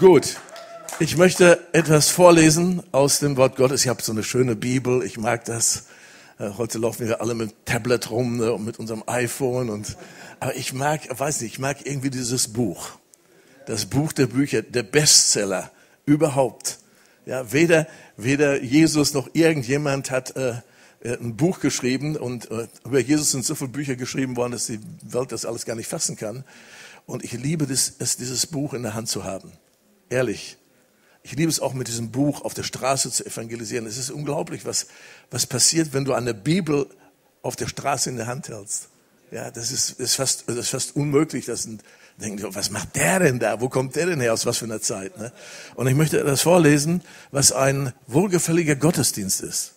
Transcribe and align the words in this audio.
Gut. 0.00 0.38
Ich 0.98 1.18
möchte 1.18 1.60
etwas 1.74 2.08
vorlesen 2.08 2.82
aus 2.90 3.18
dem 3.18 3.36
Wort 3.36 3.56
Gottes. 3.56 3.82
Ich 3.82 3.88
habe 3.88 4.00
so 4.00 4.12
eine 4.12 4.22
schöne 4.22 4.56
Bibel. 4.56 5.02
Ich 5.02 5.18
mag 5.18 5.44
das. 5.44 5.88
Äh, 6.38 6.52
heute 6.56 6.78
laufen 6.78 7.06
wir 7.06 7.20
alle 7.20 7.34
mit 7.34 7.66
Tablet 7.66 8.10
rum 8.10 8.38
ne, 8.38 8.50
und 8.50 8.64
mit 8.64 8.78
unserem 8.78 9.04
iPhone. 9.06 9.68
Und, 9.68 9.98
aber 10.40 10.56
ich 10.56 10.72
mag, 10.72 11.02
weiß 11.10 11.42
nicht, 11.42 11.52
ich 11.52 11.58
mag 11.58 11.84
irgendwie 11.84 12.08
dieses 12.08 12.48
Buch. 12.48 12.92
Das 13.66 13.84
Buch 13.84 14.14
der 14.14 14.26
Bücher, 14.26 14.62
der 14.62 14.84
Bestseller 14.84 15.70
überhaupt. 16.06 16.78
Ja, 17.26 17.52
weder, 17.52 17.86
weder 18.16 18.62
Jesus 18.62 19.12
noch 19.12 19.28
irgendjemand 19.34 20.10
hat 20.10 20.34
äh, 20.34 20.54
äh 21.02 21.18
ein 21.18 21.36
Buch 21.36 21.60
geschrieben 21.60 22.16
und 22.16 22.50
äh, 22.50 22.68
über 22.86 23.00
Jesus 23.00 23.32
sind 23.32 23.44
so 23.44 23.54
viele 23.54 23.68
Bücher 23.68 23.96
geschrieben 23.96 24.34
worden, 24.38 24.52
dass 24.52 24.64
die 24.64 24.80
Welt 25.02 25.30
das 25.30 25.44
alles 25.44 25.66
gar 25.66 25.76
nicht 25.76 25.88
fassen 25.88 26.16
kann. 26.16 26.44
Und 27.04 27.22
ich 27.22 27.32
liebe 27.32 27.66
es, 27.70 27.98
dieses 28.16 28.46
Buch 28.46 28.72
in 28.72 28.82
der 28.82 28.94
Hand 28.94 29.10
zu 29.10 29.24
haben. 29.24 29.52
Ehrlich. 30.10 30.58
Ich 31.22 31.32
liebe 31.32 31.50
es 31.50 31.60
auch 31.60 31.74
mit 31.74 31.88
diesem 31.88 32.10
Buch 32.10 32.42
auf 32.42 32.54
der 32.54 32.62
Straße 32.62 33.10
zu 33.10 33.24
evangelisieren. 33.24 33.86
Es 33.86 33.96
ist 33.96 34.10
unglaublich, 34.10 34.64
was, 34.64 34.86
was 35.30 35.46
passiert, 35.46 35.92
wenn 35.92 36.04
du 36.04 36.12
eine 36.12 36.34
Bibel 36.34 36.86
auf 37.42 37.56
der 37.56 37.68
Straße 37.68 38.10
in 38.10 38.16
der 38.16 38.26
Hand 38.26 38.48
hältst. 38.48 38.88
Ja, 39.30 39.50
das 39.50 39.70
ist, 39.70 40.00
ist, 40.00 40.16
fast, 40.16 40.48
das 40.48 40.56
ist 40.56 40.68
fast 40.70 40.96
unmöglich. 40.96 41.46
Das 41.46 41.62
sind, 41.62 41.84
denken, 42.16 42.54
was 42.54 42.70
macht 42.70 42.96
der 42.96 43.20
denn 43.20 43.38
da? 43.38 43.60
Wo 43.60 43.68
kommt 43.68 43.96
der 43.96 44.06
denn 44.06 44.20
her? 44.20 44.32
Aus 44.32 44.44
was 44.46 44.58
für 44.58 44.64
einer 44.64 44.80
Zeit? 44.80 45.16
Ne? 45.18 45.32
Und 45.76 45.86
ich 45.86 45.94
möchte 45.94 46.22
das 46.24 46.42
vorlesen, 46.42 47.02
was 47.30 47.52
ein 47.52 47.92
wohlgefälliger 48.06 48.74
Gottesdienst 48.74 49.42
ist. 49.42 49.74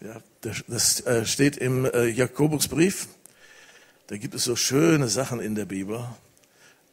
Ja, 0.00 0.20
das, 0.42 0.64
das 0.68 1.00
äh, 1.06 1.24
steht 1.24 1.56
im 1.56 1.86
äh, 1.86 2.06
Jakobusbrief. 2.06 3.08
Da 4.08 4.18
gibt 4.18 4.34
es 4.34 4.44
so 4.44 4.56
schöne 4.56 5.08
Sachen 5.08 5.40
in 5.40 5.54
der 5.54 5.64
Bibel 5.64 6.06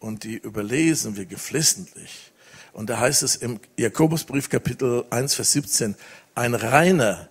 und 0.03 0.25
die 0.25 0.35
überlesen 0.35 1.15
wir 1.15 1.25
geflissentlich. 1.25 2.33
Und 2.73 2.89
da 2.89 2.99
heißt 2.99 3.23
es 3.23 3.37
im 3.37 3.59
Jakobusbrief 3.77 4.49
Kapitel 4.49 5.05
1, 5.09 5.35
Vers 5.35 5.53
17, 5.53 5.95
ein 6.35 6.53
reiner 6.55 7.29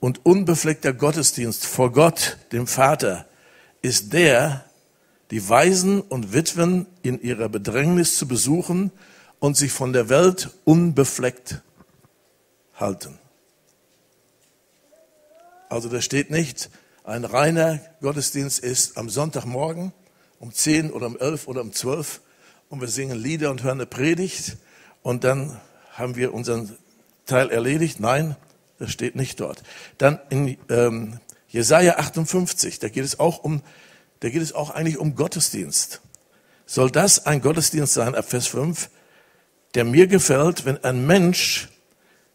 und 0.00 0.26
unbefleckter 0.26 0.92
Gottesdienst 0.92 1.64
vor 1.64 1.92
Gott, 1.92 2.38
dem 2.50 2.66
Vater, 2.66 3.26
ist 3.82 4.12
der, 4.12 4.64
die 5.30 5.48
Waisen 5.48 6.00
und 6.00 6.32
Witwen 6.32 6.86
in 7.02 7.22
ihrer 7.22 7.48
Bedrängnis 7.48 8.16
zu 8.16 8.26
besuchen 8.26 8.90
und 9.38 9.56
sich 9.56 9.70
von 9.70 9.92
der 9.92 10.08
Welt 10.08 10.50
unbefleckt 10.64 11.62
halten. 12.74 13.16
Also 15.68 15.88
da 15.88 16.00
steht 16.00 16.32
nicht, 16.32 16.68
ein 17.04 17.24
reiner 17.24 17.78
Gottesdienst 18.00 18.58
ist 18.58 18.98
am 18.98 19.08
Sonntagmorgen 19.08 19.92
um 20.38 20.52
10 20.52 20.90
oder 20.92 21.06
um 21.06 21.18
11 21.18 21.48
oder 21.48 21.60
um 21.60 21.72
12 21.72 22.20
und 22.68 22.80
wir 22.80 22.88
singen 22.88 23.18
Lieder 23.18 23.50
und 23.50 23.62
hören 23.62 23.78
eine 23.78 23.86
Predigt 23.86 24.56
und 25.02 25.24
dann 25.24 25.60
haben 25.92 26.16
wir 26.16 26.34
unseren 26.34 26.76
Teil 27.26 27.50
erledigt. 27.50 28.00
Nein, 28.00 28.36
das 28.78 28.92
steht 28.92 29.16
nicht 29.16 29.40
dort. 29.40 29.62
Dann 29.98 30.20
in 30.30 30.58
ähm, 30.68 31.20
Jesaja 31.48 31.96
58, 31.96 32.78
da 32.78 32.88
geht 32.88 33.04
es 33.04 33.18
auch 33.18 33.42
um, 33.42 33.62
da 34.20 34.28
geht 34.28 34.42
es 34.42 34.52
auch 34.52 34.70
eigentlich 34.70 34.98
um 34.98 35.14
Gottesdienst. 35.14 36.00
Soll 36.66 36.90
das 36.90 37.26
ein 37.26 37.40
Gottesdienst 37.40 37.94
sein, 37.94 38.14
ab 38.14 38.28
Vers 38.28 38.48
5, 38.48 38.90
der 39.74 39.84
mir 39.84 40.06
gefällt, 40.06 40.64
wenn 40.64 40.82
ein 40.82 41.06
Mensch 41.06 41.68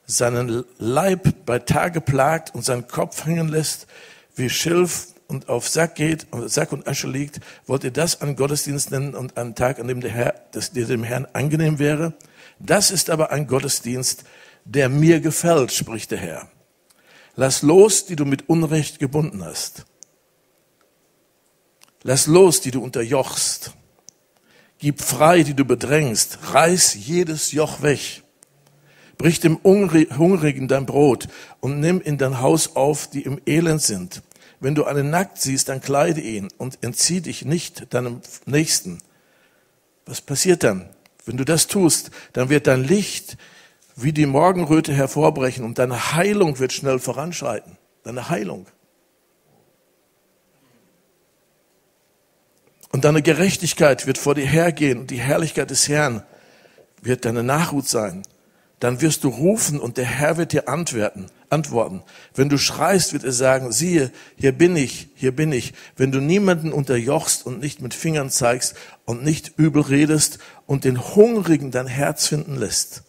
seinen 0.05 0.63
Leib 0.77 1.45
bei 1.45 1.59
Tage 1.59 2.01
plagt 2.01 2.53
und 2.55 2.63
seinen 2.63 2.87
Kopf 2.87 3.25
hängen 3.25 3.47
lässt 3.49 3.87
wie 4.35 4.49
Schilf 4.49 5.10
und 5.31 5.47
auf 5.47 5.69
Sack 5.69 5.95
geht, 5.95 6.27
und 6.31 6.51
Sack 6.51 6.73
und 6.73 6.87
Asche 6.89 7.07
liegt, 7.07 7.39
wollt 7.65 7.85
ihr 7.85 7.91
das 7.91 8.21
einen 8.21 8.35
Gottesdienst 8.35 8.91
nennen 8.91 9.15
und 9.15 9.37
einen 9.37 9.55
Tag, 9.55 9.79
an 9.79 9.87
dem 9.87 10.01
der 10.01 10.11
Herr, 10.11 10.35
das 10.51 10.71
dir 10.71 10.85
dem 10.85 11.03
Herrn 11.03 11.25
angenehm 11.31 11.79
wäre? 11.79 12.13
Das 12.59 12.91
ist 12.91 13.09
aber 13.09 13.31
ein 13.31 13.47
Gottesdienst, 13.47 14.25
der 14.65 14.89
mir 14.89 15.21
gefällt, 15.21 15.71
spricht 15.71 16.11
der 16.11 16.17
Herr. 16.17 16.51
Lass 17.37 17.61
los, 17.61 18.05
die 18.05 18.17
du 18.17 18.25
mit 18.25 18.49
Unrecht 18.49 18.99
gebunden 18.99 19.43
hast. 19.45 19.85
Lass 22.03 22.27
los, 22.27 22.59
die 22.59 22.71
du 22.71 22.83
unterjochst. 22.83 23.71
Gib 24.79 25.01
frei, 25.01 25.43
die 25.43 25.53
du 25.53 25.63
bedrängst. 25.63 26.39
Reiß 26.51 26.95
jedes 26.95 27.53
Joch 27.53 27.81
weg. 27.81 28.23
Brich 29.17 29.39
dem 29.39 29.59
Hungrigen 29.63 30.67
dein 30.67 30.85
Brot 30.85 31.29
und 31.61 31.79
nimm 31.79 32.01
in 32.01 32.17
dein 32.17 32.41
Haus 32.41 32.75
auf, 32.75 33.07
die 33.09 33.21
im 33.21 33.39
Elend 33.45 33.81
sind. 33.81 34.23
Wenn 34.61 34.75
du 34.75 34.85
einen 34.85 35.09
nackt 35.09 35.41
siehst, 35.41 35.67
dann 35.67 35.81
kleide 35.81 36.21
ihn 36.21 36.47
und 36.57 36.77
entzieh 36.81 37.19
dich 37.19 37.43
nicht 37.43 37.93
deinem 37.93 38.21
Nächsten. 38.45 38.99
Was 40.05 40.21
passiert 40.21 40.63
dann? 40.63 40.89
Wenn 41.25 41.35
du 41.35 41.43
das 41.43 41.67
tust, 41.67 42.11
dann 42.31 42.49
wird 42.49 42.67
dein 42.67 42.83
Licht 42.85 43.35
wie 43.97 44.13
die 44.13 44.25
Morgenröte 44.25 44.93
hervorbrechen 44.93 45.65
und 45.65 45.77
deine 45.77 46.13
Heilung 46.13 46.59
wird 46.59 46.71
schnell 46.71 46.99
voranschreiten. 46.99 47.77
Deine 48.03 48.29
Heilung. 48.29 48.67
Und 52.93 53.03
deine 53.03 53.21
Gerechtigkeit 53.21 54.07
wird 54.07 54.17
vor 54.17 54.35
dir 54.35 54.45
hergehen 54.45 54.99
und 54.99 55.11
die 55.11 55.19
Herrlichkeit 55.19 55.69
des 55.69 55.89
Herrn 55.89 56.23
wird 57.01 57.25
deine 57.25 57.43
Nachhut 57.43 57.89
sein 57.89 58.23
dann 58.81 58.99
wirst 58.99 59.23
du 59.23 59.29
rufen 59.29 59.79
und 59.79 59.97
der 59.97 60.05
Herr 60.05 60.37
wird 60.37 60.53
dir 60.53 60.67
antworten. 60.67 61.27
Antworten. 61.51 62.01
Wenn 62.33 62.49
du 62.49 62.57
schreist, 62.57 63.13
wird 63.13 63.23
er 63.23 63.33
sagen, 63.33 63.71
siehe, 63.71 64.11
hier 64.37 64.53
bin 64.53 64.75
ich, 64.75 65.09
hier 65.15 65.35
bin 65.35 65.51
ich. 65.51 65.73
Wenn 65.97 66.11
du 66.11 66.19
niemanden 66.19 66.71
unterjochst 66.71 67.45
und 67.45 67.59
nicht 67.59 67.81
mit 67.81 67.93
Fingern 67.93 68.29
zeigst 68.29 68.75
und 69.05 69.23
nicht 69.23 69.53
übel 69.57 69.81
redest 69.81 70.39
und 70.65 70.85
den 70.85 71.15
Hungrigen 71.15 71.71
dein 71.71 71.87
Herz 71.87 72.27
finden 72.27 72.55
lässt 72.55 73.03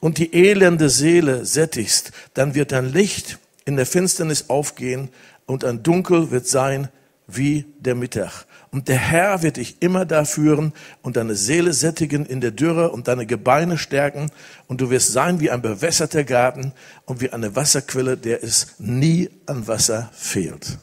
und 0.00 0.18
die 0.18 0.34
elende 0.34 0.88
Seele 0.88 1.44
sättigst, 1.44 2.12
dann 2.34 2.54
wird 2.54 2.72
dein 2.72 2.92
Licht 2.92 3.38
in 3.64 3.76
der 3.76 3.86
Finsternis 3.86 4.48
aufgehen 4.48 5.10
und 5.44 5.64
ein 5.64 5.82
Dunkel 5.82 6.30
wird 6.30 6.46
sein 6.46 6.88
wie 7.26 7.66
der 7.78 7.94
Mittag. 7.94 8.46
Und 8.70 8.88
der 8.88 8.98
Herr 8.98 9.42
wird 9.42 9.56
dich 9.56 9.76
immer 9.80 10.04
da 10.04 10.24
führen 10.24 10.74
und 11.00 11.16
deine 11.16 11.34
Seele 11.34 11.72
sättigen 11.72 12.26
in 12.26 12.40
der 12.40 12.50
Dürre 12.50 12.90
und 12.90 13.08
deine 13.08 13.24
Gebeine 13.24 13.78
stärken. 13.78 14.30
Und 14.66 14.80
du 14.80 14.90
wirst 14.90 15.12
sein 15.12 15.40
wie 15.40 15.50
ein 15.50 15.62
bewässerter 15.62 16.24
Garten 16.24 16.72
und 17.06 17.20
wie 17.20 17.30
eine 17.30 17.56
Wasserquelle, 17.56 18.18
der 18.18 18.44
es 18.44 18.74
nie 18.78 19.30
an 19.46 19.66
Wasser 19.66 20.10
fehlt. 20.12 20.78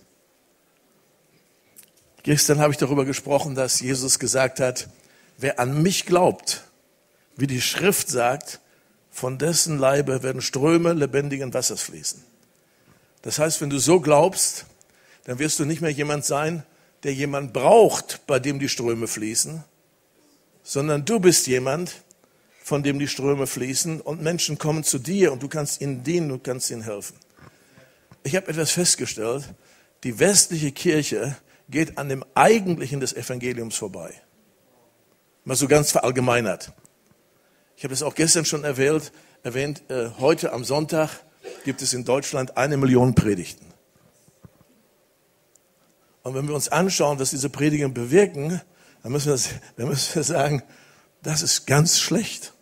Gestern 2.24 2.59
habe 2.59 2.72
ich 2.72 2.78
darüber 2.78 3.06
gesprochen, 3.06 3.53
dass 3.53 3.79
Jesus 3.81 4.18
gesagt 4.18 4.59
hat, 4.59 4.90
wer 5.38 5.59
an 5.59 5.84
mich 5.84 6.07
glaubt, 6.07 6.63
wie 7.35 7.45
die 7.45 7.62
Schrift 7.62 8.09
sagt, 8.09 8.62
von 9.12 9.38
dessen 9.38 9.78
Leibe 9.78 10.24
werden 10.24 10.41
Ströme 10.41 10.94
lebendigen 10.94 11.53
Wassers 11.53 11.84
fließen. 11.84 12.24
Das 13.22 13.38
heißt, 13.38 13.62
wenn 13.62 13.69
du 13.69 13.78
so 13.78 14.00
glaubst, 14.00 14.66
dann 15.25 15.38
wirst 15.38 15.59
du 15.59 15.66
nicht 15.66 15.81
mehr 15.81 15.91
jemand 15.91 16.25
sein, 16.25 16.63
der 17.03 17.13
jemand 17.13 17.53
braucht, 17.53 18.25
bei 18.28 18.39
dem 18.39 18.59
die 18.59 18.69
Ströme 18.69 19.07
fließen, 19.07 19.63
sondern 20.63 21.06
du 21.06 21.19
bist 21.19 21.47
jemand, 21.47 22.03
von 22.63 22.81
dem 22.81 22.97
die 22.97 23.07
Ströme 23.07 23.45
fließen 23.45 24.01
und 24.01 24.23
Menschen 24.23 24.57
kommen 24.57 24.83
zu 24.83 24.97
dir 24.97 25.31
und 25.31 25.44
du 25.44 25.47
kannst 25.47 25.81
ihnen 25.81 26.03
dienen, 26.03 26.29
du 26.29 26.39
kannst 26.39 26.72
ihnen 26.72 26.81
helfen. 26.81 27.16
Ich 28.23 28.35
habe 28.35 28.47
etwas 28.47 28.72
festgestellt, 28.72 29.53
die 30.03 30.17
westliche 30.17 30.72
Kirche 30.72 31.38
geht 31.69 31.97
an 31.97 32.09
dem 32.09 32.25
Eigentlichen 32.33 33.00
des 33.00 33.13
Evangeliums 33.13 33.75
vorbei. 33.75 34.13
Mal 35.44 35.56
so 35.56 35.67
ganz 35.67 35.91
verallgemeinert. 35.91 36.74
Ich 37.77 37.83
habe 37.83 37.94
das 37.94 38.01
auch 38.01 38.15
gestern 38.15 38.45
schon 38.45 38.63
erwähnt, 38.63 39.12
erwähnt 39.44 39.83
äh, 39.89 40.09
heute 40.19 40.53
am 40.53 40.63
Sonntag 40.63 41.09
gibt 41.65 41.83
es 41.83 41.94
in 41.94 42.03
Deutschland 42.03 42.57
eine 42.57 42.77
Million 42.77 43.13
Predigten. 43.13 43.75
Und 46.25 46.33
wenn 46.33 46.48
wir 46.48 46.56
uns 46.56 46.69
anschauen, 46.69 47.19
was 47.19 47.30
diese 47.30 47.51
Prediger 47.51 47.88
bewirken, 47.88 48.60
dann 49.04 49.12
müssen 49.12 49.31
wir, 49.31 49.39
dann 49.77 49.88
müssen 49.89 50.16
wir 50.16 50.24
sagen, 50.24 50.63
das 51.22 51.44
ist 51.44 51.68
ganz 51.68 52.00
schlecht. 52.00 52.54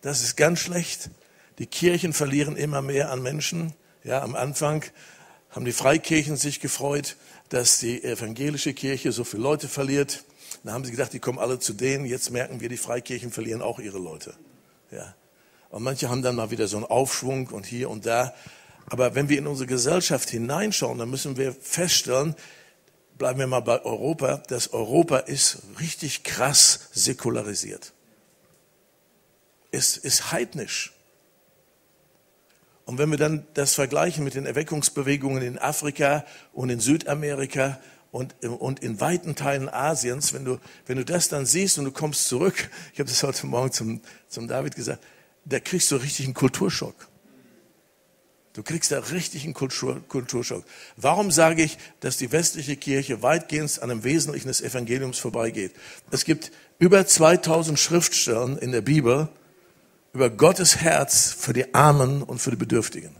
Das 0.00 0.22
ist 0.22 0.36
ganz 0.36 0.60
schlecht. 0.60 1.10
Die 1.58 1.66
Kirchen 1.66 2.12
verlieren 2.12 2.56
immer 2.56 2.80
mehr 2.80 3.10
an 3.10 3.20
Menschen. 3.20 3.74
Ja, 4.04 4.22
am 4.22 4.36
Anfang 4.36 4.84
haben 5.50 5.64
die 5.64 5.72
Freikirchen 5.72 6.36
sich 6.36 6.60
gefreut, 6.60 7.16
dass 7.48 7.80
die 7.80 8.04
evangelische 8.04 8.74
Kirche 8.74 9.10
so 9.10 9.24
viele 9.24 9.42
Leute 9.42 9.66
verliert. 9.66 10.22
Dann 10.62 10.72
haben 10.72 10.84
sie 10.84 10.92
gedacht, 10.92 11.12
die 11.12 11.18
kommen 11.18 11.40
alle 11.40 11.58
zu 11.58 11.72
denen. 11.72 12.04
Jetzt 12.04 12.30
merken 12.30 12.60
wir, 12.60 12.68
die 12.68 12.76
Freikirchen 12.76 13.32
verlieren 13.32 13.60
auch 13.60 13.80
ihre 13.80 13.98
Leute. 13.98 14.34
Ja. 14.92 15.16
Und 15.70 15.82
manche 15.82 16.08
haben 16.08 16.22
dann 16.22 16.36
mal 16.36 16.52
wieder 16.52 16.68
so 16.68 16.76
einen 16.76 16.86
Aufschwung 16.86 17.48
und 17.48 17.66
hier 17.66 17.90
und 17.90 18.06
da. 18.06 18.32
Aber 18.86 19.14
wenn 19.14 19.28
wir 19.28 19.38
in 19.38 19.46
unsere 19.46 19.66
Gesellschaft 19.66 20.30
hineinschauen, 20.30 20.98
dann 20.98 21.10
müssen 21.10 21.36
wir 21.36 21.52
feststellen, 21.52 22.34
bleiben 23.18 23.38
wir 23.38 23.46
mal 23.46 23.60
bei 23.60 23.82
Europa, 23.84 24.38
dass 24.48 24.72
Europa 24.72 25.18
ist 25.18 25.58
richtig 25.80 26.24
krass 26.24 26.88
säkularisiert. 26.92 27.92
Es 29.70 29.96
ist 29.96 30.32
heidnisch. 30.32 30.92
Und 32.84 32.98
wenn 32.98 33.10
wir 33.10 33.18
dann 33.18 33.46
das 33.54 33.74
vergleichen 33.74 34.24
mit 34.24 34.34
den 34.34 34.44
Erweckungsbewegungen 34.44 35.42
in 35.42 35.58
Afrika 35.58 36.24
und 36.52 36.68
in 36.68 36.80
Südamerika 36.80 37.80
und, 38.10 38.34
und 38.44 38.80
in 38.80 39.00
weiten 39.00 39.34
Teilen 39.34 39.68
Asiens, 39.68 40.34
wenn 40.34 40.44
du, 40.44 40.58
wenn 40.86 40.98
du 40.98 41.04
das 41.04 41.28
dann 41.28 41.46
siehst 41.46 41.78
und 41.78 41.84
du 41.84 41.92
kommst 41.92 42.28
zurück, 42.28 42.70
ich 42.92 42.98
habe 42.98 43.08
das 43.08 43.22
heute 43.22 43.46
Morgen 43.46 43.72
zum, 43.72 44.00
zum 44.28 44.48
David 44.48 44.74
gesagt, 44.74 45.02
da 45.44 45.60
kriegst 45.60 45.90
du 45.90 45.96
richtig 45.96 46.26
einen 46.26 46.34
Kulturschock. 46.34 47.08
Du 48.54 48.62
kriegst 48.62 48.92
da 48.92 48.98
richtig 48.98 49.44
einen 49.44 49.54
Kultur, 49.54 50.02
Kulturschock. 50.08 50.64
Warum 50.96 51.30
sage 51.30 51.62
ich, 51.62 51.78
dass 52.00 52.18
die 52.18 52.32
westliche 52.32 52.76
Kirche 52.76 53.22
weitgehend 53.22 53.82
an 53.82 53.90
einem 53.90 54.04
Wesentlichen 54.04 54.48
des 54.48 54.60
Evangeliums 54.60 55.18
vorbeigeht? 55.18 55.72
Es 56.10 56.24
gibt 56.24 56.52
über 56.78 57.06
2000 57.06 57.78
Schriftstellen 57.78 58.58
in 58.58 58.72
der 58.72 58.82
Bibel 58.82 59.28
über 60.12 60.28
Gottes 60.28 60.76
Herz 60.76 61.32
für 61.32 61.54
die 61.54 61.74
Armen 61.74 62.22
und 62.22 62.40
für 62.40 62.50
die 62.50 62.56
Bedürftigen. 62.56 63.16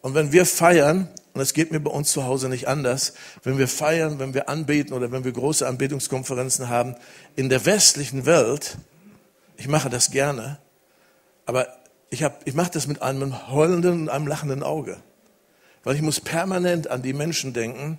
Und 0.00 0.14
wenn 0.14 0.30
wir 0.30 0.46
feiern, 0.46 1.08
und 1.32 1.40
es 1.40 1.52
geht 1.52 1.72
mir 1.72 1.80
bei 1.80 1.90
uns 1.90 2.12
zu 2.12 2.24
Hause 2.24 2.48
nicht 2.48 2.68
anders, 2.68 3.14
wenn 3.42 3.58
wir 3.58 3.66
feiern, 3.66 4.20
wenn 4.20 4.34
wir 4.34 4.48
anbeten 4.48 4.92
oder 4.92 5.10
wenn 5.10 5.24
wir 5.24 5.32
große 5.32 5.66
Anbetungskonferenzen 5.66 6.68
haben, 6.68 6.94
in 7.34 7.48
der 7.48 7.66
westlichen 7.66 8.26
Welt, 8.26 8.78
ich 9.56 9.66
mache 9.66 9.90
das 9.90 10.12
gerne, 10.12 10.58
aber 11.44 11.79
ich, 12.10 12.24
hab, 12.24 12.46
ich 12.46 12.54
mache 12.54 12.72
das 12.72 12.86
mit 12.86 13.02
einem 13.02 13.50
heulenden 13.50 14.02
und 14.02 14.08
einem 14.08 14.26
lachenden 14.26 14.62
Auge. 14.62 14.98
Weil 15.84 15.94
ich 15.94 16.02
muss 16.02 16.20
permanent 16.20 16.88
an 16.88 17.02
die 17.02 17.12
Menschen 17.12 17.52
denken, 17.52 17.98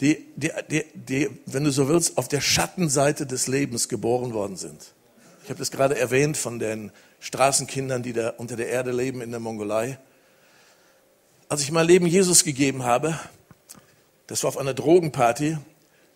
die, 0.00 0.26
die, 0.36 0.50
die, 0.70 0.84
die, 0.94 1.30
wenn 1.46 1.64
du 1.64 1.70
so 1.70 1.88
willst, 1.88 2.16
auf 2.18 2.28
der 2.28 2.40
Schattenseite 2.40 3.26
des 3.26 3.46
Lebens 3.48 3.88
geboren 3.88 4.32
worden 4.32 4.56
sind. 4.56 4.94
Ich 5.44 5.50
habe 5.50 5.58
das 5.58 5.70
gerade 5.70 5.98
erwähnt 5.98 6.36
von 6.36 6.58
den 6.58 6.92
Straßenkindern, 7.20 8.02
die 8.02 8.12
da 8.12 8.30
unter 8.30 8.56
der 8.56 8.68
Erde 8.68 8.92
leben 8.92 9.20
in 9.20 9.30
der 9.30 9.40
Mongolei. 9.40 9.98
Als 11.48 11.62
ich 11.62 11.70
mein 11.70 11.86
Leben 11.86 12.06
Jesus 12.06 12.44
gegeben 12.44 12.84
habe, 12.84 13.18
das 14.28 14.42
war 14.42 14.48
auf 14.48 14.58
einer 14.58 14.72
Drogenparty, 14.72 15.58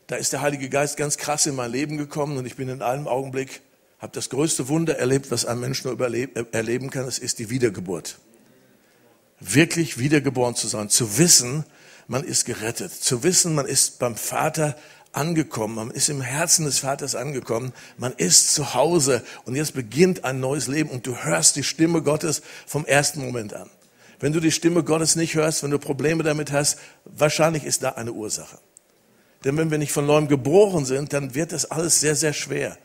da 0.07 0.17
ist 0.17 0.33
der 0.33 0.41
Heilige 0.41 0.69
Geist 0.69 0.97
ganz 0.97 1.17
krass 1.17 1.47
in 1.47 1.57
mein 1.57 1.71
Leben 1.71 1.99
gekommen 1.99 2.39
und 2.39 2.47
ich 2.47 2.57
bin 2.57 2.69
in 2.69 2.83
einem 2.83 3.09
Augenblick, 3.09 3.61
habe 3.99 4.13
das 4.13 4.29
größte 4.29 4.69
Wunder 4.69 4.99
erlebt, 4.99 5.31
was 5.31 5.45
ein 5.45 5.61
Mensch 5.61 5.85
nur 5.85 5.99
äh, 6.01 6.29
erleben 6.53 6.91
kann, 6.91 7.07
das 7.07 7.19
ist 7.19 7.39
die 7.39 7.51
Wiedergeburt. 7.51 8.19
Wirklich 9.41 9.99
wiedergeboren 9.99 10.55
zu 10.55 10.67
sein, 10.67 10.89
zu 10.89 11.19
wissen, 11.19 11.65
man 12.09 12.25
ist 12.25 12.45
gerettet, 12.45 12.93
zu 12.93 13.23
wissen, 13.23 13.55
man 13.55 13.67
ist 13.67 13.99
beim 13.99 14.17
Vater 14.17 14.77
angekommen, 15.13 15.75
man 15.75 15.91
ist 15.91 16.09
im 16.09 16.21
Herzen 16.21 16.67
des 16.67 16.81
Vaters 16.81 17.15
angekommen, 17.15 17.73
man 17.97 18.13
ist 18.13 18.55
zu 18.55 18.75
Hause 18.75 19.23
und 19.45 19.57
jetzt 19.57 19.75
beginnt 19.75 20.25
ein 20.25 20.41
neues 20.41 20.69
Leben 20.69 20.91
und 20.91 21.07
du 21.07 21.17
hörst 21.17 21.57
die 21.57 21.65
Stimme 21.65 22.03
Gottes 22.03 22.43
vom 22.67 22.85
ersten 22.85 23.21
Moment 23.21 23.55
an. 23.55 23.69
Wenn 24.21 24.33
du 24.33 24.41
die 24.41 24.53
Stimme 24.53 24.83
Gottes 24.83 25.17
nicht 25.17 25.35
hörst, 25.35 25.63
wenn 25.63 25.71
du 25.71 25.79
Probleme 25.79 26.23
damit 26.23 26.53
hast, 26.53 26.79
wahrscheinlich 27.05 27.65
ist 27.65 27.83
da 27.83 27.91
eine 27.91 28.13
Ursache. 28.13 28.59
Denn 29.45 29.57
wenn 29.57 29.71
wir 29.71 29.79
nicht 29.79 29.93
von 29.93 30.07
neuem 30.07 30.29
geboren 30.29 30.85
sind, 30.85 31.13
dann 31.13 31.35
wird 31.35 31.53
das 31.53 31.71
alles 31.71 32.01
sehr, 32.01 32.15
sehr 32.15 32.33
schwer. 32.33 32.79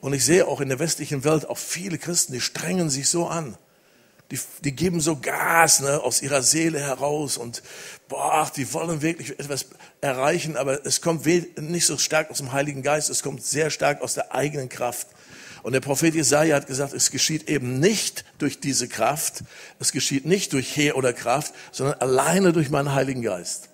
Und 0.00 0.14
ich 0.14 0.24
sehe 0.24 0.46
auch 0.46 0.60
in 0.60 0.68
der 0.68 0.78
westlichen 0.78 1.24
Welt 1.24 1.48
auch 1.48 1.58
viele 1.58 1.98
Christen, 1.98 2.32
die 2.32 2.40
strengen 2.40 2.90
sich 2.90 3.08
so 3.08 3.26
an. 3.26 3.56
Die, 4.30 4.38
die 4.62 4.72
geben 4.72 5.00
so 5.00 5.16
Gas 5.16 5.80
ne, 5.80 6.00
aus 6.00 6.22
ihrer 6.22 6.42
Seele 6.42 6.78
heraus 6.78 7.36
und 7.36 7.62
boah, 8.08 8.50
die 8.54 8.72
wollen 8.72 9.02
wirklich 9.02 9.38
etwas 9.40 9.66
erreichen, 10.00 10.56
aber 10.56 10.86
es 10.86 11.00
kommt 11.00 11.26
nicht 11.26 11.84
so 11.84 11.98
stark 11.98 12.30
aus 12.30 12.38
dem 12.38 12.52
Heiligen 12.52 12.82
Geist, 12.82 13.10
es 13.10 13.24
kommt 13.24 13.44
sehr 13.44 13.70
stark 13.70 14.02
aus 14.02 14.14
der 14.14 14.32
eigenen 14.32 14.68
Kraft. 14.68 15.08
Und 15.62 15.72
der 15.72 15.80
Prophet 15.80 16.14
Jesaja 16.14 16.56
hat 16.56 16.68
gesagt, 16.68 16.94
es 16.94 17.10
geschieht 17.10 17.48
eben 17.48 17.80
nicht 17.80 18.24
durch 18.38 18.60
diese 18.60 18.88
Kraft, 18.88 19.42
es 19.80 19.90
geschieht 19.92 20.24
nicht 20.24 20.52
durch 20.52 20.76
Heer 20.76 20.96
oder 20.96 21.12
Kraft, 21.12 21.52
sondern 21.72 22.00
alleine 22.00 22.52
durch 22.52 22.70
meinen 22.70 22.94
Heiligen 22.94 23.22
Geist. 23.22 23.68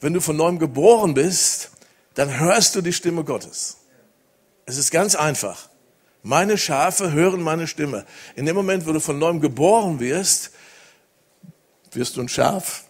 Wenn 0.00 0.14
du 0.14 0.20
von 0.20 0.36
neuem 0.36 0.58
geboren 0.58 1.12
bist, 1.12 1.70
dann 2.14 2.40
hörst 2.40 2.74
du 2.74 2.80
die 2.80 2.92
Stimme 2.92 3.22
Gottes. 3.22 3.76
Es 4.70 4.76
ist 4.76 4.92
ganz 4.92 5.16
einfach. 5.16 5.68
Meine 6.22 6.56
Schafe 6.56 7.10
hören 7.10 7.42
meine 7.42 7.66
Stimme. 7.66 8.06
In 8.36 8.46
dem 8.46 8.54
Moment, 8.54 8.86
wo 8.86 8.92
du 8.92 9.00
von 9.00 9.18
neuem 9.18 9.40
geboren 9.40 9.98
wirst, 9.98 10.52
wirst 11.90 12.16
du 12.16 12.20
ein 12.20 12.28
Schaf. 12.28 12.84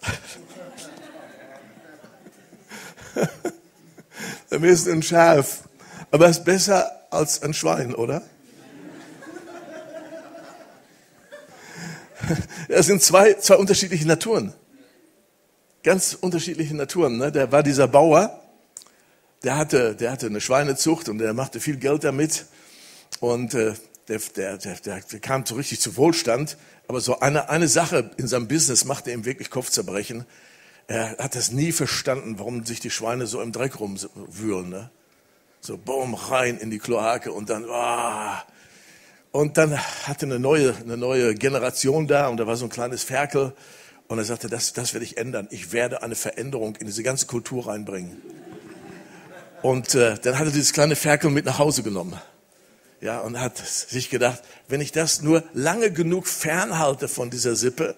Dann 4.50 4.60
wirst 4.60 4.88
du 4.88 4.90
ein 4.92 5.02
Schaf. 5.02 5.60
Aber 6.10 6.26
es 6.26 6.36
ist 6.36 6.44
besser 6.44 7.06
als 7.08 7.42
ein 7.42 7.54
Schwein, 7.54 7.94
oder? 7.94 8.20
Das 12.68 12.84
sind 12.84 13.02
zwei, 13.02 13.32
zwei 13.34 13.56
unterschiedliche 13.56 14.06
Naturen. 14.06 14.52
Ganz 15.82 16.12
unterschiedliche 16.12 16.76
Naturen. 16.76 17.16
Ne? 17.16 17.32
Da 17.32 17.50
war 17.50 17.62
dieser 17.62 17.88
Bauer, 17.88 18.39
der 19.42 19.56
hatte, 19.56 19.94
der 19.94 20.12
hatte 20.12 20.26
eine 20.26 20.40
Schweinezucht 20.40 21.08
und 21.08 21.18
der 21.18 21.32
machte 21.32 21.60
viel 21.60 21.76
Geld 21.76 22.04
damit. 22.04 22.46
Und 23.20 23.54
äh, 23.54 23.74
der, 24.08 24.18
der, 24.36 24.58
der, 24.58 25.00
der 25.00 25.20
kam 25.20 25.46
so 25.46 25.54
richtig 25.54 25.80
zu 25.80 25.96
Wohlstand. 25.96 26.56
Aber 26.88 27.00
so 27.00 27.20
eine, 27.20 27.48
eine 27.48 27.68
Sache 27.68 28.10
in 28.16 28.26
seinem 28.26 28.48
Business 28.48 28.84
machte 28.84 29.12
ihm 29.12 29.24
wirklich 29.24 29.50
Kopfzerbrechen. 29.50 30.26
Er 30.88 31.16
hat 31.18 31.36
das 31.36 31.52
nie 31.52 31.70
verstanden, 31.70 32.38
warum 32.38 32.66
sich 32.66 32.80
die 32.80 32.90
Schweine 32.90 33.26
so 33.26 33.40
im 33.40 33.52
Dreck 33.52 33.78
rumwühlen. 33.78 34.68
Ne? 34.68 34.90
So, 35.60 35.78
boom, 35.78 36.14
rein 36.14 36.58
in 36.58 36.70
die 36.70 36.80
Kloake 36.80 37.32
und 37.32 37.48
dann, 37.48 37.64
ah. 37.70 38.42
Und 39.30 39.56
dann 39.56 39.78
hatte 39.78 40.26
eine 40.26 40.40
neue, 40.40 40.74
eine 40.74 40.96
neue 40.96 41.36
Generation 41.36 42.08
da 42.08 42.26
und 42.26 42.38
da 42.38 42.48
war 42.48 42.56
so 42.56 42.64
ein 42.66 42.70
kleines 42.70 43.04
Ferkel. 43.04 43.54
Und 44.08 44.18
er 44.18 44.24
sagte, 44.24 44.48
das, 44.48 44.72
das 44.72 44.92
werde 44.92 45.04
ich 45.04 45.18
ändern. 45.18 45.46
Ich 45.52 45.70
werde 45.70 46.02
eine 46.02 46.16
Veränderung 46.16 46.74
in 46.74 46.86
diese 46.86 47.04
ganze 47.04 47.26
Kultur 47.26 47.68
reinbringen. 47.68 48.20
Und 49.62 49.94
äh, 49.94 50.16
dann 50.22 50.38
hat 50.38 50.46
er 50.46 50.52
dieses 50.52 50.72
kleine 50.72 50.96
Ferkel 50.96 51.30
mit 51.30 51.44
nach 51.44 51.58
Hause 51.58 51.82
genommen. 51.82 52.18
Ja, 53.00 53.20
und 53.20 53.40
hat 53.40 53.58
sich 53.58 54.10
gedacht, 54.10 54.42
wenn 54.68 54.80
ich 54.80 54.92
das 54.92 55.22
nur 55.22 55.42
lange 55.54 55.90
genug 55.90 56.26
fernhalte 56.26 57.08
von 57.08 57.30
dieser 57.30 57.56
Sippe, 57.56 57.94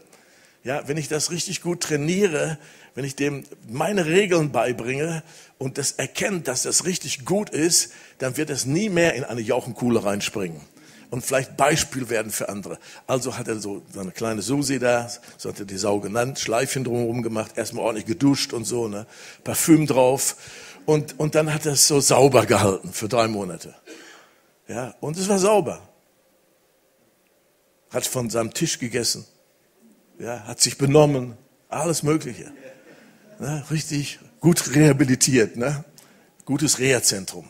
ja, 0.65 0.87
wenn 0.87 0.97
ich 0.97 1.09
das 1.09 1.31
richtig 1.33 1.61
gut 1.61 1.81
trainiere, 1.81 2.59
wenn 2.95 3.05
ich 3.05 3.17
dem 3.17 3.45
meine 3.69 4.07
Regeln 4.07 4.53
beibringe 4.53 5.25
und 5.59 5.79
das 5.79 5.93
erkennt, 5.93 6.47
dass 6.47 6.63
das 6.63 6.85
richtig 6.85 7.25
gut 7.25 7.51
ist, 7.51 7.93
dann 8.19 8.37
wird 8.37 8.51
es 8.51 8.65
nie 8.65 8.89
mehr 8.89 9.15
in 9.15 9.25
eine 9.25 9.41
Jauchenkuhle 9.41 10.05
reinspringen 10.05 10.61
und 11.13 11.25
vielleicht 11.25 11.59
Beispiel 11.59 12.09
werden 12.09 12.33
für 12.33 12.49
andere. 12.49 12.79
Also 13.07 13.37
hat 13.37 13.47
er 13.47 13.59
so 13.59 13.83
eine 13.99 14.13
kleine 14.13 14.41
Susi 14.41 14.79
da, 14.79 15.11
so 15.37 15.51
hat 15.51 15.59
er 15.59 15.67
die 15.67 15.77
Sau 15.77 16.01
genannt, 16.01 16.39
Schleifchen 16.39 16.85
drumherum 16.85 17.23
gemacht, 17.23 17.53
erstmal 17.57 17.85
ordentlich 17.85 18.07
geduscht 18.07 18.53
und 18.53 18.65
so, 18.65 18.89
ne, 18.89 19.07
Parfüm 19.45 19.87
drauf 19.87 20.37
und, 20.87 21.19
und 21.19 21.35
dann 21.35 21.53
hat 21.53 21.67
er 21.67 21.73
es 21.73 21.87
so 21.87 22.01
sauber 22.01 22.47
gehalten 22.47 22.93
für 22.93 23.09
drei 23.09 23.29
Monate. 23.29 23.75
Ja, 24.69 24.95
und 25.01 25.17
es 25.17 25.29
war 25.29 25.39
sauber. 25.39 25.81
Hat 27.91 28.07
von 28.07 28.31
seinem 28.31 28.55
Tisch 28.55 28.79
gegessen, 28.79 29.27
ja, 30.19 30.45
hat 30.45 30.61
sich 30.61 30.79
benommen, 30.79 31.37
alles 31.69 32.03
Mögliche. 32.03 32.53
Ne, 33.39 33.65
richtig 33.71 34.19
gut 34.41 34.75
rehabilitiert, 34.75 35.57
ne? 35.57 35.85
gutes 36.45 36.79
Reha-Zentrum. 36.79 37.49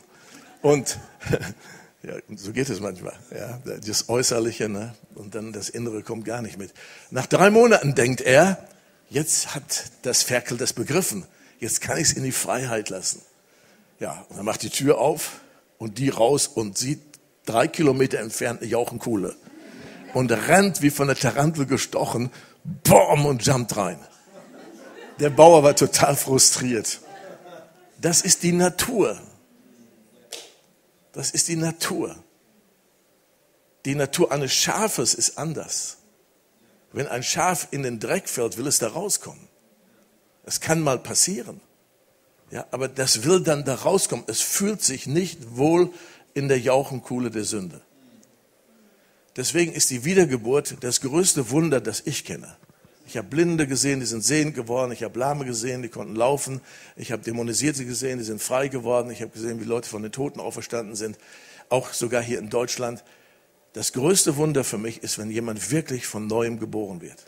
Und 0.60 0.98
ja, 2.02 2.14
so 2.36 2.52
geht 2.52 2.68
es 2.68 2.80
manchmal. 2.80 3.14
Ja, 3.30 3.60
das 3.84 4.08
Äußerliche 4.08 4.68
ne? 4.68 4.94
und 5.14 5.34
dann 5.34 5.52
das 5.52 5.68
Innere 5.68 6.02
kommt 6.02 6.24
gar 6.24 6.42
nicht 6.42 6.58
mit. 6.58 6.72
Nach 7.10 7.26
drei 7.26 7.50
Monaten 7.50 7.94
denkt 7.94 8.20
er, 8.20 8.66
jetzt 9.10 9.54
hat 9.54 9.90
das 10.02 10.22
Ferkel 10.22 10.56
das 10.56 10.72
begriffen. 10.72 11.24
Jetzt 11.62 11.80
kann 11.80 11.96
ich 11.96 12.08
es 12.08 12.12
in 12.14 12.24
die 12.24 12.32
Freiheit 12.32 12.88
lassen. 12.88 13.22
Ja, 14.00 14.26
und 14.28 14.36
er 14.36 14.42
macht 14.42 14.64
die 14.64 14.68
Tür 14.68 14.98
auf 14.98 15.42
und 15.78 15.98
die 15.98 16.08
raus 16.08 16.48
und 16.48 16.76
sieht 16.76 17.00
drei 17.46 17.68
Kilometer 17.68 18.18
entfernt 18.18 18.62
eine 18.62 18.68
Jauchenkuhle 18.68 19.36
und 20.12 20.32
rennt 20.32 20.82
wie 20.82 20.90
von 20.90 21.06
der 21.06 21.14
Tarantel 21.14 21.66
gestochen, 21.66 22.32
boom 22.82 23.26
und 23.26 23.46
jumpt 23.46 23.76
rein. 23.76 24.00
Der 25.20 25.30
Bauer 25.30 25.62
war 25.62 25.76
total 25.76 26.16
frustriert. 26.16 27.00
Das 28.00 28.22
ist 28.22 28.42
die 28.42 28.50
Natur. 28.50 29.20
Das 31.12 31.30
ist 31.30 31.46
die 31.46 31.54
Natur. 31.54 32.16
Die 33.84 33.94
Natur 33.94 34.32
eines 34.32 34.52
Schafes 34.52 35.14
ist 35.14 35.38
anders. 35.38 35.98
Wenn 36.90 37.06
ein 37.06 37.22
Schaf 37.22 37.68
in 37.70 37.84
den 37.84 38.00
Dreck 38.00 38.28
fällt, 38.28 38.56
will 38.56 38.66
es 38.66 38.80
da 38.80 38.88
rauskommen. 38.88 39.51
Es 40.44 40.60
kann 40.60 40.80
mal 40.80 40.98
passieren. 40.98 41.60
Ja, 42.50 42.66
aber 42.70 42.88
das 42.88 43.24
will 43.24 43.40
dann 43.40 43.64
da 43.64 43.74
rauskommen. 43.74 44.24
Es 44.28 44.40
fühlt 44.40 44.82
sich 44.82 45.06
nicht 45.06 45.56
wohl 45.56 45.90
in 46.34 46.48
der 46.48 46.60
Jauchenkuhle 46.60 47.30
der 47.30 47.44
Sünde. 47.44 47.80
Deswegen 49.36 49.72
ist 49.72 49.90
die 49.90 50.04
Wiedergeburt 50.04 50.76
das 50.80 51.00
größte 51.00 51.50
Wunder, 51.50 51.80
das 51.80 52.02
ich 52.04 52.24
kenne. 52.24 52.54
Ich 53.06 53.16
habe 53.16 53.28
Blinde 53.28 53.66
gesehen, 53.66 54.00
die 54.00 54.06
sind 54.06 54.22
sehend 54.22 54.54
geworden. 54.54 54.92
Ich 54.92 55.02
habe 55.02 55.18
Lahme 55.18 55.44
gesehen, 55.44 55.82
die 55.82 55.88
konnten 55.88 56.14
laufen. 56.14 56.60
Ich 56.96 57.10
habe 57.10 57.22
Dämonisierte 57.22 57.84
gesehen, 57.84 58.18
die 58.18 58.24
sind 58.24 58.42
frei 58.42 58.68
geworden. 58.68 59.10
Ich 59.10 59.22
habe 59.22 59.32
gesehen, 59.32 59.60
wie 59.60 59.64
Leute 59.64 59.88
von 59.88 60.02
den 60.02 60.12
Toten 60.12 60.40
auferstanden 60.40 60.94
sind. 60.94 61.18
Auch 61.68 61.92
sogar 61.92 62.22
hier 62.22 62.38
in 62.38 62.50
Deutschland. 62.50 63.02
Das 63.72 63.92
größte 63.92 64.36
Wunder 64.36 64.64
für 64.64 64.78
mich 64.78 65.02
ist, 65.02 65.18
wenn 65.18 65.30
jemand 65.30 65.70
wirklich 65.70 66.06
von 66.06 66.26
Neuem 66.26 66.58
geboren 66.58 67.00
wird. 67.00 67.24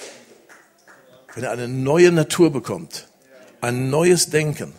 Wenn 1.34 1.44
er 1.44 1.50
eine 1.50 1.68
neue 1.68 2.12
Natur 2.12 2.52
bekommt. 2.52 3.08
ein 3.60 3.88
neues 3.88 4.28
Denken, 4.28 4.74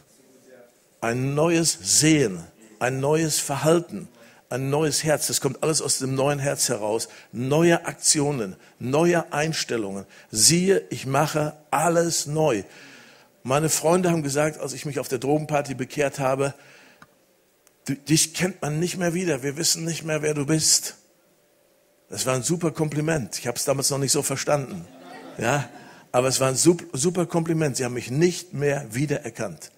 ein 1.02 1.34
neues 1.34 1.78
Sehen, 1.82 2.44
ein 2.80 3.00
neues 3.00 3.40
Verhalten, 3.40 4.08
ein 4.50 4.70
neues 4.70 5.04
Herz. 5.04 5.26
Das 5.26 5.42
kommt 5.42 5.64
alles 5.64 5.82
aus 5.82 5.98
dem 5.98 6.14
neuen 6.14 6.38
Herz 6.38 6.70
heraus. 6.70 7.10
Neue 7.32 7.86
Aktionen, 7.88 8.56
neue 8.78 9.34
Einstellungen. 9.34 10.06
Siehe, 10.30 10.86
ich 10.92 11.08
mache 11.08 11.54
alles 11.72 12.28
neu. 12.28 12.64
Meine 13.42 13.70
Freunde 13.70 14.12
haben 14.12 14.22
gesagt, 14.22 14.60
als 14.60 14.74
ich 14.74 14.86
mich 14.86 15.00
auf 15.00 15.08
der 15.08 15.20
Drogenparty 15.20 15.74
bekehrt 15.74 16.20
habe, 16.20 16.54
dich 17.88 18.36
kennt 18.36 18.62
man 18.62 18.80
nicht 18.80 18.98
mehr 18.98 19.16
wieder. 19.16 19.42
Wir 19.42 19.58
wissen 19.58 19.84
nicht 19.84 20.04
mehr, 20.04 20.22
wer 20.22 20.36
du 20.36 20.46
bist. 20.46 20.96
Das 22.10 22.28
war 22.28 22.36
ein 22.36 22.44
super 22.44 22.70
Kompliment. 22.70 23.40
Ich 23.40 23.48
habe 23.48 23.58
es 23.58 23.66
damals 23.66 23.90
noch 23.90 23.98
nicht 23.98 24.12
so 24.12 24.22
verstanden. 24.22 24.86
Ja, 25.40 25.68
aber 26.16 26.30
es 26.30 26.40
war 26.40 26.48
ein 26.48 26.56
super 26.56 27.26
Kompliment. 27.26 27.76
Sie 27.76 27.84
haben 27.84 27.94
mich 27.94 28.10
nicht 28.10 28.54
mehr 28.54 28.86
wiedererkannt 28.92 29.72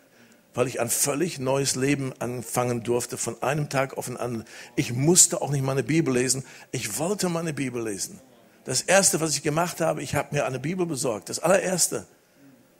weil 0.53 0.65
ich 0.65 0.79
ein 0.79 0.89
völlig 0.89 1.38
neues 1.38 1.75
Leben 1.75 2.13
anfangen 2.17 2.82
durfte 2.82 3.15
von 3.15 3.39
einem 3.44 3.70
Tag 3.70 3.96
auf 3.96 4.08
den 4.08 4.17
anderen. 4.17 4.44
Ich 4.75 4.91
musste 4.91 5.39
auch 5.39 5.51
nicht 5.51 5.63
meine 5.63 5.84
Bibel 5.84 6.12
lesen. 6.12 6.44
Ich 6.72 6.98
wollte 6.98 7.29
meine 7.29 7.53
Bibel 7.53 7.84
lesen. 7.84 8.20
Das 8.65 8.82
erste, 8.82 9.22
was 9.22 9.36
ich 9.36 9.44
gemacht 9.44 9.82
habe, 9.82 10.01
ich 10.01 10.15
habe 10.15 10.34
mir 10.34 10.48
eine 10.48 10.58
Bibel 10.58 10.88
besorgt. 10.88 11.29
Das 11.29 11.38
allererste. 11.38 12.08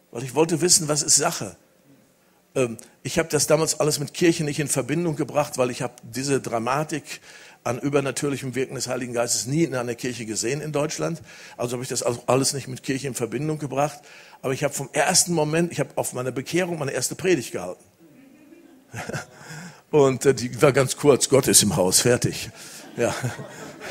Weil 0.10 0.24
ich 0.24 0.34
wollte 0.34 0.60
wissen, 0.62 0.88
was 0.88 1.04
ist 1.04 1.18
Sache. 1.18 1.56
Ähm, 2.56 2.78
ich 3.04 3.20
habe 3.20 3.30
das 3.30 3.46
damals 3.46 3.80
alles 3.80 4.00
mit 4.00 4.16
Kirche 4.16 4.44
nicht 4.44 4.60
in 4.60 4.70
Verbindung 4.70 5.16
gebracht, 5.16 5.60
weil 5.60 5.70
ich 5.70 5.84
habe 5.84 5.94
diese 6.02 6.42
Dramatik 6.42 7.22
an 7.64 7.80
übernatürlichem 7.80 8.56
Wirken 8.56 8.76
des 8.76 8.88
Heiligen 8.88 9.14
Geistes 9.14 9.46
nie 9.46 9.64
in 9.64 9.76
einer 9.76 9.96
Kirche 9.96 10.26
gesehen 10.26 10.62
in 10.62 10.72
Deutschland. 10.72 11.22
Also 11.58 11.74
habe 11.74 11.84
ich 11.84 11.90
das 11.90 12.04
alles 12.04 12.54
nicht 12.54 12.68
mit 12.68 12.84
Kirche 12.84 13.08
in 13.08 13.14
Verbindung 13.14 13.60
gebracht. 13.60 14.00
Aber 14.42 14.54
ich 14.54 14.64
habe 14.64 14.74
vom 14.74 14.90
ersten 14.94 15.34
Moment, 15.34 15.72
ich 15.72 15.80
habe 15.80 15.90
auf 15.96 16.14
meiner 16.14 16.32
Bekehrung 16.32 16.80
meine 16.80 16.92
erste 16.92 17.16
Predigt 17.16 17.52
gehalten. 17.52 17.84
Und 19.92 20.26
äh, 20.26 20.34
die 20.34 20.62
war 20.62 20.74
ganz 20.74 20.98
kurz, 20.98 21.30
Gott 21.30 21.48
ist 21.48 21.64
im 21.64 21.76
Haus, 21.76 22.02
fertig. 22.02 22.50
Ja. 22.98 23.14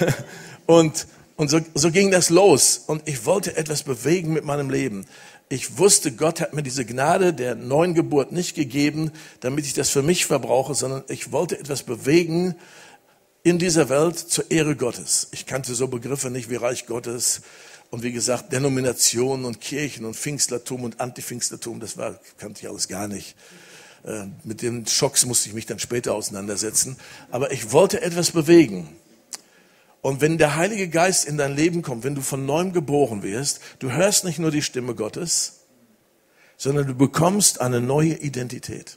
Und, 0.66 1.06
und 1.36 1.48
so, 1.48 1.60
so 1.74 1.92
ging 1.92 2.10
das 2.10 2.28
los. 2.28 2.82
Und 2.88 3.08
ich 3.08 3.24
wollte 3.24 3.56
etwas 3.56 3.84
bewegen 3.84 4.32
mit 4.32 4.44
meinem 4.44 4.68
Leben. 4.68 5.06
Ich 5.48 5.78
wusste, 5.78 6.10
Gott 6.10 6.40
hat 6.40 6.54
mir 6.54 6.64
diese 6.64 6.84
Gnade 6.84 7.32
der 7.32 7.54
neuen 7.54 7.94
Geburt 7.94 8.32
nicht 8.32 8.56
gegeben, 8.56 9.12
damit 9.38 9.64
ich 9.64 9.74
das 9.74 9.90
für 9.90 10.02
mich 10.02 10.26
verbrauche, 10.26 10.74
sondern 10.74 11.04
ich 11.06 11.30
wollte 11.30 11.56
etwas 11.56 11.84
bewegen 11.84 12.56
in 13.46 13.60
dieser 13.60 13.88
Welt 13.88 14.18
zur 14.18 14.50
Ehre 14.50 14.74
Gottes. 14.74 15.28
Ich 15.30 15.46
kannte 15.46 15.76
so 15.76 15.86
Begriffe 15.86 16.30
nicht 16.30 16.50
wie 16.50 16.56
Reich 16.56 16.86
Gottes, 16.86 17.42
und 17.90 18.02
wie 18.02 18.10
gesagt, 18.10 18.52
Denominationen 18.52 19.44
und 19.44 19.60
Kirchen 19.60 20.04
und 20.04 20.16
Pfingstlertum 20.16 20.82
und 20.82 21.00
Anti-Pfingstlertum, 21.00 21.78
das 21.78 21.96
war, 21.96 22.18
kannte 22.38 22.62
ich 22.62 22.68
alles 22.68 22.88
gar 22.88 23.06
nicht. 23.06 23.36
Äh, 24.04 24.24
mit 24.42 24.62
den 24.62 24.84
Schocks 24.88 25.24
musste 25.26 25.48
ich 25.48 25.54
mich 25.54 25.64
dann 25.64 25.78
später 25.78 26.12
auseinandersetzen. 26.16 26.96
Aber 27.30 27.52
ich 27.52 27.70
wollte 27.70 28.02
etwas 28.02 28.32
bewegen. 28.32 28.88
Und 30.02 30.20
wenn 30.20 30.38
der 30.38 30.56
Heilige 30.56 30.88
Geist 30.88 31.24
in 31.24 31.38
dein 31.38 31.54
Leben 31.54 31.82
kommt, 31.82 32.02
wenn 32.02 32.16
du 32.16 32.22
von 32.22 32.46
neuem 32.46 32.72
geboren 32.72 33.22
wirst, 33.22 33.60
du 33.78 33.92
hörst 33.92 34.24
nicht 34.24 34.40
nur 34.40 34.50
die 34.50 34.62
Stimme 34.62 34.96
Gottes, 34.96 35.60
sondern 36.56 36.88
du 36.88 36.96
bekommst 36.96 37.60
eine 37.60 37.80
neue 37.80 38.14
Identität. 38.14 38.96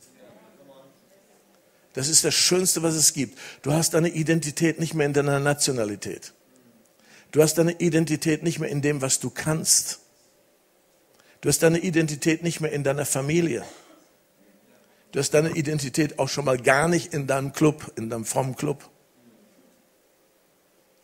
Das 1.93 2.07
ist 2.07 2.23
das 2.23 2.33
Schönste, 2.33 2.83
was 2.83 2.95
es 2.95 3.13
gibt. 3.13 3.37
Du 3.61 3.73
hast 3.73 3.93
deine 3.93 4.09
Identität 4.09 4.79
nicht 4.79 4.93
mehr 4.93 5.05
in 5.05 5.13
deiner 5.13 5.39
Nationalität. 5.39 6.33
Du 7.31 7.41
hast 7.41 7.55
deine 7.55 7.73
Identität 7.73 8.43
nicht 8.43 8.59
mehr 8.59 8.69
in 8.69 8.81
dem, 8.81 9.01
was 9.01 9.19
du 9.19 9.29
kannst. 9.29 9.99
Du 11.41 11.49
hast 11.49 11.63
deine 11.63 11.79
Identität 11.79 12.43
nicht 12.43 12.59
mehr 12.59 12.71
in 12.71 12.83
deiner 12.83 13.05
Familie. 13.05 13.63
Du 15.11 15.19
hast 15.19 15.33
deine 15.33 15.51
Identität 15.51 16.19
auch 16.19 16.29
schon 16.29 16.45
mal 16.45 16.57
gar 16.57 16.87
nicht 16.87 17.13
in 17.13 17.25
deinem 17.25 17.53
Club, 17.53 17.91
in 17.95 18.09
deinem 18.09 18.25
frommen 18.25 18.55
Club. 18.55 18.87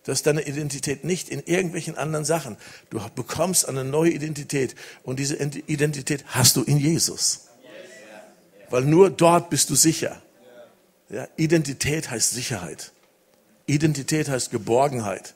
Du 0.03 0.11
hast 0.11 0.27
deine 0.27 0.43
Identität 0.43 1.03
nicht 1.03 1.29
in 1.29 1.41
irgendwelchen 1.43 1.97
anderen 1.97 2.25
Sachen. 2.25 2.57
Du 2.91 3.01
bekommst 3.15 3.67
eine 3.67 3.83
neue 3.83 4.11
Identität 4.11 4.75
und 5.01 5.17
diese 5.17 5.35
Identität 5.35 6.23
hast 6.27 6.55
du 6.57 6.63
in 6.63 6.77
Jesus. 6.77 7.47
Weil 8.69 8.83
nur 8.83 9.09
dort 9.09 9.49
bist 9.49 9.71
du 9.71 9.75
sicher. 9.75 10.21
Ja, 11.09 11.27
Identität 11.38 12.09
heißt 12.09 12.31
Sicherheit. 12.31 12.91
Identität 13.67 14.29
heißt 14.29 14.51
Geborgenheit. 14.51 15.35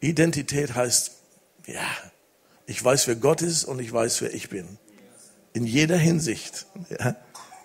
Identität 0.00 0.74
heißt, 0.74 1.12
ja, 1.66 1.86
ich 2.66 2.82
weiß, 2.82 3.06
wer 3.08 3.16
Gott 3.16 3.42
ist 3.42 3.64
und 3.64 3.80
ich 3.80 3.92
weiß, 3.92 4.22
wer 4.22 4.34
ich 4.34 4.48
bin. 4.48 4.78
In 5.52 5.66
jeder 5.66 5.96
Hinsicht. 5.96 6.66
Ja, 6.90 7.16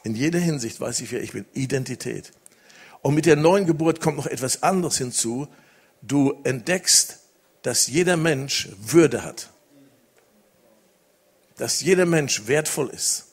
in 0.04 0.16
jeder 0.16 0.40
Hinsicht 0.40 0.80
weiß 0.80 1.02
ich, 1.02 1.12
wer 1.12 1.22
ich 1.22 1.34
bin. 1.34 1.46
Identität. 1.54 2.32
Und 3.02 3.16
mit 3.16 3.26
der 3.26 3.36
neuen 3.36 3.66
Geburt 3.66 4.02
kommt 4.02 4.18
noch 4.18 4.26
etwas 4.26 4.64
anderes 4.64 4.98
hinzu. 4.98 5.48
Du 6.02 6.40
entdeckst, 6.44 7.20
dass 7.62 7.88
jeder 7.88 8.18
Mensch 8.18 8.70
Würde 8.80 9.24
hat. 9.24 9.50
Dass 11.58 11.82
jeder 11.82 12.06
Mensch 12.06 12.48
wertvoll 12.48 12.90
ist 12.90 13.27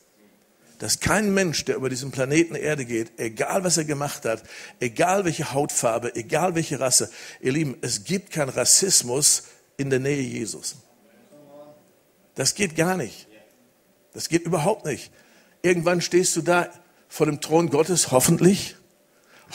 dass 0.79 1.01
kein 1.01 1.33
Mensch, 1.33 1.65
der 1.65 1.77
über 1.77 1.89
diesen 1.89 2.11
Planeten 2.11 2.55
Erde 2.55 2.85
geht, 2.85 3.19
egal 3.19 3.65
was 3.65 3.77
er 3.77 3.85
gemacht 3.85 4.25
hat, 4.25 4.43
egal 4.81 5.25
welche 5.25 5.53
Hautfarbe, 5.53 6.15
egal 6.17 6.55
welche 6.55 6.81
Rasse, 6.81 7.11
ihr 7.41 7.53
Lieben, 7.53 7.77
es 7.81 8.05
gibt 8.05 8.31
keinen 8.31 8.51
Rassismus 8.51 9.45
in 9.77 9.91
der 9.91 10.01
Nähe 10.01 10.23
Jesus. 10.23 10.77
Das 12.35 12.55
geht 12.55 12.77
gar 12.77 12.97
nicht. 12.97 13.29
Das 14.13 14.29
geht 14.29 14.45
überhaupt 14.45 14.85
nicht. 14.85 15.11
Irgendwann 15.63 16.01
stehst 16.01 16.37
du 16.37 16.43
da 16.43 16.69
vor 17.09 17.27
dem 17.27 17.41
Thron 17.41 17.71
Gottes, 17.71 18.11
hoffentlich. 18.11 18.77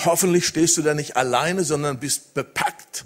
Hoffentlich 0.05 0.47
stehst 0.47 0.77
du 0.77 0.81
da 0.81 0.93
nicht 0.93 1.17
alleine, 1.17 1.63
sondern 1.63 1.99
bist 1.99 2.33
bepackt 2.33 3.05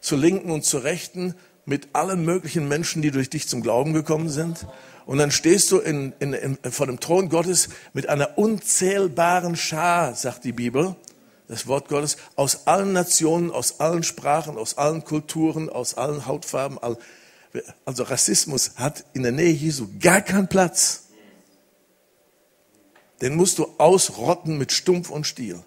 zur 0.00 0.18
Linken 0.18 0.50
und 0.50 0.64
zur 0.64 0.84
Rechten 0.84 1.34
mit 1.64 1.88
allen 1.92 2.24
möglichen 2.24 2.68
Menschen, 2.68 3.02
die 3.02 3.10
durch 3.10 3.30
dich 3.30 3.48
zum 3.48 3.62
Glauben 3.62 3.92
gekommen 3.92 4.28
sind. 4.28 4.66
Und 5.10 5.18
dann 5.18 5.32
stehst 5.32 5.72
du 5.72 5.78
in, 5.78 6.12
in, 6.20 6.34
in, 6.34 6.56
vor 6.70 6.86
dem 6.86 7.00
Thron 7.00 7.30
Gottes 7.30 7.68
mit 7.94 8.08
einer 8.08 8.38
unzählbaren 8.38 9.56
Schar, 9.56 10.14
sagt 10.14 10.44
die 10.44 10.52
Bibel, 10.52 10.94
das 11.48 11.66
Wort 11.66 11.88
Gottes, 11.88 12.16
aus 12.36 12.68
allen 12.68 12.92
Nationen, 12.92 13.50
aus 13.50 13.80
allen 13.80 14.04
Sprachen, 14.04 14.56
aus 14.56 14.78
allen 14.78 15.02
Kulturen, 15.02 15.68
aus 15.68 15.94
allen 15.94 16.26
Hautfarben. 16.26 16.78
Also 17.84 18.04
Rassismus 18.04 18.76
hat 18.76 19.04
in 19.12 19.24
der 19.24 19.32
Nähe 19.32 19.50
Jesu 19.50 19.88
gar 19.98 20.20
keinen 20.20 20.46
Platz. 20.46 21.08
Den 23.20 23.34
musst 23.34 23.58
du 23.58 23.66
ausrotten 23.78 24.58
mit 24.58 24.70
Stumpf 24.70 25.10
und 25.10 25.26
Stiel. 25.26 25.58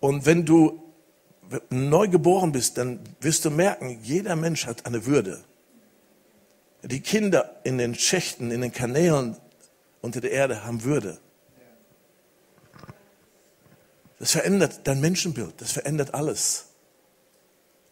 Und 0.00 0.24
wenn 0.24 0.46
du 0.46 0.82
neu 1.68 2.08
geboren 2.08 2.52
bist, 2.52 2.78
dann 2.78 3.00
wirst 3.20 3.44
du 3.44 3.50
merken, 3.50 3.98
jeder 4.02 4.34
Mensch 4.34 4.64
hat 4.64 4.86
eine 4.86 5.04
Würde. 5.04 5.44
Die 6.82 7.00
Kinder 7.00 7.60
in 7.64 7.78
den 7.78 7.94
Schächten, 7.94 8.50
in 8.50 8.60
den 8.60 8.72
Kanälen 8.72 9.36
unter 10.00 10.20
der 10.20 10.30
Erde 10.30 10.64
haben 10.64 10.84
Würde. 10.84 11.18
Das 14.18 14.32
verändert 14.32 14.80
dein 14.84 15.00
Menschenbild, 15.00 15.54
das 15.60 15.72
verändert 15.72 16.14
alles. 16.14 16.66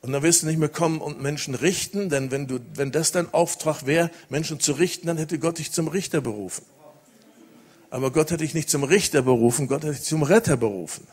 Und 0.03 0.13
dann 0.13 0.23
wirst 0.23 0.43
du 0.43 0.47
nicht 0.47 0.59
mehr 0.59 0.69
kommen 0.69 1.01
und 1.01 1.21
Menschen 1.21 1.55
richten, 1.55 2.11
denn 2.11 2.31
wenn, 2.31 2.47
du, 2.47 2.61
wenn 2.75 2.93
das 2.93 3.13
dein 3.13 3.33
Auftrag 3.33 3.87
wäre, 3.87 4.11
Menschen 4.29 4.61
zu 4.61 4.73
richten, 4.73 5.07
dann 5.07 5.17
hätte 5.19 5.39
Gott 5.39 5.59
dich 5.59 5.73
zum 5.73 5.89
Richter 5.89 6.21
berufen. 6.21 6.65
Aber 7.91 8.11
Gott 8.11 8.31
hat 8.31 8.41
dich 8.41 8.55
nicht 8.55 8.71
zum 8.71 8.85
Richter 8.85 9.23
berufen, 9.23 9.69
Gott 9.69 9.85
hat 9.85 9.93
dich 9.93 10.03
zum 10.03 10.23
Retter 10.23 10.57
berufen. 10.57 11.07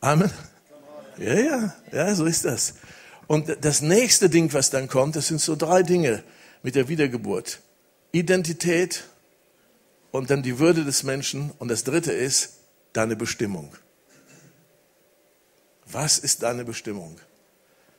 Amen. 0.00 0.30
Ja, 1.18 1.34
ja, 1.34 1.74
ja, 1.92 2.14
so 2.14 2.24
ist 2.24 2.44
das. 2.44 2.74
Und 3.26 3.56
das 3.60 3.80
nächste 3.80 4.28
Ding, 4.28 4.52
was 4.52 4.70
dann 4.70 4.88
kommt, 4.88 5.16
das 5.16 5.28
sind 5.28 5.40
so 5.40 5.54
drei 5.54 5.82
Dinge 5.82 6.22
mit 6.62 6.74
der 6.74 6.88
Wiedergeburt. 6.88 7.60
Identität 8.12 9.04
und 10.10 10.30
dann 10.30 10.42
die 10.42 10.58
Würde 10.58 10.84
des 10.84 11.02
Menschen. 11.02 11.52
Und 11.58 11.68
das 11.68 11.84
dritte 11.84 12.12
ist 12.12 12.54
deine 12.92 13.16
Bestimmung. 13.16 13.74
Was 15.86 16.18
ist 16.18 16.42
deine 16.42 16.64
Bestimmung? 16.64 17.16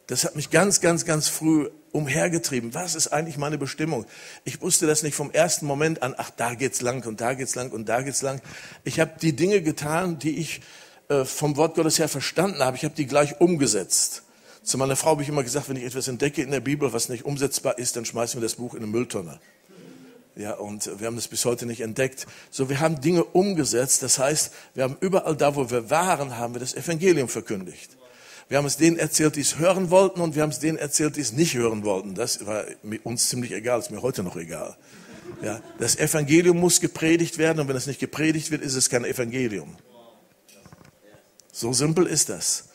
Das 0.07 0.25
hat 0.25 0.35
mich 0.35 0.49
ganz, 0.49 0.81
ganz, 0.81 1.05
ganz 1.05 1.29
früh 1.29 1.69
umhergetrieben. 1.91 2.73
Was 2.73 2.95
ist 2.95 3.07
eigentlich 3.07 3.37
meine 3.37 3.57
Bestimmung? 3.57 4.05
Ich 4.43 4.61
wusste 4.61 4.87
das 4.87 5.03
nicht 5.03 5.15
vom 5.15 5.31
ersten 5.31 5.65
Moment 5.65 6.03
an. 6.03 6.15
Ach, 6.17 6.29
da 6.31 6.53
geht's 6.53 6.81
lang 6.81 7.05
und 7.05 7.21
da 7.21 7.33
geht's 7.33 7.55
lang 7.55 7.71
und 7.71 7.87
da 7.87 8.01
geht's 8.01 8.21
lang. 8.21 8.41
Ich 8.83 8.99
habe 8.99 9.13
die 9.21 9.35
Dinge 9.35 9.61
getan, 9.61 10.19
die 10.19 10.37
ich 10.37 10.61
äh, 11.09 11.23
vom 11.25 11.55
Wort 11.57 11.75
Gottes 11.75 11.99
her 11.99 12.09
verstanden 12.09 12.59
habe. 12.59 12.75
Ich 12.77 12.83
habe 12.83 12.95
die 12.95 13.05
gleich 13.05 13.39
umgesetzt. 13.39 14.23
Zu 14.63 14.77
meiner 14.77 14.95
Frau 14.95 15.11
habe 15.11 15.23
ich 15.23 15.29
immer 15.29 15.43
gesagt, 15.43 15.69
wenn 15.69 15.75
ich 15.75 15.83
etwas 15.83 16.07
entdecke 16.07 16.41
in 16.41 16.51
der 16.51 16.59
Bibel, 16.59 16.93
was 16.93 17.09
nicht 17.09 17.25
umsetzbar 17.25 17.77
ist, 17.79 17.95
dann 17.95 18.05
schmeißen 18.05 18.39
wir 18.39 18.45
das 18.45 18.55
Buch 18.55 18.73
in 18.73 18.83
eine 18.83 18.91
Mülltonne. 18.91 19.39
Ja, 20.35 20.53
und 20.53 20.89
wir 20.99 21.07
haben 21.07 21.15
das 21.15 21.27
bis 21.27 21.43
heute 21.45 21.65
nicht 21.65 21.81
entdeckt. 21.81 22.25
So, 22.51 22.69
wir 22.69 22.79
haben 22.79 23.01
Dinge 23.01 23.23
umgesetzt. 23.23 24.01
Das 24.01 24.17
heißt, 24.17 24.53
wir 24.75 24.83
haben 24.83 24.97
überall 25.01 25.35
da, 25.35 25.55
wo 25.55 25.69
wir 25.69 25.89
waren, 25.89 26.37
haben 26.37 26.53
wir 26.55 26.59
das 26.59 26.73
Evangelium 26.73 27.27
verkündigt. 27.27 27.97
Wir 28.47 28.57
haben 28.57 28.65
es 28.65 28.77
denen 28.77 28.97
erzählt, 28.97 29.35
die 29.35 29.41
es 29.41 29.59
hören 29.59 29.91
wollten, 29.91 30.21
und 30.21 30.35
wir 30.35 30.43
haben 30.43 30.49
es 30.49 30.59
denen 30.59 30.77
erzählt, 30.77 31.15
die 31.15 31.21
es 31.21 31.31
nicht 31.31 31.53
hören 31.53 31.83
wollten. 31.83 32.15
Das 32.15 32.45
war 32.45 32.65
uns 33.03 33.29
ziemlich 33.29 33.51
egal, 33.51 33.79
ist 33.79 33.91
mir 33.91 34.01
heute 34.01 34.23
noch 34.23 34.35
egal. 34.35 34.75
Ja, 35.41 35.61
das 35.79 35.95
Evangelium 35.95 36.59
muss 36.59 36.81
gepredigt 36.81 37.37
werden 37.37 37.59
und 37.59 37.67
wenn 37.67 37.75
es 37.75 37.87
nicht 37.87 37.99
gepredigt 37.99 38.51
wird, 38.51 38.61
ist 38.61 38.75
es 38.75 38.89
kein 38.89 39.05
Evangelium. 39.05 39.77
So 41.51 41.73
simpel 41.73 42.05
ist 42.05 42.29
das. 42.29 42.70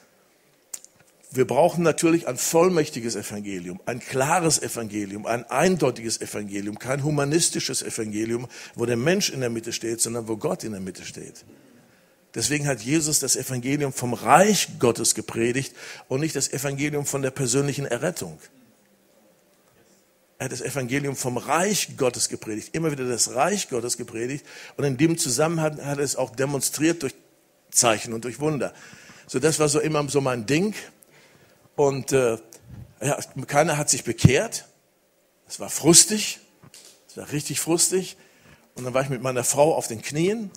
Wir 1.33 1.47
brauchen 1.47 1.83
natürlich 1.83 2.29
ein 2.29 2.37
vollmächtiges 2.37 3.17
Evangelium, 3.17 3.81
ein 3.85 4.01
klares 4.01 4.63
Evangelium, 4.63 5.27
ein 5.27 5.45
eindeutiges 5.51 6.21
Evangelium, 6.21 6.79
kein 6.79 7.03
humanistisches 7.03 7.83
Evangelium, 7.83 8.49
wo 8.75 8.87
der 8.87 8.97
Mensch 8.97 9.31
in 9.31 9.41
der 9.41 9.51
Mitte 9.51 9.73
steht, 9.73 10.01
sondern 10.01 10.29
wo 10.29 10.37
Gott 10.37 10.63
in 10.65 10.73
der 10.73 10.81
Mitte 10.81 11.05
steht. 11.05 11.45
Deswegen 12.35 12.67
hat 12.69 12.83
Jesus 12.83 13.19
das 13.19 13.35
Evangelium 13.35 13.93
vom 13.93 14.13
Reich 14.13 14.69
Gottes 14.79 15.15
gepredigt 15.15 15.75
und 16.07 16.21
nicht 16.21 16.37
das 16.37 16.53
Evangelium 16.53 17.07
von 17.07 17.23
der 17.23 17.31
persönlichen 17.31 17.87
Errettung. 17.87 18.39
Er 20.39 20.45
hat 20.45 20.53
das 20.53 20.61
Evangelium 20.61 21.17
vom 21.17 21.39
Reich 21.39 21.97
Gottes 21.97 22.29
gepredigt, 22.29 22.75
immer 22.75 22.93
wieder 22.93 23.09
das 23.09 23.35
Reich 23.35 23.71
Gottes 23.71 23.97
gepredigt 23.97 24.45
und 24.77 24.85
in 24.85 24.99
dem 24.99 25.17
Zusammenhang 25.17 25.83
hat 25.83 25.99
er 25.99 26.05
es 26.05 26.15
auch 26.15 26.37
demonstriert 26.37 27.03
durch 27.03 27.15
Zeichen 27.71 28.13
und 28.13 28.25
durch 28.25 28.39
Wunder. 28.39 28.75
So, 29.27 29.39
das 29.39 29.59
war 29.59 29.69
so 29.69 29.81
immer 29.81 30.07
so 30.09 30.21
mein 30.21 30.47
Ding. 30.47 30.75
Und 31.77 32.13
äh, 32.13 32.39
ja, 33.01 33.19
keiner 33.47 33.77
hat 33.77 33.91
sich 33.91 34.03
bekehrt. 34.05 34.67
Es 35.47 35.61
war 35.61 35.71
frustig, 35.71 36.41
es 37.09 37.17
war 37.17 37.31
richtig 37.31 37.61
frustig. 37.61 38.17
Und 38.75 38.85
dann 38.85 38.95
war 38.95 39.03
ich 39.03 39.09
mit 39.09 39.23
meiner 39.23 39.45
Frau 39.45 39.75
auf 39.75 39.87
den 39.87 40.03
Knien 40.03 40.51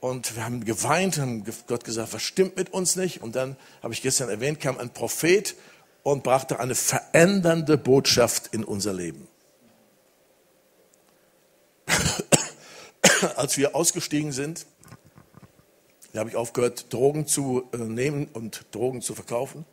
und 0.00 0.34
wir 0.34 0.44
haben 0.44 0.64
geweint, 0.64 1.18
haben 1.18 1.44
Gott 1.66 1.84
gesagt, 1.84 2.14
was 2.14 2.22
stimmt 2.22 2.56
mit 2.56 2.72
uns 2.72 2.96
nicht? 2.96 3.22
Und 3.22 3.36
dann 3.36 3.56
habe 3.82 3.92
ich 3.92 4.00
gestern 4.00 4.30
erwähnt, 4.30 4.58
kam 4.58 4.78
ein 4.78 4.92
Prophet 4.92 5.54
und 6.02 6.22
brachte 6.22 6.58
eine 6.58 6.74
verändernde 6.74 7.76
Botschaft 7.76 8.48
in 8.54 8.64
unser 8.64 8.94
Leben. 8.94 9.28
Als 13.36 13.58
wir 13.58 13.76
ausgestiegen 13.76 14.32
sind, 14.32 14.64
habe 16.16 16.30
ich 16.30 16.36
aufgehört, 16.36 16.92
Drogen 16.92 17.26
zu 17.26 17.68
äh, 17.72 17.76
nehmen 17.76 18.26
und 18.32 18.64
Drogen 18.72 19.02
zu 19.02 19.14
verkaufen. 19.14 19.66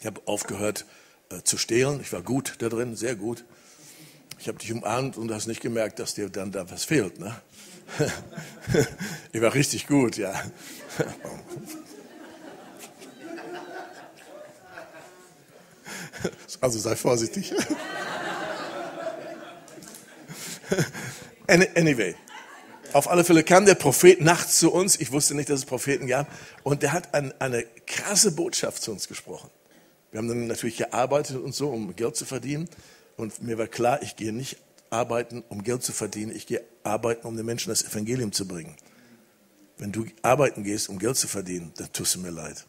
Ich 0.00 0.06
habe 0.06 0.20
aufgehört 0.26 0.86
äh, 1.30 1.42
zu 1.42 1.58
stehlen. 1.58 2.00
Ich 2.00 2.12
war 2.12 2.22
gut 2.22 2.54
da 2.58 2.68
drin, 2.68 2.96
sehr 2.96 3.16
gut. 3.16 3.44
Ich 4.38 4.48
habe 4.48 4.58
dich 4.58 4.72
umarmt 4.72 5.16
und 5.16 5.32
hast 5.32 5.46
nicht 5.46 5.60
gemerkt, 5.60 5.98
dass 5.98 6.14
dir 6.14 6.28
dann 6.28 6.52
da 6.52 6.70
was 6.70 6.84
fehlt. 6.84 7.18
Ne? 7.18 7.34
ich 9.32 9.40
war 9.40 9.54
richtig 9.54 9.86
gut, 9.86 10.16
ja. 10.16 10.34
Also 16.60 16.78
sei 16.78 16.96
vorsichtig. 16.96 17.52
Anyway, 21.46 22.14
auf 22.94 23.10
alle 23.10 23.24
Fälle 23.24 23.44
kam 23.44 23.66
der 23.66 23.74
Prophet 23.74 24.20
nachts 24.20 24.58
zu 24.60 24.72
uns. 24.72 24.98
Ich 24.98 25.12
wusste 25.12 25.34
nicht, 25.34 25.50
dass 25.50 25.60
es 25.60 25.66
Propheten 25.66 26.06
gab. 26.06 26.26
Und 26.62 26.82
der 26.82 26.92
hat 26.92 27.12
ein, 27.12 27.38
eine 27.38 27.64
krasse 27.86 28.32
Botschaft 28.32 28.82
zu 28.82 28.92
uns 28.92 29.08
gesprochen. 29.08 29.50
Wir 30.14 30.18
haben 30.18 30.28
dann 30.28 30.46
natürlich 30.46 30.76
gearbeitet 30.76 31.38
und 31.38 31.56
so, 31.56 31.70
um 31.70 31.96
Geld 31.96 32.14
zu 32.14 32.24
verdienen. 32.24 32.68
Und 33.16 33.42
mir 33.42 33.58
war 33.58 33.66
klar, 33.66 34.00
ich 34.00 34.14
gehe 34.14 34.32
nicht 34.32 34.58
arbeiten, 34.88 35.42
um 35.48 35.64
Geld 35.64 35.82
zu 35.82 35.90
verdienen. 35.90 36.30
Ich 36.36 36.46
gehe 36.46 36.62
arbeiten, 36.84 37.26
um 37.26 37.36
den 37.36 37.44
Menschen 37.44 37.70
das 37.70 37.82
Evangelium 37.82 38.30
zu 38.30 38.46
bringen. 38.46 38.76
Wenn 39.76 39.90
du 39.90 40.06
arbeiten 40.22 40.62
gehst, 40.62 40.88
um 40.88 41.00
Geld 41.00 41.16
zu 41.16 41.26
verdienen, 41.26 41.72
dann 41.78 41.92
tust 41.92 42.14
du 42.14 42.20
mir 42.20 42.30
leid. 42.30 42.64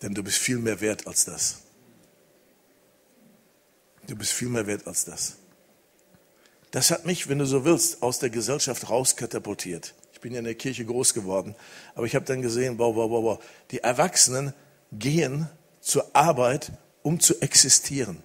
Denn 0.00 0.14
du 0.14 0.22
bist 0.22 0.38
viel 0.38 0.56
mehr 0.56 0.80
wert 0.80 1.06
als 1.06 1.26
das. 1.26 1.58
Du 4.06 4.16
bist 4.16 4.32
viel 4.32 4.48
mehr 4.48 4.66
wert 4.66 4.86
als 4.86 5.04
das. 5.04 5.36
Das 6.70 6.90
hat 6.90 7.04
mich, 7.04 7.28
wenn 7.28 7.40
du 7.40 7.44
so 7.44 7.66
willst, 7.66 8.02
aus 8.02 8.20
der 8.20 8.30
Gesellschaft 8.30 8.88
rauskatapultiert. 8.88 9.92
Ich 10.14 10.20
bin 10.22 10.32
ja 10.32 10.38
in 10.38 10.46
der 10.46 10.54
Kirche 10.54 10.86
groß 10.86 11.12
geworden, 11.12 11.54
aber 11.94 12.06
ich 12.06 12.14
habe 12.14 12.24
dann 12.24 12.40
gesehen, 12.40 12.78
wow, 12.78 12.96
wow, 12.96 13.10
wow, 13.10 13.22
wow. 13.22 13.44
Die 13.70 13.80
Erwachsenen 13.80 14.54
gehen 14.98 15.48
zur 15.80 16.14
Arbeit, 16.14 16.72
um 17.02 17.20
zu 17.20 17.40
existieren. 17.40 18.22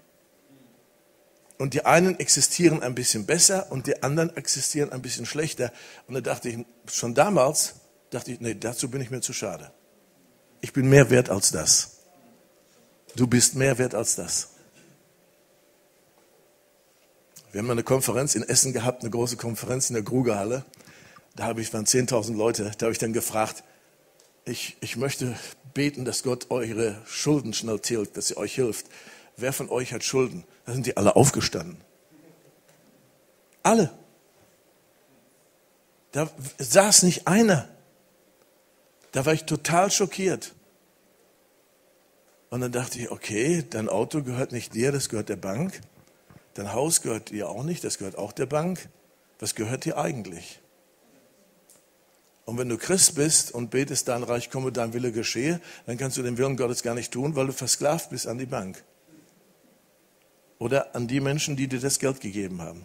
Und 1.57 1.73
die 1.73 1.85
einen 1.85 2.17
existieren 2.19 2.81
ein 2.81 2.95
bisschen 2.95 3.25
besser 3.25 3.69
und 3.69 3.85
die 3.85 4.01
anderen 4.01 4.35
existieren 4.37 4.91
ein 4.91 5.01
bisschen 5.01 5.25
schlechter. 5.25 5.73
Und 6.07 6.13
da 6.13 6.21
dachte 6.21 6.47
ich, 6.47 6.65
schon 6.89 7.13
damals, 7.13 7.75
dachte 8.11 8.31
ich, 8.31 8.39
nee, 8.39 8.55
dazu 8.55 8.89
bin 8.89 9.01
ich 9.01 9.11
mir 9.11 9.19
zu 9.19 9.33
schade. 9.33 9.71
Ich 10.61 10.71
bin 10.71 10.87
mehr 10.87 11.09
wert 11.09 11.29
als 11.29 11.51
das. 11.51 11.97
Du 13.15 13.27
bist 13.27 13.55
mehr 13.55 13.77
wert 13.77 13.93
als 13.93 14.15
das. 14.15 14.51
Wir 17.51 17.59
haben 17.59 17.71
eine 17.71 17.83
Konferenz 17.83 18.35
in 18.35 18.43
Essen 18.43 18.73
gehabt, 18.73 19.01
eine 19.01 19.09
große 19.09 19.35
Konferenz 19.35 19.89
in 19.89 19.95
der 19.95 20.03
Grugerhalle. 20.03 20.63
Da 21.35 21.45
habe 21.45 21.61
ich, 21.61 21.73
waren 21.73 21.85
10.000 21.85 22.35
Leute, 22.35 22.71
da 22.77 22.85
habe 22.85 22.91
ich 22.91 22.99
dann 22.99 23.11
gefragt, 23.11 23.63
ich, 24.45 24.77
ich 24.81 24.97
möchte 24.97 25.35
beten, 25.73 26.05
dass 26.05 26.23
Gott 26.23 26.47
eure 26.49 27.01
Schulden 27.05 27.53
schnell 27.53 27.79
tilgt, 27.79 28.17
dass 28.17 28.31
er 28.31 28.37
euch 28.37 28.55
hilft. 28.55 28.87
Wer 29.37 29.53
von 29.53 29.69
euch 29.69 29.93
hat 29.93 30.03
Schulden? 30.03 30.43
Da 30.65 30.73
sind 30.73 30.85
die 30.85 30.97
alle 30.97 31.15
aufgestanden. 31.15 31.77
Alle. 33.63 33.91
Da 36.11 36.29
saß 36.57 37.03
nicht 37.03 37.27
einer. 37.27 37.67
Da 39.11 39.25
war 39.25 39.33
ich 39.33 39.45
total 39.45 39.91
schockiert. 39.91 40.53
Und 42.49 42.61
dann 42.61 42.71
dachte 42.71 42.99
ich, 42.99 43.11
okay, 43.11 43.63
dein 43.69 43.89
Auto 43.89 44.23
gehört 44.23 44.51
nicht 44.51 44.73
dir, 44.73 44.91
das 44.91 45.09
gehört 45.09 45.29
der 45.29 45.35
Bank. 45.35 45.81
Dein 46.55 46.73
Haus 46.73 47.01
gehört 47.01 47.29
dir 47.29 47.47
auch 47.49 47.63
nicht, 47.63 47.83
das 47.83 47.97
gehört 47.97 48.17
auch 48.17 48.31
der 48.31 48.47
Bank. 48.47 48.89
Was 49.39 49.55
gehört 49.55 49.85
dir 49.85 49.97
eigentlich? 49.97 50.59
Und 52.49 52.57
wenn 52.57 52.67
du 52.67 52.79
Christ 52.79 53.13
bist 53.13 53.51
und 53.51 53.69
betest, 53.69 54.07
dein 54.07 54.23
Reich 54.23 54.49
komme, 54.49 54.71
dein 54.71 54.91
Wille 54.93 55.11
geschehe, 55.11 55.61
dann 55.85 55.97
kannst 55.97 56.17
du 56.17 56.23
den 56.23 56.39
Willen 56.39 56.57
Gottes 56.57 56.81
gar 56.81 56.95
nicht 56.95 57.11
tun, 57.11 57.35
weil 57.35 57.45
du 57.45 57.53
versklavt 57.53 58.09
bist 58.09 58.25
an 58.25 58.39
die 58.39 58.47
Bank 58.47 58.83
oder 60.57 60.95
an 60.95 61.07
die 61.07 61.19
Menschen, 61.19 61.55
die 61.55 61.67
dir 61.67 61.79
das 61.79 61.99
Geld 61.99 62.21
gegeben 62.21 62.59
haben. 62.59 62.83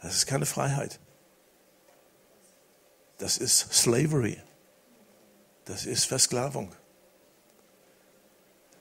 Das 0.00 0.16
ist 0.16 0.26
keine 0.26 0.46
Freiheit. 0.46 1.00
Das 3.18 3.36
ist 3.36 3.74
Slavery. 3.74 4.38
Das 5.66 5.84
ist 5.84 6.06
Versklavung. 6.06 6.72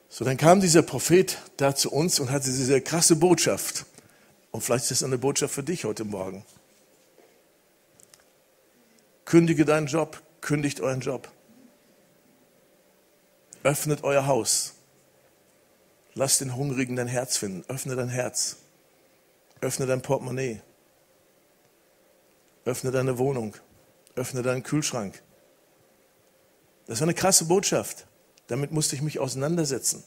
So, 0.08 0.24
dann 0.24 0.38
kam 0.38 0.62
dieser 0.62 0.84
Prophet 0.84 1.38
da 1.58 1.76
zu 1.76 1.92
uns 1.92 2.22
und 2.22 2.32
hatte 2.32 2.46
diese 2.46 2.80
krasse 2.80 3.18
Botschaft. 3.18 3.86
Und 4.52 4.62
vielleicht 4.62 4.84
ist 4.84 5.02
das 5.02 5.04
eine 5.04 5.18
Botschaft 5.18 5.54
für 5.54 5.64
dich 5.64 5.84
heute 5.84 6.06
Morgen. 6.06 6.46
Kündige 9.26 9.66
deinen 9.66 9.88
Job, 9.88 10.22
kündigt 10.42 10.82
euren 10.82 11.00
Job. 11.00 11.32
Öffnet 13.64 14.04
euer 14.04 14.28
Haus. 14.28 14.74
Lass 16.16 16.38
den 16.38 16.56
Hungrigen 16.56 16.96
dein 16.96 17.08
Herz 17.08 17.38
finden. 17.38 17.64
Öffne 17.70 17.96
dein 17.96 18.10
Herz. 18.10 18.58
Öffne 19.62 19.86
dein 19.86 20.02
Portemonnaie. 20.02 20.62
Öffne 22.66 22.92
deine 22.92 23.18
Wohnung. 23.18 23.56
Öffne 24.16 24.42
deinen 24.42 24.64
Kühlschrank. 24.64 25.24
Das 26.86 27.00
war 27.00 27.06
eine 27.06 27.14
krasse 27.14 27.46
Botschaft. 27.46 28.06
Damit 28.48 28.72
musste 28.72 28.96
ich 28.96 29.02
mich 29.02 29.20
auseinandersetzen. 29.20 30.04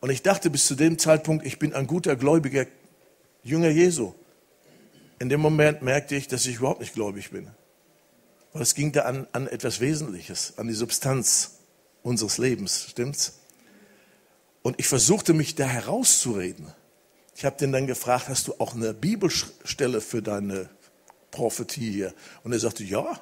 Und 0.00 0.10
ich 0.10 0.22
dachte 0.22 0.50
bis 0.50 0.66
zu 0.66 0.74
dem 0.74 0.98
Zeitpunkt, 0.98 1.44
ich 1.44 1.58
bin 1.58 1.74
ein 1.74 1.86
guter 1.86 2.16
gläubiger 2.16 2.66
Jünger 3.42 3.70
Jesu. 3.70 4.14
In 5.18 5.28
dem 5.28 5.40
Moment 5.40 5.82
merkte 5.82 6.14
ich, 6.14 6.28
dass 6.28 6.46
ich 6.46 6.56
überhaupt 6.56 6.80
nicht 6.80 6.94
gläubig 6.94 7.30
bin. 7.30 7.50
Weil 8.52 8.62
es 8.62 8.74
ging 8.74 8.92
da 8.92 9.02
an, 9.02 9.26
an 9.32 9.46
etwas 9.46 9.80
Wesentliches, 9.80 10.54
an 10.56 10.66
die 10.66 10.74
Substanz 10.74 11.58
unseres 12.02 12.38
Lebens. 12.38 12.86
Stimmt's? 12.90 13.40
Und 14.62 14.78
ich 14.78 14.88
versuchte 14.88 15.32
mich 15.32 15.54
da 15.54 15.66
herauszureden. 15.66 16.72
Ich 17.36 17.44
habe 17.44 17.56
den 17.56 17.72
dann 17.72 17.86
gefragt, 17.86 18.28
hast 18.28 18.48
du 18.48 18.54
auch 18.58 18.74
eine 18.74 18.92
Bibelstelle 18.92 20.00
für 20.00 20.20
deine 20.20 20.68
Prophetie 21.30 21.90
hier? 21.90 22.14
Und 22.42 22.52
er 22.52 22.58
sagte, 22.58 22.84
ja. 22.84 23.20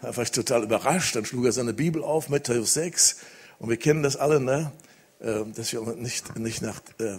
Da 0.00 0.16
war 0.16 0.22
ich 0.22 0.30
total 0.30 0.62
überrascht. 0.62 1.16
Dann 1.16 1.24
schlug 1.24 1.46
er 1.46 1.52
seine 1.52 1.72
Bibel 1.72 2.04
auf, 2.04 2.28
Matthäus 2.28 2.74
6. 2.74 3.16
Und 3.58 3.70
wir 3.70 3.78
kennen 3.78 4.02
das 4.02 4.16
alle, 4.16 4.40
ne? 4.40 4.70
Ähm, 5.20 5.54
dass 5.54 5.72
wir 5.72 5.80
nicht, 5.96 6.36
nicht 6.38 6.60
nach, 6.60 6.80
äh, 6.98 7.18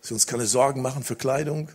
dass 0.00 0.10
wir 0.10 0.14
uns 0.14 0.26
keine 0.26 0.46
Sorgen 0.46 0.82
machen 0.82 1.04
für 1.04 1.16
Kleidung. 1.16 1.68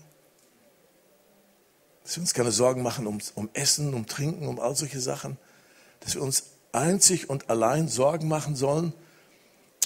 Dass 2.10 2.16
wir 2.16 2.22
uns 2.22 2.34
keine 2.34 2.52
Sorgen 2.52 2.82
machen 2.82 3.06
um, 3.06 3.20
um 3.36 3.52
Essen, 3.54 3.94
um 3.94 4.08
Trinken, 4.08 4.48
um 4.48 4.60
all 4.60 4.76
solche 4.76 5.00
Sachen. 5.00 5.38
Dass 6.00 6.16
wir 6.16 6.24
uns 6.24 6.46
einzig 6.72 7.30
und 7.30 7.52
allein 7.52 7.88
Sorgen 7.88 8.28
machen 8.28 8.56
sollen 8.56 8.94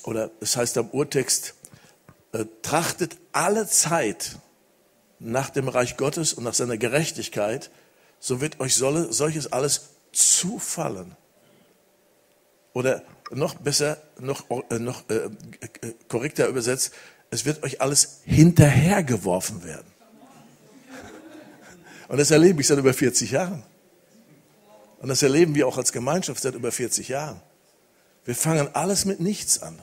oder 0.05 0.31
es 0.39 0.55
heißt 0.55 0.77
am 0.77 0.89
Urtext, 0.91 1.53
äh, 2.31 2.45
trachtet 2.61 3.17
alle 3.33 3.67
Zeit 3.67 4.37
nach 5.19 5.49
dem 5.49 5.67
Reich 5.67 5.97
Gottes 5.97 6.31
und 6.31 6.45
nach 6.45 6.53
seiner 6.53 6.77
Gerechtigkeit, 6.77 7.71
so 8.21 8.39
wird 8.39 8.61
euch 8.61 8.75
solle, 8.75 9.11
solches 9.11 9.51
alles 9.51 9.89
zufallen. 10.13 11.17
Oder 12.71 13.03
noch 13.31 13.55
besser, 13.55 13.97
noch, 14.17 14.49
äh, 14.69 14.79
noch 14.79 15.09
äh, 15.09 15.25
äh 15.25 15.93
korrekter 16.07 16.47
übersetzt, 16.47 16.93
Es 17.31 17.43
wird 17.43 17.63
euch 17.63 17.81
alles 17.81 18.21
hinterhergeworfen 18.23 19.65
werden. 19.65 19.92
Und 22.07 22.17
das 22.17 22.31
erlebe 22.31 22.61
ich 22.61 22.67
seit 22.67 22.77
über 22.77 22.93
40 22.93 23.31
Jahren. 23.31 23.63
Und 24.99 25.09
das 25.09 25.21
erleben 25.21 25.55
wir 25.55 25.67
auch 25.67 25.77
als 25.77 25.91
Gemeinschaft 25.91 26.41
seit 26.41 26.55
über 26.55 26.71
40 26.71 27.09
Jahren. 27.09 27.41
Wir 28.25 28.35
fangen 28.35 28.69
alles 28.73 29.05
mit 29.05 29.19
nichts 29.19 29.61
an. 29.61 29.81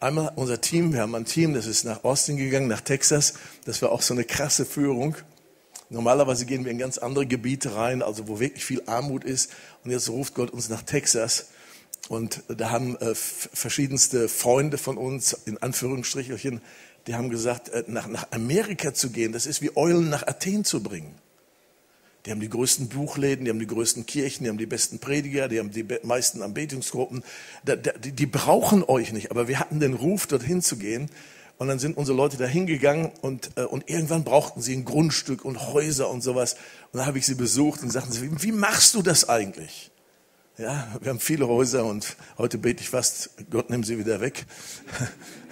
Einmal 0.00 0.32
unser 0.36 0.60
Team, 0.60 0.92
wir 0.92 1.00
haben 1.00 1.14
ein 1.14 1.24
Team, 1.24 1.54
das 1.54 1.66
ist 1.66 1.84
nach 1.84 2.04
Austin 2.04 2.36
gegangen, 2.36 2.68
nach 2.68 2.82
Texas. 2.82 3.34
Das 3.64 3.82
war 3.82 3.90
auch 3.90 4.02
so 4.02 4.14
eine 4.14 4.24
krasse 4.24 4.64
Führung. 4.64 5.16
Normalerweise 5.88 6.46
gehen 6.46 6.64
wir 6.64 6.72
in 6.72 6.78
ganz 6.78 6.98
andere 6.98 7.26
Gebiete 7.26 7.74
rein, 7.74 8.02
also 8.02 8.28
wo 8.28 8.38
wirklich 8.38 8.64
viel 8.64 8.82
Armut 8.86 9.24
ist. 9.24 9.50
Und 9.82 9.90
jetzt 9.90 10.08
ruft 10.08 10.34
Gott 10.34 10.50
uns 10.50 10.68
nach 10.68 10.82
Texas. 10.82 11.46
Und 12.08 12.42
da 12.48 12.70
haben 12.70 12.96
äh, 12.96 13.14
verschiedenste 13.14 14.28
Freunde 14.28 14.76
von 14.76 14.98
uns, 14.98 15.32
in 15.46 15.58
Anführungsstrichelchen, 15.58 16.60
die 17.06 17.14
haben 17.14 17.30
gesagt, 17.30 17.68
äh, 17.68 17.84
nach, 17.86 18.06
nach 18.06 18.30
Amerika 18.32 18.94
zu 18.94 19.10
gehen, 19.10 19.32
das 19.32 19.46
ist 19.46 19.62
wie 19.62 19.76
Eulen 19.76 20.08
nach 20.10 20.26
Athen 20.26 20.64
zu 20.64 20.82
bringen. 20.82 21.14
Die 22.26 22.30
haben 22.30 22.40
die 22.40 22.48
größten 22.48 22.88
Buchläden, 22.88 23.44
die 23.44 23.50
haben 23.50 23.58
die 23.58 23.66
größten 23.66 24.06
Kirchen, 24.06 24.44
die 24.44 24.50
haben 24.50 24.56
die 24.56 24.66
besten 24.66 24.98
Prediger, 24.98 25.48
die 25.48 25.58
haben 25.58 25.70
die 25.70 25.84
meisten 26.02 26.40
Anbetungsgruppen. 26.40 27.22
Die, 28.02 28.12
die 28.12 28.26
brauchen 28.26 28.82
euch 28.82 29.12
nicht, 29.12 29.30
aber 29.30 29.46
wir 29.46 29.60
hatten 29.60 29.78
den 29.78 29.92
Ruf, 29.92 30.26
dorthin 30.26 30.62
zu 30.62 30.76
gehen. 30.76 31.10
Und 31.56 31.68
dann 31.68 31.78
sind 31.78 31.96
unsere 31.96 32.16
Leute 32.16 32.36
da 32.36 32.46
hingegangen 32.46 33.12
und, 33.20 33.50
äh, 33.56 33.62
und 33.62 33.88
irgendwann 33.88 34.24
brauchten 34.24 34.60
sie 34.60 34.74
ein 34.74 34.84
Grundstück 34.84 35.44
und 35.44 35.72
Häuser 35.72 36.10
und 36.10 36.22
sowas. 36.22 36.54
Und 36.92 36.98
dann 36.98 37.06
habe 37.06 37.18
ich 37.18 37.26
sie 37.26 37.36
besucht 37.36 37.82
und 37.82 37.90
sagten 37.90 38.10
sie, 38.10 38.42
wie 38.42 38.52
machst 38.52 38.94
du 38.94 39.02
das 39.02 39.28
eigentlich? 39.28 39.90
Ja, 40.56 40.88
wir 41.00 41.10
haben 41.10 41.20
viele 41.20 41.46
Häuser 41.46 41.84
und 41.84 42.16
heute 42.38 42.58
bete 42.58 42.80
ich 42.80 42.88
fast, 42.88 43.30
Gott 43.50 43.70
nimm 43.70 43.84
sie 43.84 43.98
wieder 43.98 44.20
weg. 44.20 44.46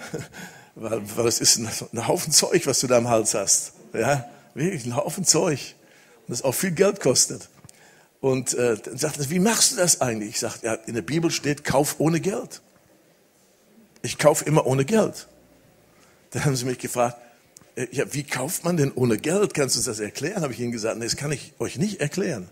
weil, 0.75 1.01
weil 1.15 1.27
es 1.27 1.39
ist 1.39 1.57
ein, 1.57 2.07
Haufen 2.07 2.31
Zeug, 2.31 2.65
was 2.65 2.79
du 2.79 2.87
da 2.87 2.97
am 2.97 3.09
Hals 3.09 3.33
hast. 3.33 3.73
Ja, 3.93 4.29
wirklich 4.53 4.85
ein 4.85 4.95
Haufen 4.95 5.25
Zeug 5.25 5.75
das 6.27 6.41
auch 6.41 6.53
viel 6.53 6.71
Geld 6.71 6.99
kostet. 6.99 7.49
Und 8.21 8.53
äh, 8.53 8.77
dann 8.77 8.97
sagt 8.97 9.19
er, 9.19 9.29
wie 9.29 9.39
machst 9.39 9.73
du 9.73 9.75
das 9.75 10.01
eigentlich? 10.01 10.29
Ich 10.29 10.39
sage, 10.39 10.55
ja, 10.63 10.73
in 10.73 10.95
der 10.95 11.01
Bibel 11.01 11.29
steht, 11.29 11.63
kauf 11.63 11.95
ohne 11.99 12.19
Geld. 12.19 12.61
Ich 14.01 14.17
kaufe 14.17 14.45
immer 14.45 14.65
ohne 14.65 14.85
Geld. 14.85 15.27
Dann 16.31 16.45
haben 16.45 16.55
sie 16.55 16.65
mich 16.65 16.79
gefragt, 16.79 17.17
äh, 17.75 17.87
ja, 17.91 18.05
wie 18.13 18.23
kauft 18.23 18.63
man 18.63 18.77
denn 18.77 18.91
ohne 18.93 19.17
Geld? 19.17 19.53
Kannst 19.53 19.75
du 19.75 19.79
uns 19.79 19.85
das 19.85 19.99
erklären? 19.99 20.41
Habe 20.41 20.53
ich 20.53 20.59
ihnen 20.59 20.71
gesagt, 20.71 20.97
nee, 20.97 21.03
das 21.03 21.17
kann 21.17 21.31
ich 21.31 21.53
euch 21.59 21.77
nicht 21.77 21.99
erklären. 21.99 22.47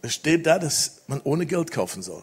Es 0.00 0.14
steht 0.14 0.46
da, 0.46 0.58
dass 0.58 1.02
man 1.06 1.20
ohne 1.22 1.44
Geld 1.44 1.70
kaufen 1.70 2.02
soll. 2.02 2.22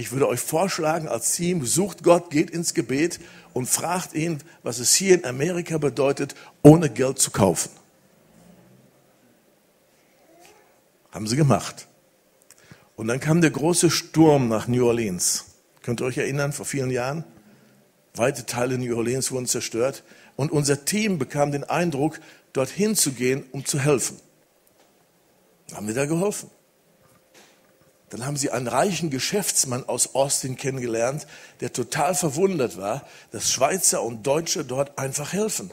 Ich 0.00 0.12
würde 0.12 0.28
euch 0.28 0.40
vorschlagen, 0.40 1.08
als 1.08 1.34
Team, 1.34 1.66
sucht 1.66 2.02
Gott, 2.02 2.30
geht 2.30 2.48
ins 2.48 2.72
Gebet 2.72 3.20
und 3.52 3.68
fragt 3.68 4.14
ihn, 4.14 4.38
was 4.62 4.78
es 4.78 4.94
hier 4.94 5.14
in 5.14 5.26
Amerika 5.26 5.76
bedeutet, 5.76 6.34
ohne 6.62 6.88
Geld 6.88 7.18
zu 7.18 7.30
kaufen. 7.30 7.70
Haben 11.12 11.26
sie 11.26 11.36
gemacht. 11.36 11.86
Und 12.96 13.08
dann 13.08 13.20
kam 13.20 13.42
der 13.42 13.50
große 13.50 13.90
Sturm 13.90 14.48
nach 14.48 14.68
New 14.68 14.86
Orleans. 14.86 15.44
Könnt 15.82 16.00
ihr 16.00 16.06
euch 16.06 16.16
erinnern, 16.16 16.54
vor 16.54 16.64
vielen 16.64 16.90
Jahren? 16.90 17.22
Weite 18.14 18.46
Teile 18.46 18.78
New 18.78 18.96
Orleans 18.96 19.30
wurden 19.30 19.44
zerstört. 19.44 20.02
Und 20.34 20.50
unser 20.50 20.86
Team 20.86 21.18
bekam 21.18 21.52
den 21.52 21.64
Eindruck, 21.64 22.20
dorthin 22.54 22.96
zu 22.96 23.12
gehen, 23.12 23.44
um 23.52 23.66
zu 23.66 23.78
helfen. 23.78 24.18
Haben 25.74 25.88
wir 25.88 25.94
da 25.94 26.06
geholfen? 26.06 26.50
Dann 28.10 28.26
haben 28.26 28.36
sie 28.36 28.50
einen 28.50 28.66
reichen 28.66 29.08
Geschäftsmann 29.08 29.88
aus 29.88 30.14
Austin 30.14 30.56
kennengelernt, 30.56 31.26
der 31.60 31.72
total 31.72 32.14
verwundert 32.14 32.76
war, 32.76 33.06
dass 33.30 33.50
Schweizer 33.50 34.02
und 34.02 34.26
Deutsche 34.26 34.64
dort 34.64 34.98
einfach 34.98 35.32
helfen. 35.32 35.70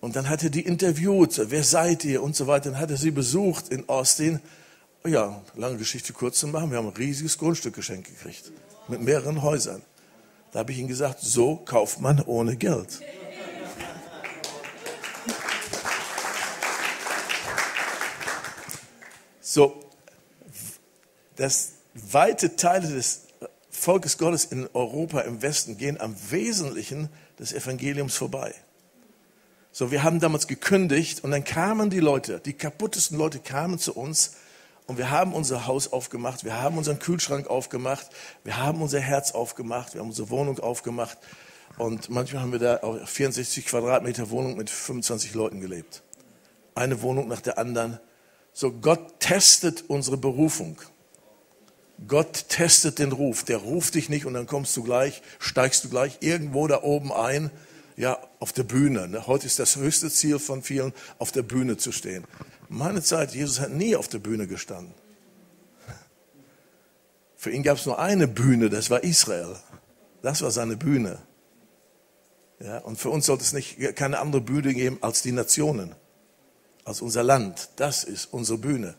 Und 0.00 0.16
dann 0.16 0.28
hat 0.28 0.42
er 0.42 0.50
die 0.50 0.62
interviewt, 0.62 1.40
wer 1.50 1.62
seid 1.62 2.04
ihr 2.04 2.22
und 2.22 2.34
so 2.34 2.46
weiter. 2.46 2.70
Dann 2.70 2.80
hat 2.80 2.90
er 2.90 2.96
sie 2.96 3.12
besucht 3.12 3.68
in 3.68 3.88
Austin. 3.88 4.40
Ja, 5.04 5.40
lange 5.54 5.76
Geschichte 5.76 6.12
kurz 6.12 6.40
zu 6.40 6.48
machen, 6.48 6.70
wir 6.70 6.78
haben 6.78 6.88
ein 6.88 6.96
riesiges 6.96 7.38
Grundstück 7.38 7.74
geschenkt 7.74 8.08
gekriegt. 8.08 8.50
Mit 8.88 9.02
mehreren 9.02 9.42
Häusern. 9.42 9.82
Da 10.52 10.60
habe 10.60 10.72
ich 10.72 10.78
ihm 10.78 10.88
gesagt, 10.88 11.20
so 11.20 11.56
kauft 11.56 12.00
man 12.00 12.20
ohne 12.22 12.56
Geld. 12.56 13.00
So, 19.40 19.89
dass 21.40 21.72
weite 21.94 22.56
Teile 22.56 22.86
des 22.86 23.22
Volkes 23.70 24.18
Gottes 24.18 24.44
in 24.44 24.68
Europa 24.74 25.22
im 25.22 25.40
Westen 25.40 25.78
gehen 25.78 25.98
am 25.98 26.14
Wesentlichen 26.30 27.08
des 27.38 27.54
Evangeliums 27.54 28.14
vorbei. 28.14 28.54
So, 29.72 29.90
wir 29.90 30.02
haben 30.02 30.20
damals 30.20 30.48
gekündigt 30.48 31.24
und 31.24 31.30
dann 31.30 31.44
kamen 31.44 31.88
die 31.88 32.00
Leute, 32.00 32.40
die 32.44 32.52
kaputtesten 32.52 33.16
Leute 33.16 33.38
kamen 33.38 33.78
zu 33.78 33.94
uns 33.94 34.32
und 34.86 34.98
wir 34.98 35.10
haben 35.10 35.32
unser 35.32 35.66
Haus 35.66 35.90
aufgemacht, 35.90 36.44
wir 36.44 36.60
haben 36.60 36.76
unseren 36.76 36.98
Kühlschrank 36.98 37.46
aufgemacht, 37.46 38.10
wir 38.44 38.58
haben 38.58 38.82
unser 38.82 39.00
Herz 39.00 39.30
aufgemacht, 39.30 39.94
wir 39.94 40.02
haben 40.02 40.08
unsere 40.08 40.28
Wohnung 40.28 40.58
aufgemacht 40.58 41.16
und 41.78 42.10
manchmal 42.10 42.42
haben 42.42 42.52
wir 42.52 42.58
da 42.58 42.76
auf 42.78 43.08
64 43.08 43.64
Quadratmeter 43.64 44.28
Wohnung 44.28 44.58
mit 44.58 44.68
25 44.68 45.32
Leuten 45.32 45.62
gelebt. 45.62 46.02
Eine 46.74 47.00
Wohnung 47.00 47.28
nach 47.28 47.40
der 47.40 47.56
anderen. 47.56 47.98
So, 48.52 48.72
Gott 48.72 49.20
testet 49.20 49.84
unsere 49.88 50.18
Berufung. 50.18 50.76
Gott 52.06 52.48
testet 52.48 52.98
den 52.98 53.12
Ruf. 53.12 53.44
Der 53.44 53.58
ruft 53.58 53.94
dich 53.94 54.08
nicht 54.08 54.26
und 54.26 54.34
dann 54.34 54.46
kommst 54.46 54.76
du 54.76 54.82
gleich, 54.82 55.22
steigst 55.38 55.84
du 55.84 55.88
gleich 55.90 56.18
irgendwo 56.20 56.66
da 56.66 56.82
oben 56.82 57.12
ein 57.12 57.50
ja, 57.96 58.18
auf 58.38 58.52
der 58.52 58.62
Bühne. 58.62 59.08
Ne? 59.08 59.26
Heute 59.26 59.46
ist 59.46 59.58
das 59.58 59.76
höchste 59.76 60.10
Ziel 60.10 60.38
von 60.38 60.62
vielen, 60.62 60.94
auf 61.18 61.32
der 61.32 61.42
Bühne 61.42 61.76
zu 61.76 61.92
stehen. 61.92 62.24
Meine 62.68 63.02
Zeit, 63.02 63.34
Jesus 63.34 63.60
hat 63.60 63.72
nie 63.72 63.94
auf 63.96 64.08
der 64.08 64.20
Bühne 64.20 64.46
gestanden. 64.46 64.94
Für 67.36 67.50
ihn 67.50 67.62
gab 67.62 67.78
es 67.78 67.86
nur 67.86 67.98
eine 67.98 68.28
Bühne, 68.28 68.70
das 68.70 68.90
war 68.90 69.02
Israel. 69.02 69.56
Das 70.22 70.42
war 70.42 70.50
seine 70.50 70.76
Bühne. 70.76 71.18
Ja, 72.58 72.78
und 72.78 72.96
für 72.96 73.08
uns 73.08 73.26
sollte 73.26 73.44
es 73.44 73.52
nicht, 73.52 73.96
keine 73.96 74.18
andere 74.18 74.42
Bühne 74.42 74.74
geben 74.74 74.98
als 75.00 75.22
die 75.22 75.32
Nationen, 75.32 75.94
als 76.84 77.00
unser 77.00 77.22
Land. 77.22 77.70
Das 77.76 78.04
ist 78.04 78.26
unsere 78.26 78.58
Bühne. 78.58 78.94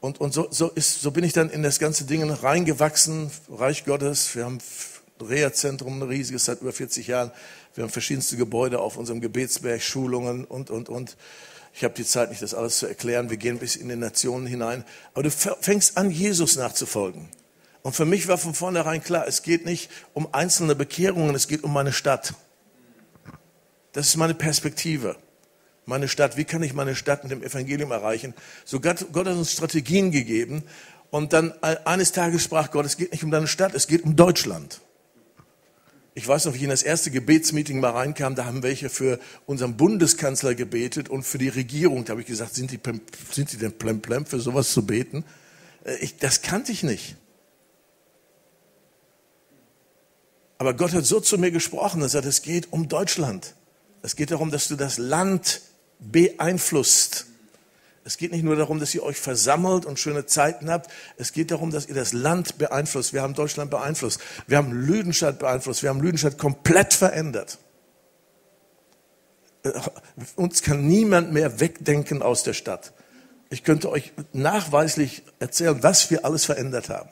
Und, 0.00 0.20
und 0.20 0.32
so, 0.32 0.46
so, 0.50 0.70
ist, 0.70 1.00
so 1.00 1.10
bin 1.10 1.24
ich 1.24 1.32
dann 1.32 1.50
in 1.50 1.62
das 1.62 1.78
ganze 1.78 2.04
Ding 2.04 2.28
reingewachsen, 2.30 3.30
Reich 3.50 3.84
Gottes. 3.84 4.34
Wir 4.36 4.44
haben 4.44 4.58
Reha-Zentrum, 5.20 6.00
ein 6.00 6.08
riesiges, 6.08 6.44
seit 6.44 6.60
über 6.60 6.72
40 6.72 7.08
Jahren. 7.08 7.32
Wir 7.74 7.82
haben 7.82 7.90
verschiedenste 7.90 8.36
Gebäude 8.36 8.78
auf 8.78 8.96
unserem 8.96 9.20
Gebetsberg, 9.20 9.82
Schulungen 9.82 10.44
und, 10.44 10.70
und, 10.70 10.88
und. 10.88 11.16
Ich 11.74 11.84
habe 11.84 11.94
die 11.94 12.04
Zeit 12.04 12.30
nicht, 12.30 12.42
das 12.42 12.54
alles 12.54 12.78
zu 12.78 12.86
erklären. 12.86 13.30
Wir 13.30 13.36
gehen 13.36 13.58
bis 13.58 13.76
in 13.76 13.88
die 13.88 13.96
Nationen 13.96 14.46
hinein. 14.46 14.84
Aber 15.14 15.24
du 15.24 15.30
fängst 15.30 15.96
an, 15.96 16.10
Jesus 16.10 16.56
nachzufolgen. 16.56 17.28
Und 17.82 17.94
für 17.94 18.04
mich 18.04 18.28
war 18.28 18.38
von 18.38 18.54
vornherein 18.54 19.02
klar, 19.02 19.26
es 19.26 19.42
geht 19.42 19.64
nicht 19.64 19.90
um 20.14 20.32
einzelne 20.32 20.74
Bekehrungen, 20.74 21.34
es 21.34 21.48
geht 21.48 21.64
um 21.64 21.72
meine 21.72 21.92
Stadt. 21.92 22.34
Das 23.92 24.06
ist 24.06 24.16
meine 24.16 24.34
Perspektive. 24.34 25.16
Meine 25.88 26.06
Stadt, 26.06 26.36
wie 26.36 26.44
kann 26.44 26.62
ich 26.62 26.74
meine 26.74 26.94
Stadt 26.94 27.22
mit 27.22 27.32
dem 27.32 27.42
Evangelium 27.42 27.92
erreichen? 27.92 28.34
So 28.66 28.78
Gott, 28.78 29.06
Gott 29.10 29.26
hat 29.26 29.36
uns 29.36 29.52
Strategien 29.52 30.10
gegeben. 30.10 30.62
Und 31.10 31.32
dann 31.32 31.54
eines 31.62 32.12
Tages 32.12 32.42
sprach 32.42 32.70
Gott, 32.70 32.84
es 32.84 32.98
geht 32.98 33.10
nicht 33.10 33.24
um 33.24 33.30
deine 33.30 33.46
Stadt, 33.46 33.72
es 33.74 33.86
geht 33.86 34.04
um 34.04 34.14
Deutschland. 34.14 34.82
Ich 36.12 36.28
weiß 36.28 36.44
noch, 36.44 36.52
wie 36.52 36.58
ich 36.58 36.64
in 36.64 36.68
das 36.68 36.82
erste 36.82 37.10
Gebetsmeeting 37.10 37.80
mal 37.80 37.92
reinkam, 37.92 38.34
da 38.34 38.44
haben 38.44 38.62
welche 38.62 38.90
für 38.90 39.18
unseren 39.46 39.78
Bundeskanzler 39.78 40.54
gebetet 40.54 41.08
und 41.08 41.22
für 41.22 41.38
die 41.38 41.48
Regierung. 41.48 42.04
Da 42.04 42.10
habe 42.10 42.20
ich 42.20 42.26
gesagt, 42.26 42.54
sind 42.54 42.70
die, 42.70 42.80
sind 43.32 43.50
die 43.52 43.56
denn 43.56 43.72
plemplem 43.72 44.26
für 44.26 44.40
sowas 44.40 44.70
zu 44.74 44.84
beten? 44.84 45.24
Äh, 45.84 45.96
ich, 46.00 46.18
das 46.18 46.42
kannte 46.42 46.70
ich 46.70 46.82
nicht. 46.82 47.16
Aber 50.58 50.74
Gott 50.74 50.92
hat 50.92 51.06
so 51.06 51.18
zu 51.18 51.38
mir 51.38 51.50
gesprochen, 51.50 52.02
dass 52.02 52.12
er, 52.12 52.26
es 52.26 52.42
geht 52.42 52.74
um 52.74 52.90
Deutschland. 52.90 53.54
Es 54.02 54.16
geht 54.16 54.30
darum, 54.32 54.50
dass 54.50 54.68
du 54.68 54.76
das 54.76 54.98
Land 54.98 55.62
beeinflusst. 55.98 57.26
Es 58.04 58.16
geht 58.16 58.32
nicht 58.32 58.42
nur 58.42 58.56
darum, 58.56 58.80
dass 58.80 58.94
ihr 58.94 59.02
euch 59.02 59.18
versammelt 59.18 59.84
und 59.84 59.98
schöne 59.98 60.24
Zeiten 60.24 60.70
habt. 60.70 60.90
Es 61.18 61.32
geht 61.32 61.50
darum, 61.50 61.70
dass 61.70 61.86
ihr 61.86 61.94
das 61.94 62.14
Land 62.14 62.56
beeinflusst. 62.56 63.12
Wir 63.12 63.20
haben 63.20 63.34
Deutschland 63.34 63.70
beeinflusst. 63.70 64.20
Wir 64.46 64.56
haben 64.56 64.72
Lüdenstadt 64.72 65.38
beeinflusst. 65.38 65.82
Wir 65.82 65.90
haben 65.90 66.00
Lüdenstadt 66.00 66.38
komplett 66.38 66.94
verändert. 66.94 67.58
Äh, 69.62 69.72
uns 70.36 70.62
kann 70.62 70.86
niemand 70.86 71.32
mehr 71.32 71.60
wegdenken 71.60 72.22
aus 72.22 72.44
der 72.44 72.54
Stadt. 72.54 72.94
Ich 73.50 73.62
könnte 73.64 73.90
euch 73.90 74.12
nachweislich 74.32 75.22
erzählen, 75.38 75.82
was 75.82 76.10
wir 76.10 76.24
alles 76.24 76.44
verändert 76.44 76.88
haben. 76.88 77.10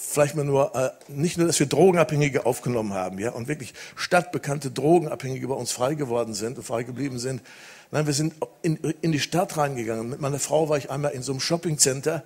Vielleicht 0.00 0.34
mal 0.34 0.44
nur, 0.44 0.74
äh, 0.74 0.90
nicht 1.08 1.38
nur, 1.38 1.46
dass 1.46 1.58
wir 1.58 1.66
Drogenabhängige 1.66 2.46
aufgenommen 2.46 2.94
haben, 2.94 3.18
ja, 3.18 3.30
und 3.30 3.48
wirklich 3.48 3.74
stadtbekannte 3.96 4.70
Drogenabhängige 4.70 5.48
bei 5.48 5.54
uns 5.54 5.72
frei 5.72 5.94
geworden 5.94 6.34
sind 6.34 6.58
und 6.58 6.64
frei 6.64 6.82
geblieben 6.84 7.18
sind, 7.18 7.42
Nein, 7.90 8.06
wir 8.06 8.12
sind 8.12 8.34
in, 8.60 8.76
in 8.76 9.12
die 9.12 9.20
Stadt 9.20 9.56
reingegangen. 9.56 10.10
Mit 10.10 10.20
meiner 10.20 10.38
Frau 10.38 10.68
war 10.68 10.76
ich 10.76 10.90
einmal 10.90 11.12
in 11.12 11.22
so 11.22 11.32
einem 11.32 11.40
Shoppingcenter 11.40 12.22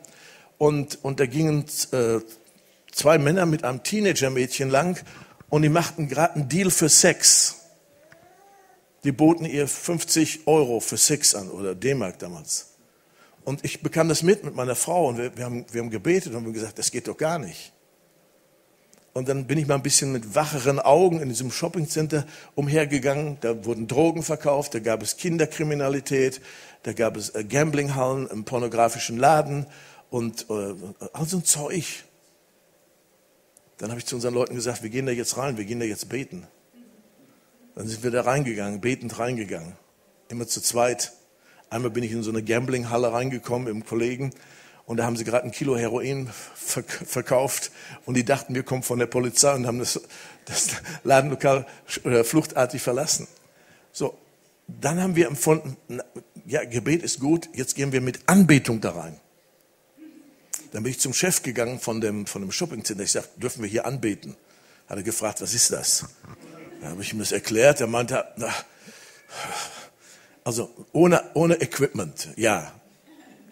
und, 0.58 0.98
und 1.04 1.20
da 1.20 1.26
gingen 1.26 1.66
äh, 1.92 2.18
zwei 2.90 3.18
Männer 3.18 3.46
mit 3.46 3.62
einem 3.62 3.82
Teenager-Mädchen 3.82 4.70
lang 4.70 4.98
und 5.50 5.62
die 5.62 5.68
machten 5.68 6.08
gerade 6.08 6.34
einen 6.34 6.48
Deal 6.48 6.70
für 6.70 6.88
Sex. 6.88 7.58
Die 9.04 9.12
boten 9.12 9.44
ihr 9.44 9.68
50 9.68 10.46
Euro 10.46 10.80
für 10.80 10.96
Sex 10.96 11.34
an 11.34 11.48
oder 11.48 11.76
D-Mark 11.76 12.18
damals. 12.18 12.71
Und 13.44 13.64
ich 13.64 13.82
bekam 13.82 14.08
das 14.08 14.22
mit 14.22 14.44
mit 14.44 14.54
meiner 14.54 14.76
Frau 14.76 15.08
und 15.08 15.18
wir, 15.18 15.36
wir, 15.36 15.44
haben, 15.44 15.66
wir 15.72 15.80
haben 15.80 15.90
gebetet 15.90 16.32
und 16.32 16.44
haben 16.44 16.52
gesagt, 16.52 16.78
das 16.78 16.90
geht 16.90 17.08
doch 17.08 17.16
gar 17.16 17.38
nicht. 17.38 17.72
Und 19.14 19.28
dann 19.28 19.46
bin 19.46 19.58
ich 19.58 19.66
mal 19.66 19.74
ein 19.74 19.82
bisschen 19.82 20.10
mit 20.12 20.34
wacheren 20.34 20.80
Augen 20.80 21.20
in 21.20 21.28
diesem 21.28 21.50
Shoppingcenter 21.50 22.26
umhergegangen. 22.54 23.36
Da 23.40 23.64
wurden 23.64 23.86
Drogen 23.86 24.22
verkauft, 24.22 24.74
da 24.74 24.78
gab 24.78 25.02
es 25.02 25.18
Kinderkriminalität, 25.18 26.40
da 26.84 26.92
gab 26.92 27.16
es 27.16 27.30
äh, 27.30 27.44
Gamblinghallen 27.44 28.26
im 28.28 28.44
pornografischen 28.44 29.18
Laden 29.18 29.66
und 30.08 30.46
äh, 30.48 30.74
all 31.12 31.26
so 31.26 31.38
ein 31.38 31.44
Zeug. 31.44 32.04
Dann 33.76 33.90
habe 33.90 33.98
ich 33.98 34.06
zu 34.06 34.14
unseren 34.14 34.34
Leuten 34.34 34.54
gesagt, 34.54 34.82
wir 34.82 34.90
gehen 34.90 35.06
da 35.06 35.12
jetzt 35.12 35.36
rein, 35.36 35.58
wir 35.58 35.64
gehen 35.64 35.80
da 35.80 35.84
jetzt 35.84 36.08
beten. 36.08 36.46
Dann 37.74 37.88
sind 37.88 38.02
wir 38.02 38.10
da 38.10 38.22
reingegangen, 38.22 38.80
betend 38.80 39.18
reingegangen. 39.18 39.76
Immer 40.28 40.46
zu 40.46 40.60
zweit. 40.62 41.12
Einmal 41.72 41.90
bin 41.90 42.04
ich 42.04 42.12
in 42.12 42.22
so 42.22 42.30
eine 42.30 42.42
Gamblinghalle 42.42 43.14
reingekommen 43.14 43.66
im 43.66 43.86
Kollegen 43.86 44.30
und 44.84 44.98
da 44.98 45.06
haben 45.06 45.16
sie 45.16 45.24
gerade 45.24 45.46
ein 45.46 45.52
Kilo 45.52 45.74
Heroin 45.74 46.28
verkauft 46.54 47.70
und 48.04 48.14
die 48.14 48.26
dachten, 48.26 48.54
wir 48.54 48.62
kommen 48.62 48.82
von 48.82 48.98
der 48.98 49.06
Polizei 49.06 49.54
und 49.54 49.66
haben 49.66 49.78
das, 49.78 49.98
das 50.44 50.68
Ladenlokal 51.02 51.66
fluchtartig 51.86 52.82
verlassen. 52.82 53.26
So, 53.90 54.18
dann 54.68 55.00
haben 55.00 55.16
wir 55.16 55.26
empfunden, 55.28 55.78
ja, 56.44 56.62
Gebet 56.62 57.02
ist 57.02 57.20
gut, 57.20 57.48
jetzt 57.54 57.74
gehen 57.74 57.90
wir 57.90 58.02
mit 58.02 58.20
Anbetung 58.26 58.82
da 58.82 58.90
rein. 58.90 59.18
Dann 60.72 60.82
bin 60.82 60.92
ich 60.92 61.00
zum 61.00 61.14
Chef 61.14 61.42
gegangen 61.42 61.80
von 61.80 62.02
dem, 62.02 62.26
von 62.26 62.42
dem 62.42 62.52
Shoppingcenter. 62.52 63.02
Ich 63.02 63.12
sagte, 63.12 63.40
dürfen 63.40 63.62
wir 63.62 63.70
hier 63.70 63.86
anbeten? 63.86 64.36
Hat 64.90 64.98
er 64.98 65.02
gefragt, 65.02 65.40
was 65.40 65.54
ist 65.54 65.72
das? 65.72 66.04
Da 66.82 66.88
habe 66.88 67.00
ich 67.00 67.14
ihm 67.14 67.18
das 67.18 67.32
erklärt. 67.32 67.80
Er 67.80 67.86
meinte, 67.86 68.26
na, 68.36 68.52
also 70.44 70.70
ohne, 70.92 71.22
ohne 71.34 71.60
Equipment, 71.60 72.28
ja. 72.36 72.72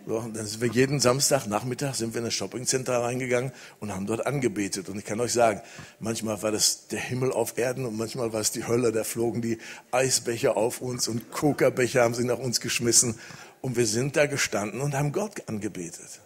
So, 0.07 0.19
dann 0.21 0.47
sind 0.47 0.61
wir 0.61 0.71
jeden 0.71 0.99
Samstagnachmittag 0.99 1.95
sind 1.95 2.15
wir 2.15 2.19
in 2.19 2.25
das 2.25 2.35
Shoppingcenter 2.35 3.03
reingegangen 3.03 3.53
und 3.81 3.95
haben 3.95 4.07
dort 4.07 4.27
angebetet. 4.27 4.89
Und 4.89 4.99
ich 4.99 5.05
kann 5.05 5.21
euch 5.21 5.33
sagen, 5.33 5.61
manchmal 6.01 6.43
war 6.43 6.51
das 6.51 6.89
der 6.89 6.99
Himmel 6.99 7.33
auf 7.33 7.59
Erden 7.59 7.85
und 7.85 7.97
manchmal 7.97 8.33
war 8.33 8.41
es 8.41 8.51
die 8.51 8.67
Hölle. 8.67 8.93
Da 8.93 9.05
flogen 9.05 9.43
die 9.43 9.59
Eisbecher 9.93 10.57
auf 10.57 10.81
uns 10.81 11.07
und 11.07 11.31
Coca-Becher 11.31 12.03
haben 12.03 12.15
sie 12.15 12.25
nach 12.25 12.39
uns 12.39 12.61
geschmissen. 12.61 13.21
Und 13.61 13.77
wir 13.77 13.87
sind 13.87 14.17
da 14.17 14.27
gestanden 14.27 14.81
und 14.81 14.95
haben 14.95 15.13
Gott 15.13 15.49
angebetet. 15.49 16.21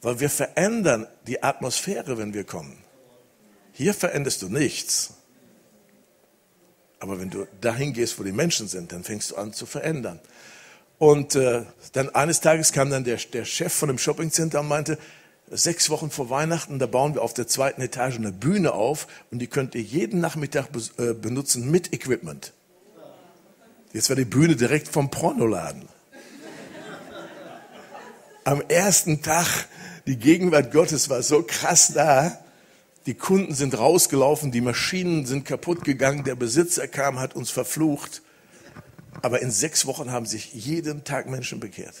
Weil 0.00 0.20
wir 0.20 0.30
verändern 0.30 1.06
die 1.26 1.42
Atmosphäre, 1.42 2.16
wenn 2.18 2.32
wir 2.32 2.44
kommen. 2.44 2.78
Hier 3.72 3.92
veränderst 3.92 4.40
du 4.42 4.48
nichts. 4.48 5.14
Aber 7.04 7.20
wenn 7.20 7.28
du 7.28 7.46
dahin 7.60 7.92
gehst, 7.92 8.18
wo 8.18 8.22
die 8.22 8.32
Menschen 8.32 8.66
sind, 8.66 8.90
dann 8.90 9.04
fängst 9.04 9.30
du 9.30 9.36
an 9.36 9.52
zu 9.52 9.66
verändern. 9.66 10.20
Und 10.96 11.34
äh, 11.34 11.64
dann 11.92 12.08
eines 12.14 12.40
Tages 12.40 12.72
kam 12.72 12.88
dann 12.88 13.04
der, 13.04 13.18
der 13.30 13.44
Chef 13.44 13.74
von 13.74 13.88
dem 13.88 13.98
Shoppingcenter 13.98 14.60
und 14.60 14.68
meinte, 14.68 14.96
sechs 15.50 15.90
Wochen 15.90 16.10
vor 16.10 16.30
Weihnachten, 16.30 16.78
da 16.78 16.86
bauen 16.86 17.14
wir 17.14 17.20
auf 17.20 17.34
der 17.34 17.46
zweiten 17.46 17.82
Etage 17.82 18.16
eine 18.16 18.32
Bühne 18.32 18.72
auf 18.72 19.06
und 19.30 19.40
die 19.40 19.48
könnt 19.48 19.74
ihr 19.74 19.82
jeden 19.82 20.20
Nachmittag 20.20 20.68
äh, 20.96 21.12
benutzen 21.12 21.70
mit 21.70 21.92
Equipment. 21.92 22.54
Jetzt 23.92 24.08
war 24.08 24.16
die 24.16 24.24
Bühne 24.24 24.56
direkt 24.56 24.88
vom 24.88 25.10
Pornoladen. 25.10 25.86
Am 28.44 28.62
ersten 28.62 29.20
Tag, 29.20 29.68
die 30.06 30.16
Gegenwart 30.16 30.72
Gottes 30.72 31.10
war 31.10 31.22
so 31.22 31.42
krass 31.42 31.92
da, 31.92 32.43
die 33.06 33.14
Kunden 33.14 33.54
sind 33.54 33.76
rausgelaufen, 33.76 34.50
die 34.50 34.60
Maschinen 34.60 35.26
sind 35.26 35.44
kaputt 35.44 35.84
gegangen, 35.84 36.24
der 36.24 36.34
Besitzer 36.36 36.88
kam, 36.88 37.18
hat 37.20 37.36
uns 37.36 37.50
verflucht. 37.50 38.22
Aber 39.22 39.42
in 39.42 39.50
sechs 39.50 39.86
Wochen 39.86 40.10
haben 40.10 40.26
sich 40.26 40.52
jeden 40.54 41.04
Tag 41.04 41.28
Menschen 41.28 41.60
bekehrt. 41.60 41.94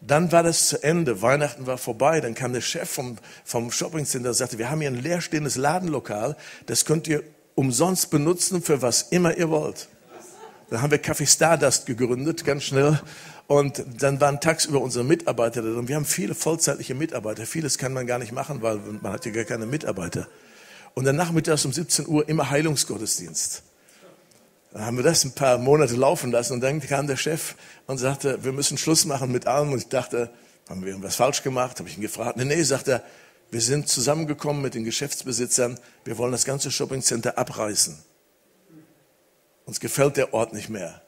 Dann 0.00 0.32
war 0.32 0.42
das 0.42 0.68
zu 0.68 0.82
Ende, 0.82 1.20
Weihnachten 1.20 1.66
war 1.66 1.76
vorbei, 1.76 2.22
dann 2.22 2.34
kam 2.34 2.54
der 2.54 2.62
Chef 2.62 2.88
vom, 2.88 3.18
vom 3.44 3.70
Shoppingcenter 3.70 4.30
und 4.30 4.34
sagte, 4.34 4.58
wir 4.58 4.70
haben 4.70 4.80
hier 4.80 4.90
ein 4.90 5.02
leerstehendes 5.02 5.56
Ladenlokal, 5.56 6.36
das 6.66 6.86
könnt 6.86 7.06
ihr 7.06 7.22
umsonst 7.54 8.10
benutzen 8.10 8.62
für 8.62 8.80
was 8.80 9.02
immer 9.02 9.36
ihr 9.36 9.50
wollt. 9.50 9.88
Dann 10.70 10.80
haben 10.80 10.90
wir 10.90 11.02
Café 11.02 11.26
Stardust 11.26 11.84
gegründet, 11.84 12.44
ganz 12.44 12.62
schnell. 12.62 12.98
Und 13.50 13.84
dann 14.00 14.20
waren 14.20 14.38
tagsüber 14.38 14.80
unsere 14.80 15.04
Mitarbeiter 15.04 15.60
da 15.60 15.70
drin. 15.70 15.88
Wir 15.88 15.96
haben 15.96 16.04
viele 16.04 16.36
vollzeitliche 16.36 16.94
Mitarbeiter. 16.94 17.44
Vieles 17.46 17.78
kann 17.78 17.92
man 17.92 18.06
gar 18.06 18.20
nicht 18.20 18.30
machen, 18.30 18.62
weil 18.62 18.76
man 18.76 19.12
hat 19.12 19.26
ja 19.26 19.32
gar 19.32 19.42
keine 19.42 19.66
Mitarbeiter. 19.66 20.28
Und 20.94 21.04
dann 21.04 21.16
nachmittags 21.16 21.64
um 21.64 21.72
17 21.72 22.06
Uhr 22.06 22.28
immer 22.28 22.48
Heilungsgottesdienst. 22.48 23.64
Dann 24.72 24.86
haben 24.86 24.96
wir 24.98 25.02
das 25.02 25.24
ein 25.24 25.32
paar 25.32 25.58
Monate 25.58 25.96
laufen 25.96 26.30
lassen 26.30 26.52
und 26.52 26.60
dann 26.60 26.78
kam 26.80 27.08
der 27.08 27.16
Chef 27.16 27.56
und 27.88 27.98
sagte, 27.98 28.44
wir 28.44 28.52
müssen 28.52 28.78
Schluss 28.78 29.04
machen 29.04 29.32
mit 29.32 29.48
allem. 29.48 29.72
Und 29.72 29.78
ich 29.78 29.88
dachte, 29.88 30.30
haben 30.68 30.82
wir 30.82 30.90
irgendwas 30.90 31.16
falsch 31.16 31.42
gemacht? 31.42 31.80
Habe 31.80 31.88
ich 31.88 31.96
ihn 31.96 32.02
gefragt. 32.02 32.36
Nee, 32.36 32.44
nee, 32.44 32.62
sagt 32.62 32.86
er, 32.86 33.02
wir 33.50 33.60
sind 33.60 33.88
zusammengekommen 33.88 34.62
mit 34.62 34.74
den 34.74 34.84
Geschäftsbesitzern. 34.84 35.76
Wir 36.04 36.18
wollen 36.18 36.30
das 36.30 36.44
ganze 36.44 36.70
Shoppingcenter 36.70 37.36
abreißen. 37.36 37.98
Uns 39.64 39.80
gefällt 39.80 40.18
der 40.18 40.34
Ort 40.34 40.52
nicht 40.52 40.68
mehr. 40.68 41.02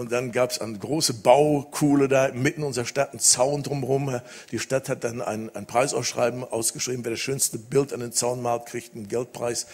Und 0.00 0.12
dann 0.12 0.32
gab 0.32 0.50
es 0.50 0.58
eine 0.58 0.78
große 0.78 1.12
Baukuhle 1.12 2.08
da 2.08 2.30
mitten 2.32 2.62
in 2.62 2.66
unserer 2.68 2.86
Stadt, 2.86 3.10
einen 3.10 3.20
Zaun 3.20 3.62
drumherum. 3.62 4.18
Die 4.50 4.58
Stadt 4.58 4.88
hat 4.88 5.04
dann 5.04 5.20
ein, 5.20 5.54
ein 5.54 5.66
Preisausschreiben 5.66 6.42
ausgeschrieben. 6.42 7.04
Wer 7.04 7.10
das 7.10 7.20
schönste 7.20 7.58
Bild 7.58 7.92
an 7.92 8.00
den 8.00 8.10
Zaun 8.10 8.40
malt, 8.40 8.64
kriegt 8.64 8.94
einen 8.94 9.08
Geldpreis. 9.08 9.66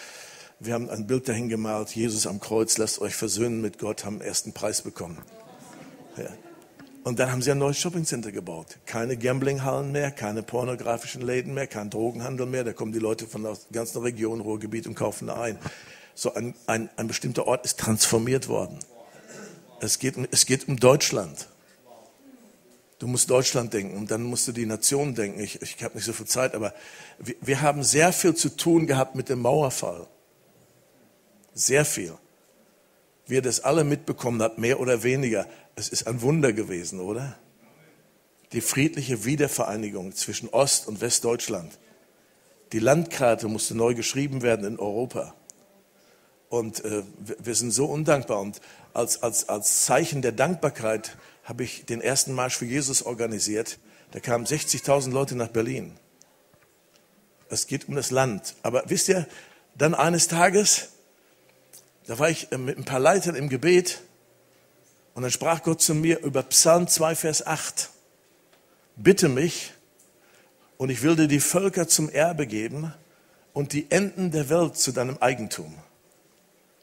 Wir 0.59 0.75
haben 0.75 0.91
ein 0.91 1.07
Bild 1.07 1.29
dahin 1.29 1.49
gemalt, 1.49 1.91
Jesus 1.95 2.27
am 2.27 2.41
Kreuz, 2.41 2.77
lasst 2.77 3.01
euch 3.01 3.15
versöhnen 3.15 3.61
mit 3.61 3.79
Gott, 3.79 4.05
haben 4.05 4.21
ersten 4.21 4.53
Preis 4.53 4.83
bekommen. 4.83 5.19
Ja. 6.17 6.25
Und 7.05 7.21
dann 7.21 7.31
haben 7.31 7.41
sie 7.41 7.53
ein 7.53 7.59
neues 7.59 7.79
Shoppingcenter 7.79 8.33
gebaut. 8.33 8.79
Keine 8.85 9.17
Gamblinghallen 9.17 9.93
mehr, 9.93 10.11
keine 10.11 10.43
pornografischen 10.43 11.23
Läden 11.23 11.55
mehr, 11.55 11.69
kein 11.69 11.89
Drogenhandel 11.89 12.47
mehr. 12.47 12.65
Da 12.65 12.73
kommen 12.73 12.91
die 12.91 12.99
Leute 12.99 13.29
von 13.29 13.45
der 13.45 13.57
ganzen 13.71 14.03
Region, 14.03 14.41
Ruhrgebiet 14.41 14.89
und 14.89 14.97
kaufen 14.97 15.29
da 15.29 15.41
ein. 15.41 15.57
So 16.17 16.35
ein, 16.35 16.55
ein, 16.67 16.91
ein 16.97 17.07
bestimmter 17.07 17.47
Ort 17.47 17.65
ist 17.65 17.79
transformiert 17.79 18.49
worden. 18.49 18.81
Es 19.81 19.99
geht, 19.99 20.15
es 20.31 20.47
geht 20.47 20.69
um 20.69 20.79
Deutschland. 20.79 21.49
Du 22.99 23.07
musst 23.07 23.29
Deutschland 23.29 23.75
denken 23.75 23.97
und 23.97 24.11
dann 24.11 24.23
musst 24.23 24.49
du 24.49 24.53
die 24.53 24.65
Nation 24.65 25.15
denken. 25.15 25.41
Ich, 25.41 25.61
ich 25.61 25.83
habe 25.85 25.95
nicht 25.97 26.05
so 26.05 26.15
viel 26.15 26.27
Zeit, 26.27 26.55
aber 26.55 26.73
wir, 27.19 27.35
wir 27.43 27.61
haben 27.61 27.83
sehr 27.83 28.13
viel 28.13 28.35
zu 28.35 28.57
tun 28.57 28.87
gehabt 28.87 29.15
mit 29.15 29.29
dem 29.29 29.41
Mauerfall. 29.41 30.07
Sehr 31.53 31.85
viel. 31.85 32.15
Wie 33.27 33.35
ihr 33.35 33.43
das 33.43 33.61
alle 33.61 33.85
mitbekommen 33.85 34.41
habt, 34.41 34.59
mehr 34.59 34.81
oder 34.81 35.03
weniger. 35.03 35.47
Es 35.75 35.91
ist 35.91 36.07
ein 36.07 36.23
Wunder 36.23 36.55
gewesen, 36.55 37.01
oder? 37.01 37.39
Die 38.53 38.63
friedliche 38.63 39.25
Wiedervereinigung 39.25 40.15
zwischen 40.15 40.49
Ost- 40.49 40.87
und 40.87 41.01
Westdeutschland. 41.03 41.79
Die 42.73 42.79
Landkarte 42.79 43.49
musste 43.49 43.75
neu 43.77 43.95
geschrieben 43.95 44.41
werden 44.41 44.65
in 44.65 44.79
Europa. 44.79 45.35
Und 46.49 46.85
äh, 46.85 47.03
wir 47.39 47.55
sind 47.55 47.73
so 47.73 47.87
undankbar. 47.87 48.41
Und 48.41 48.61
als, 48.97 49.23
als, 49.23 49.49
als 49.49 49.85
Zeichen 49.85 50.23
der 50.23 50.33
Dankbarkeit 50.33 51.17
habe 51.45 51.65
ich 51.65 51.87
den 51.87 52.01
ersten 52.01 52.33
Marsch 52.33 52.57
für 52.57 52.67
Jesus 52.67 53.03
organisiert. 53.03 53.79
Da 54.11 54.21
kamen 54.21 54.47
60.000 54.47 55.11
Leute 55.11 55.37
nach 55.37 55.49
Berlin. 55.49 55.99
Es 57.49 57.67
geht 57.67 57.89
um 57.89 57.95
das 57.95 58.11
Land. 58.11 58.55
Aber 58.63 58.85
wisst 58.87 59.09
ihr, 59.09 59.27
dann 59.77 59.95
eines 59.95 60.29
Tages 60.29 60.89
da 62.07 62.19
war 62.19 62.31
ich 62.31 62.53
äh, 62.53 62.59
mit 62.59 62.79
ein 62.79 62.85
paar 62.85 63.01
Leitern 63.01 63.35
im 63.35 63.49
Gebet 63.49 64.01
und 65.15 65.23
dann 65.23 65.31
sprach 65.31 65.63
Gott 65.63 65.83
zu 65.83 65.95
mir 65.95 66.21
über 66.21 66.43
Psalm 66.45 66.89
2, 66.89 67.17
Vers 67.17 67.47
8. 67.47 67.91
Bitte 68.97 69.29
mich 69.29 69.73
und 70.77 70.91
ich 70.91 71.03
will 71.03 71.17
dir 71.17 71.27
die 71.27 71.41
Völker 71.41 71.89
zum 71.89 72.09
Erbe 72.09 72.47
geben 72.47 72.93
und 73.53 73.73
die 73.73 73.91
Enden 73.91 74.31
der 74.31 74.49
Welt 74.49 74.77
zu 74.77 74.93
deinem 74.93 75.19
Eigentum. 75.19 75.77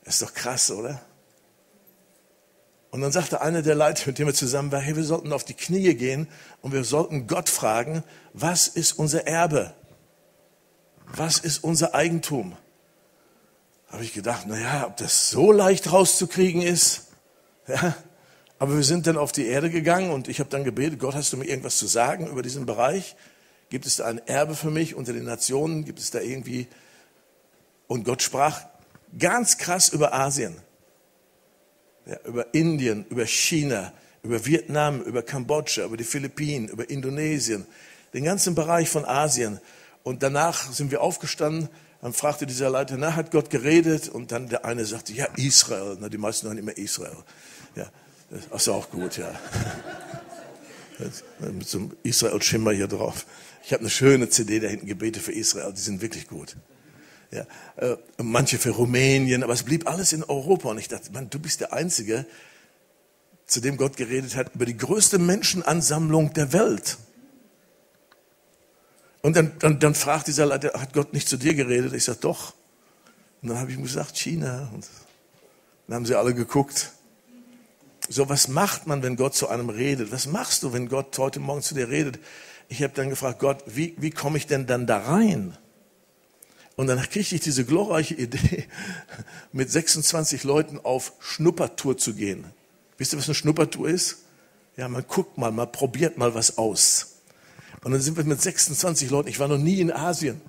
ist 0.03 0.21
doch 0.21 0.33
krass, 0.33 0.71
oder? 0.71 1.01
Und 2.93 3.01
dann 3.01 3.11
sagte 3.11 3.41
einer 3.41 3.63
der 3.63 3.73
Leiter, 3.73 4.03
mit 4.05 4.19
dem 4.19 4.27
wir 4.27 4.35
zusammen 4.35 4.71
waren, 4.71 4.83
hey, 4.83 4.95
wir 4.95 5.03
sollten 5.03 5.33
auf 5.33 5.43
die 5.43 5.55
Knie 5.55 5.95
gehen 5.95 6.27
und 6.61 6.73
wir 6.73 6.83
sollten 6.83 7.25
Gott 7.25 7.49
fragen, 7.49 8.03
was 8.33 8.67
ist 8.67 8.93
unser 8.93 9.25
Erbe? 9.25 9.73
Was 11.07 11.39
ist 11.39 11.63
unser 11.63 11.95
Eigentum? 11.95 12.55
habe 13.89 14.03
ich 14.03 14.13
gedacht, 14.13 14.45
na 14.47 14.59
ja, 14.59 14.85
ob 14.85 14.97
das 14.97 15.31
so 15.31 15.51
leicht 15.51 15.91
rauszukriegen 15.91 16.61
ist. 16.61 17.07
Ja, 17.67 17.95
aber 18.59 18.75
wir 18.75 18.83
sind 18.83 19.07
dann 19.07 19.17
auf 19.17 19.31
die 19.31 19.47
Erde 19.47 19.69
gegangen 19.69 20.11
und 20.11 20.27
ich 20.27 20.39
habe 20.39 20.49
dann 20.49 20.63
gebetet, 20.63 20.99
Gott, 20.99 21.15
hast 21.15 21.31
du 21.33 21.37
mir 21.37 21.45
irgendwas 21.45 21.77
zu 21.77 21.87
sagen 21.87 22.27
über 22.27 22.43
diesen 22.43 22.65
Bereich? 22.65 23.15
Gibt 23.69 23.87
es 23.87 23.95
da 23.95 24.05
ein 24.05 24.19
Erbe 24.27 24.53
für 24.55 24.69
mich 24.69 24.93
unter 24.93 25.13
den 25.13 25.25
Nationen? 25.25 25.83
Gibt 25.83 25.99
es 25.99 26.11
da 26.11 26.19
irgendwie? 26.19 26.67
Und 27.87 28.03
Gott 28.03 28.21
sprach 28.21 28.61
ganz 29.17 29.57
krass 29.57 29.89
über 29.89 30.13
Asien, 30.13 30.57
ja, 32.05 32.17
über 32.25 32.53
Indien, 32.53 33.05
über 33.09 33.25
China, 33.25 33.93
über 34.23 34.45
Vietnam, 34.45 35.01
über 35.01 35.21
Kambodscha, 35.21 35.85
über 35.85 35.97
die 35.97 36.03
Philippinen, 36.03 36.69
über 36.69 36.89
Indonesien, 36.89 37.65
den 38.13 38.23
ganzen 38.23 38.55
Bereich 38.55 38.89
von 38.89 39.05
Asien. 39.05 39.59
Und 40.03 40.23
danach 40.23 40.71
sind 40.71 40.91
wir 40.91 41.01
aufgestanden 41.01 41.69
Dann 42.01 42.11
fragte 42.11 42.45
dieser 42.45 42.69
Leiter, 42.69 42.97
na, 42.97 43.15
hat 43.15 43.31
Gott 43.31 43.49
geredet? 43.49 44.09
Und 44.09 44.33
dann 44.33 44.49
der 44.49 44.65
eine 44.65 44.83
sagte, 44.85 45.13
ja, 45.13 45.25
Israel. 45.37 45.97
Na, 46.01 46.09
die 46.09 46.17
meisten 46.17 46.47
hören 46.47 46.57
immer 46.57 46.77
Israel. 46.77 47.15
Ja, 47.77 47.89
das 48.29 48.63
ist 48.63 48.67
auch 48.67 48.89
gut, 48.89 49.17
ja. 49.17 49.31
Mit 51.39 51.67
so 51.67 51.77
einem 51.77 51.91
Israel-Schimmer 52.03 52.73
hier 52.73 52.87
drauf. 52.87 53.25
Ich 53.63 53.71
habe 53.71 53.81
eine 53.81 53.89
schöne 53.89 54.29
CD 54.29 54.59
da 54.59 54.67
hinten, 54.67 54.85
Gebete 54.85 55.21
für 55.21 55.31
Israel, 55.31 55.71
die 55.71 55.79
sind 55.79 56.01
wirklich 56.01 56.27
gut. 56.27 56.57
Ja, 57.33 57.47
äh, 57.77 57.97
manche 58.21 58.59
für 58.59 58.69
Rumänien, 58.69 59.41
aber 59.41 59.53
es 59.53 59.63
blieb 59.63 59.87
alles 59.87 60.13
in 60.13 60.23
Europa. 60.23 60.69
Und 60.69 60.77
ich 60.77 60.87
dachte, 60.87 61.11
Mann, 61.11 61.31
du 61.31 61.39
bist 61.39 61.61
der 61.61 61.73
Einzige, 61.73 62.27
zu 63.47 63.59
dem 63.59 63.75
Gott 63.75 63.97
geredet 63.97 64.35
hat, 64.35 64.53
über 64.53 64.65
die 64.65 64.77
größte 64.77 65.17
Menschenansammlung 65.17 66.33
der 66.33 66.53
Welt. 66.53 66.97
Und 69.23 69.35
dann, 69.35 69.53
dann, 69.57 69.79
dann 69.79 69.95
fragt 69.95 70.27
dieser 70.27 70.45
Leiter, 70.45 70.79
hat 70.79 70.93
Gott 70.93 71.13
nicht 71.13 71.27
zu 71.27 71.37
dir 71.37 71.55
geredet? 71.55 71.93
Ich 71.93 72.03
sage, 72.03 72.19
doch. 72.21 72.53
Und 73.41 73.49
dann 73.49 73.57
habe 73.57 73.71
ich 73.71 73.77
ihm 73.77 73.83
gesagt, 73.83 74.15
China. 74.15 74.69
Und 74.71 74.87
dann 75.87 75.95
haben 75.95 76.05
sie 76.05 76.15
alle 76.15 76.35
geguckt. 76.35 76.91
So, 78.09 78.29
was 78.29 78.47
macht 78.47 78.85
man, 78.85 79.01
wenn 79.01 79.15
Gott 79.15 79.33
zu 79.33 79.47
einem 79.47 79.69
redet? 79.69 80.11
Was 80.11 80.27
machst 80.27 80.61
du, 80.61 80.71
wenn 80.71 80.87
Gott 80.87 81.17
heute 81.17 81.39
Morgen 81.39 81.63
zu 81.63 81.73
dir 81.73 81.89
redet? 81.89 82.19
Ich 82.69 82.83
habe 82.83 82.93
dann 82.93 83.09
gefragt, 83.09 83.39
Gott, 83.39 83.63
wie, 83.65 83.95
wie 83.97 84.11
komme 84.11 84.37
ich 84.37 84.45
denn 84.45 84.67
dann 84.67 84.85
da 84.85 84.99
rein? 84.99 85.57
Und 86.75 86.87
dann 86.87 86.99
kriegte 87.01 87.35
ich 87.35 87.41
diese 87.41 87.65
glorreiche 87.65 88.15
Idee, 88.15 88.67
mit 89.51 89.71
26 89.71 90.43
Leuten 90.43 90.79
auf 90.79 91.13
Schnuppertour 91.19 91.97
zu 91.97 92.13
gehen. 92.13 92.45
Wisst 92.97 93.13
ihr, 93.13 93.19
was 93.19 93.27
eine 93.27 93.35
Schnuppertour 93.35 93.89
ist? 93.89 94.19
Ja, 94.75 94.87
man 94.87 95.05
guckt 95.07 95.37
mal, 95.37 95.51
man 95.51 95.71
probiert 95.71 96.17
mal 96.17 96.33
was 96.33 96.57
aus. 96.57 97.19
Und 97.83 97.91
dann 97.91 98.01
sind 98.01 98.17
wir 98.17 98.23
mit 98.23 98.41
26 98.41 99.09
Leuten, 99.09 99.27
ich 99.29 99.39
war 99.39 99.47
noch 99.47 99.57
nie 99.57 99.79
in 99.79 99.91
Asien. 99.91 100.41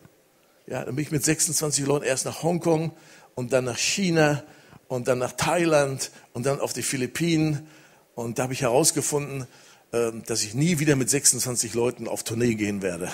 Ja, 0.67 0.85
dann 0.85 0.97
bin 0.97 1.05
ich 1.05 1.11
mit 1.11 1.25
26 1.25 1.85
Leuten 1.85 2.07
erst 2.07 2.25
nach 2.25 2.43
Hongkong 2.43 2.93
und 3.35 3.53
dann 3.53 3.65
nach 3.65 3.77
China 3.77 4.45
und 4.89 5.09
dann 5.09 5.19
nach 5.19 5.33
Thailand 5.33 6.11
und 6.33 6.47
dann 6.47 6.61
auf 6.61 6.73
die 6.73 6.83
Philippinen. 6.83 7.67
Und 8.15 8.39
da 8.39 8.45
habe 8.45 8.55
ich 8.55 8.63
herausgefunden, 8.63 9.47
ähm, 9.93 10.23
dass 10.27 10.43
ich 10.43 10.55
nie 10.55 10.79
wieder 10.79 10.97
mit 10.97 11.11
26 11.11 11.75
Leuten 11.75 12.09
auf 12.09 12.23
Tournee 12.23 12.55
gehen 12.55 12.81
werde. 12.81 13.11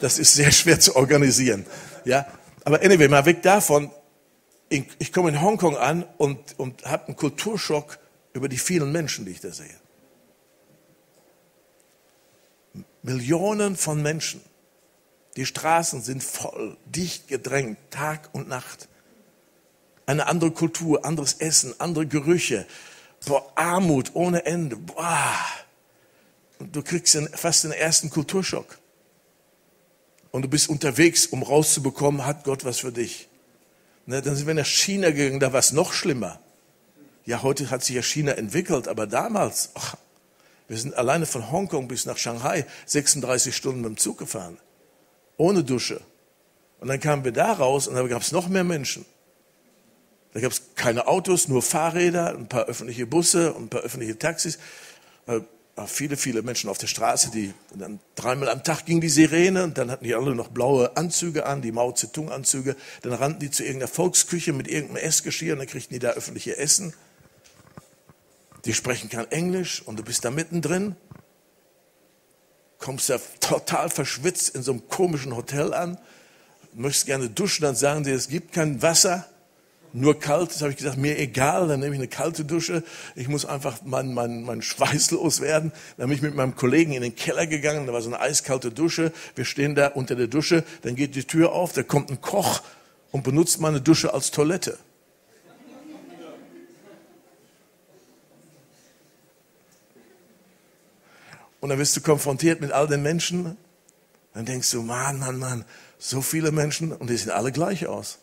Das 0.00 0.18
ist 0.18 0.34
sehr 0.34 0.52
schwer 0.52 0.78
zu 0.78 0.94
organisieren. 0.96 1.66
Ja, 2.04 2.26
aber 2.64 2.82
anyway, 2.82 3.08
mal 3.08 3.24
weg 3.26 3.42
davon. 3.42 3.90
Ich 4.68 5.12
komme 5.12 5.30
in 5.30 5.40
Hongkong 5.40 5.76
an 5.76 6.04
und, 6.18 6.58
und 6.58 6.84
habe 6.84 7.06
einen 7.06 7.16
Kulturschock 7.16 7.98
über 8.32 8.48
die 8.48 8.58
vielen 8.58 8.92
Menschen, 8.92 9.24
die 9.24 9.32
ich 9.32 9.40
da 9.40 9.50
sehe. 9.50 9.74
Millionen 13.02 13.76
von 13.76 14.02
Menschen. 14.02 14.40
Die 15.36 15.46
Straßen 15.46 16.02
sind 16.02 16.22
voll, 16.22 16.76
dicht 16.84 17.28
gedrängt, 17.28 17.78
Tag 17.90 18.28
und 18.32 18.48
Nacht. 18.48 18.88
Eine 20.04 20.26
andere 20.26 20.50
Kultur, 20.50 21.04
anderes 21.04 21.34
Essen, 21.34 21.74
andere 21.78 22.06
Gerüche. 22.06 22.66
Boah, 23.26 23.50
Armut 23.54 24.10
ohne 24.14 24.44
Ende. 24.46 24.76
Boah. 24.76 25.38
Und 26.58 26.74
du 26.74 26.82
kriegst 26.82 27.16
fast 27.34 27.64
den 27.64 27.72
ersten 27.72 28.10
Kulturschock. 28.10 28.78
Und 30.30 30.42
du 30.42 30.48
bist 30.48 30.68
unterwegs, 30.68 31.26
um 31.26 31.42
rauszubekommen, 31.42 32.26
hat 32.26 32.44
Gott 32.44 32.64
was 32.64 32.78
für 32.78 32.92
dich. 32.92 33.28
Ne, 34.06 34.22
dann 34.22 34.36
sind 34.36 34.46
wir 34.46 34.54
nach 34.54 34.66
China 34.66 35.10
gegangen, 35.10 35.40
da 35.40 35.52
war 35.52 35.60
es 35.60 35.72
noch 35.72 35.92
schlimmer. 35.92 36.40
Ja, 37.26 37.42
heute 37.42 37.70
hat 37.70 37.84
sich 37.84 37.96
ja 37.96 38.02
China 38.02 38.32
entwickelt, 38.32 38.88
aber 38.88 39.06
damals, 39.06 39.70
ach, 39.74 39.96
wir 40.66 40.76
sind 40.76 40.94
alleine 40.94 41.26
von 41.26 41.50
Hongkong 41.50 41.88
bis 41.88 42.06
nach 42.06 42.18
Shanghai 42.18 42.66
36 42.86 43.54
Stunden 43.54 43.80
mit 43.80 43.90
dem 43.90 43.96
Zug 43.96 44.18
gefahren. 44.18 44.58
Ohne 45.36 45.64
Dusche. 45.64 46.00
Und 46.80 46.88
dann 46.88 47.00
kamen 47.00 47.24
wir 47.24 47.32
da 47.32 47.52
raus 47.52 47.88
und 47.88 47.96
da 47.96 48.06
gab 48.06 48.22
es 48.22 48.32
noch 48.32 48.48
mehr 48.48 48.64
Menschen. 48.64 49.04
Da 50.32 50.40
gab 50.40 50.52
es 50.52 50.74
keine 50.74 51.06
Autos, 51.06 51.48
nur 51.48 51.62
Fahrräder, 51.62 52.34
ein 52.34 52.48
paar 52.48 52.66
öffentliche 52.66 53.06
Busse 53.06 53.54
und 53.54 53.64
ein 53.64 53.68
paar 53.68 53.80
öffentliche 53.80 54.18
Taxis. 54.18 54.58
Äh, 55.78 55.86
viele, 55.86 56.16
viele 56.16 56.42
Menschen 56.42 56.68
auf 56.68 56.78
der 56.78 56.86
Straße, 56.86 57.30
die 57.30 57.54
dann 57.74 58.00
dreimal 58.16 58.48
am 58.48 58.62
Tag 58.62 58.84
ging 58.86 59.00
die 59.00 59.08
Sirene 59.08 59.64
und 59.64 59.78
dann 59.78 59.90
hatten 59.90 60.04
die 60.04 60.14
alle 60.14 60.34
noch 60.34 60.48
blaue 60.48 60.96
Anzüge 60.96 61.46
an, 61.46 61.62
die 61.62 61.72
Mao 61.72 61.92
Zedong-Anzüge. 61.92 62.76
Dann 63.02 63.12
rannten 63.12 63.40
die 63.40 63.50
zu 63.50 63.62
irgendeiner 63.62 63.88
Volksküche 63.88 64.52
mit 64.52 64.68
irgendeinem 64.68 65.04
Essgeschirr 65.04 65.52
und 65.52 65.60
dann 65.60 65.68
kriegten 65.68 65.94
die 65.94 66.00
da 66.00 66.10
öffentliche 66.10 66.56
Essen. 66.56 66.94
Die 68.64 68.74
sprechen 68.74 69.08
kein 69.08 69.30
Englisch 69.30 69.82
und 69.82 69.98
du 69.98 70.02
bist 70.02 70.24
da 70.24 70.30
mittendrin, 70.30 70.96
kommst 72.78 73.08
ja 73.08 73.18
total 73.40 73.88
verschwitzt 73.88 74.54
in 74.54 74.62
so 74.62 74.72
einem 74.72 74.88
komischen 74.88 75.34
Hotel 75.36 75.72
an, 75.72 75.96
möchtest 76.74 77.06
gerne 77.06 77.30
duschen, 77.30 77.62
dann 77.62 77.76
sagen 77.76 78.04
sie, 78.04 78.10
es 78.10 78.28
gibt 78.28 78.52
kein 78.52 78.82
Wasser, 78.82 79.26
nur 79.92 80.18
kalt. 80.18 80.50
Das 80.50 80.60
habe 80.60 80.70
ich 80.70 80.76
gesagt, 80.76 80.96
mir 80.96 81.18
egal, 81.18 81.68
dann 81.68 81.80
nehme 81.80 81.94
ich 81.94 82.00
eine 82.00 82.08
kalte 82.08 82.44
Dusche. 82.44 82.82
Ich 83.14 83.28
muss 83.28 83.44
einfach 83.44 83.82
meinen 83.82 84.14
mein, 84.14 84.42
mein 84.42 84.62
Schweiß 84.62 85.10
loswerden. 85.12 85.72
Dann 85.96 86.08
bin 86.08 86.16
ich 86.16 86.22
mit 86.22 86.34
meinem 86.34 86.54
Kollegen 86.54 86.92
in 86.92 87.02
den 87.02 87.14
Keller 87.14 87.46
gegangen, 87.46 87.86
da 87.86 87.92
war 87.92 88.02
so 88.02 88.08
eine 88.08 88.20
eiskalte 88.20 88.70
Dusche. 88.70 89.12
Wir 89.34 89.44
stehen 89.44 89.74
da 89.74 89.88
unter 89.88 90.14
der 90.14 90.26
Dusche, 90.26 90.64
dann 90.82 90.94
geht 90.94 91.14
die 91.14 91.24
Tür 91.24 91.52
auf, 91.52 91.72
da 91.72 91.82
kommt 91.82 92.10
ein 92.10 92.20
Koch 92.20 92.62
und 93.10 93.24
benutzt 93.24 93.60
meine 93.60 93.80
Dusche 93.80 94.12
als 94.12 94.30
Toilette. 94.30 94.78
Und 101.60 101.70
dann 101.70 101.78
wirst 101.78 101.96
du 101.96 102.00
konfrontiert 102.00 102.60
mit 102.60 102.72
all 102.72 102.86
den 102.86 103.02
Menschen. 103.02 103.56
Dann 104.34 104.44
denkst 104.44 104.70
du, 104.70 104.82
Mann, 104.82 105.18
Mann, 105.18 105.38
Mann, 105.38 105.64
so 105.98 106.22
viele 106.22 106.52
Menschen 106.52 106.92
und 106.92 107.10
die 107.10 107.16
sehen 107.16 107.32
alle 107.32 107.50
gleich 107.50 107.86
aus. 107.86 108.18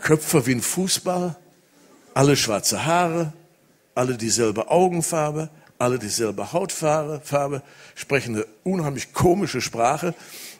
Köpfe 0.00 0.46
wie 0.46 0.54
ein 0.54 0.62
Fußball, 0.62 1.36
alle 2.14 2.36
schwarze 2.36 2.84
Haare, 2.86 3.32
alle 3.94 4.16
dieselbe 4.16 4.70
Augenfarbe, 4.70 5.50
alle 5.78 5.98
dieselbe 5.98 6.52
Hautfarbe, 6.52 7.20
Farbe, 7.24 7.62
sprechen 7.94 8.36
eine 8.36 8.46
unheimlich 8.64 9.12
komische 9.12 9.60
Sprache. 9.60 10.14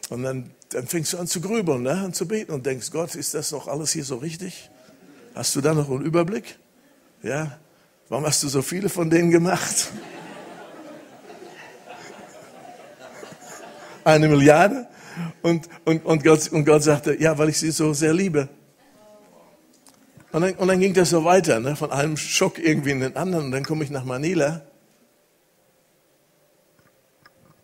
Und 0.09 0.23
dann, 0.23 0.51
dann 0.69 0.87
fängst 0.87 1.13
du 1.13 1.17
an 1.17 1.27
zu 1.27 1.41
grübeln 1.41 1.83
ne? 1.83 2.03
und 2.05 2.15
zu 2.15 2.27
beten 2.27 2.51
und 2.51 2.65
denkst, 2.65 2.91
Gott, 2.91 3.15
ist 3.15 3.33
das 3.33 3.51
noch 3.51 3.67
alles 3.67 3.91
hier 3.91 4.03
so 4.03 4.17
richtig? 4.17 4.69
Hast 5.35 5.55
du 5.55 5.61
da 5.61 5.73
noch 5.73 5.89
einen 5.89 6.01
Überblick? 6.01 6.57
Ja? 7.23 7.59
Warum 8.09 8.25
hast 8.25 8.43
du 8.43 8.47
so 8.47 8.61
viele 8.61 8.89
von 8.89 9.09
denen 9.09 9.31
gemacht? 9.31 9.91
eine 14.03 14.27
Milliarde. 14.27 14.87
Und, 15.41 15.67
und, 15.85 16.05
und, 16.05 16.23
Gott, 16.23 16.47
und 16.51 16.65
Gott 16.65 16.83
sagte, 16.83 17.19
ja, 17.21 17.37
weil 17.37 17.49
ich 17.49 17.59
sie 17.59 17.71
so 17.71 17.93
sehr 17.93 18.13
liebe. 18.13 18.49
Und 20.31 20.41
dann, 20.41 20.53
und 20.55 20.67
dann 20.67 20.79
ging 20.79 20.93
das 20.93 21.09
so 21.09 21.25
weiter, 21.25 21.59
ne, 21.59 21.75
von 21.75 21.91
einem 21.91 22.15
Schock 22.15 22.57
irgendwie 22.57 22.91
in 22.91 23.01
den 23.01 23.15
anderen. 23.17 23.45
Und 23.45 23.51
dann 23.51 23.65
komme 23.65 23.83
ich 23.83 23.89
nach 23.89 24.05
Manila. 24.05 24.61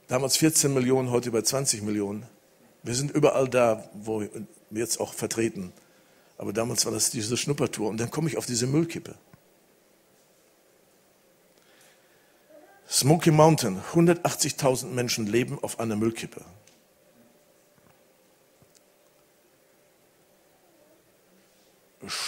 Damals 0.08 0.38
14 0.38 0.74
Millionen, 0.74 1.12
heute 1.12 1.30
über 1.30 1.44
20 1.44 1.82
Millionen. 1.82 2.26
Wir 2.84 2.94
sind 2.94 3.12
überall 3.12 3.48
da, 3.48 3.90
wo 3.94 4.22
wir 4.22 4.30
jetzt 4.72 5.00
auch 5.00 5.14
vertreten. 5.14 5.74
Aber 6.38 6.54
damals 6.54 6.86
war 6.86 6.92
das 6.92 7.10
diese 7.10 7.36
Schnuppertour. 7.38 7.90
Und 7.90 8.00
dann 8.00 8.12
komme 8.12 8.30
ich 8.30 8.38
auf 8.38 8.46
diese 8.46 8.68
Müllkippe. 8.68 9.16
Smoky 12.90 13.32
Mountain, 13.32 13.82
180.000 13.94 14.88
Menschen 14.88 15.26
leben 15.26 15.60
auf 15.62 15.80
einer 15.80 15.98
Müllkippe. 15.98 16.42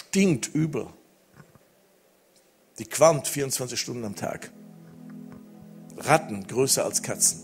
Stinkt 0.10 0.55
übel. 0.55 0.88
Die 2.80 2.86
qualmt 2.86 3.28
24 3.28 3.80
Stunden 3.80 4.03
am 4.05 4.16
Tag. 4.16 4.49
Ratten 5.99 6.47
größer 6.47 6.84
als 6.84 7.03
Katzen. 7.03 7.41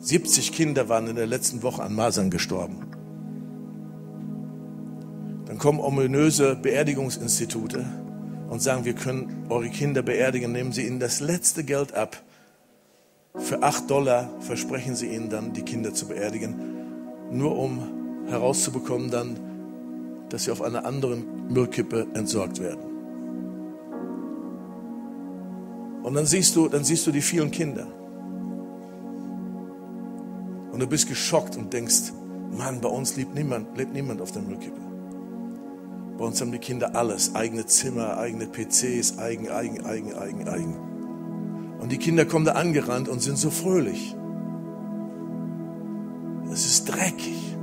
70 0.00 0.52
Kinder 0.52 0.90
waren 0.90 1.06
in 1.06 1.16
der 1.16 1.26
letzten 1.26 1.62
Woche 1.62 1.82
an 1.82 1.94
Masern 1.94 2.28
gestorben. 2.28 2.80
Dann 5.46 5.56
kommen 5.56 5.80
ominöse 5.80 6.56
Beerdigungsinstitute 6.56 7.86
und 8.50 8.60
sagen, 8.60 8.84
wir 8.84 8.94
können 8.94 9.46
eure 9.48 9.70
Kinder 9.70 10.02
beerdigen, 10.02 10.52
nehmen 10.52 10.72
sie 10.72 10.86
ihnen 10.86 11.00
das 11.00 11.20
letzte 11.20 11.64
Geld 11.64 11.94
ab. 11.94 12.22
Für 13.34 13.62
acht 13.62 13.88
Dollar 13.88 14.28
versprechen 14.40 14.94
sie 14.94 15.06
ihnen 15.06 15.30
dann, 15.30 15.54
die 15.54 15.62
Kinder 15.62 15.94
zu 15.94 16.06
beerdigen, 16.06 16.54
nur 17.30 17.56
um 17.56 18.26
herauszubekommen 18.28 19.10
dann, 19.10 19.45
dass 20.28 20.44
sie 20.44 20.50
auf 20.50 20.62
einer 20.62 20.84
anderen 20.84 21.48
Müllkippe 21.48 22.06
entsorgt 22.14 22.60
werden. 22.60 22.80
Und 26.02 26.14
dann 26.14 26.26
siehst 26.26 26.54
du, 26.54 26.68
dann 26.68 26.84
siehst 26.84 27.06
du 27.06 27.10
die 27.10 27.20
vielen 27.20 27.50
Kinder. 27.50 27.86
Und 30.72 30.80
du 30.80 30.86
bist 30.86 31.08
geschockt 31.08 31.56
und 31.56 31.72
denkst, 31.72 32.12
Mann, 32.56 32.80
bei 32.80 32.88
uns 32.88 33.16
lebt 33.16 33.34
niemand, 33.34 33.76
lebt 33.76 33.92
niemand 33.92 34.20
auf 34.20 34.30
der 34.30 34.42
Müllkippe. 34.42 34.80
Bei 36.16 36.24
uns 36.24 36.40
haben 36.40 36.52
die 36.52 36.58
Kinder 36.58 36.94
alles, 36.94 37.34
eigene 37.34 37.66
Zimmer, 37.66 38.16
eigene 38.18 38.46
PCs, 38.46 39.18
eigen, 39.18 39.50
eigen, 39.50 39.84
eigen, 39.84 40.14
eigen, 40.14 40.48
eigen. 40.48 40.76
Und 41.80 41.92
die 41.92 41.98
Kinder 41.98 42.24
kommen 42.24 42.44
da 42.44 42.52
angerannt 42.52 43.08
und 43.08 43.20
sind 43.20 43.36
so 43.36 43.50
fröhlich. 43.50 44.14
Es 46.52 46.64
ist 46.64 46.86
dreckig. 46.86 47.56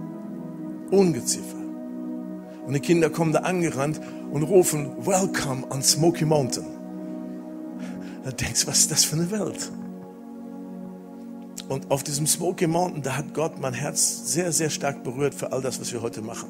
Ungeziefer. 0.92 1.63
Und 2.66 2.74
die 2.74 2.80
Kinder 2.80 3.10
kommen 3.10 3.34
da 3.34 3.40
angerannt 3.40 4.00
und 4.32 4.44
rufen, 4.44 5.06
Welcome 5.06 5.66
on 5.70 5.82
Smoky 5.82 6.26
Mountain. 6.26 6.66
Da 8.24 8.32
denkst 8.32 8.62
du, 8.62 8.68
was 8.68 8.80
ist 8.80 8.92
das 8.92 9.04
für 9.04 9.18
eine 9.18 9.30
Welt? 9.32 9.72
Und 11.68 11.92
auf 11.92 12.04
diesem 12.04 12.26
Smoky 12.26 12.68
Mountain, 12.68 13.04
da 13.04 13.18
hat 13.18 13.34
Gott 13.34 13.60
mein 13.60 13.74
Herz 13.74 14.32
sehr, 14.32 14.52
sehr 14.52 14.70
stark 14.70 15.04
berührt 15.04 15.34
für 15.34 15.52
all 15.52 15.62
das, 15.62 15.80
was 15.82 15.92
wir 15.92 16.02
heute 16.02 16.22
machen. 16.22 16.50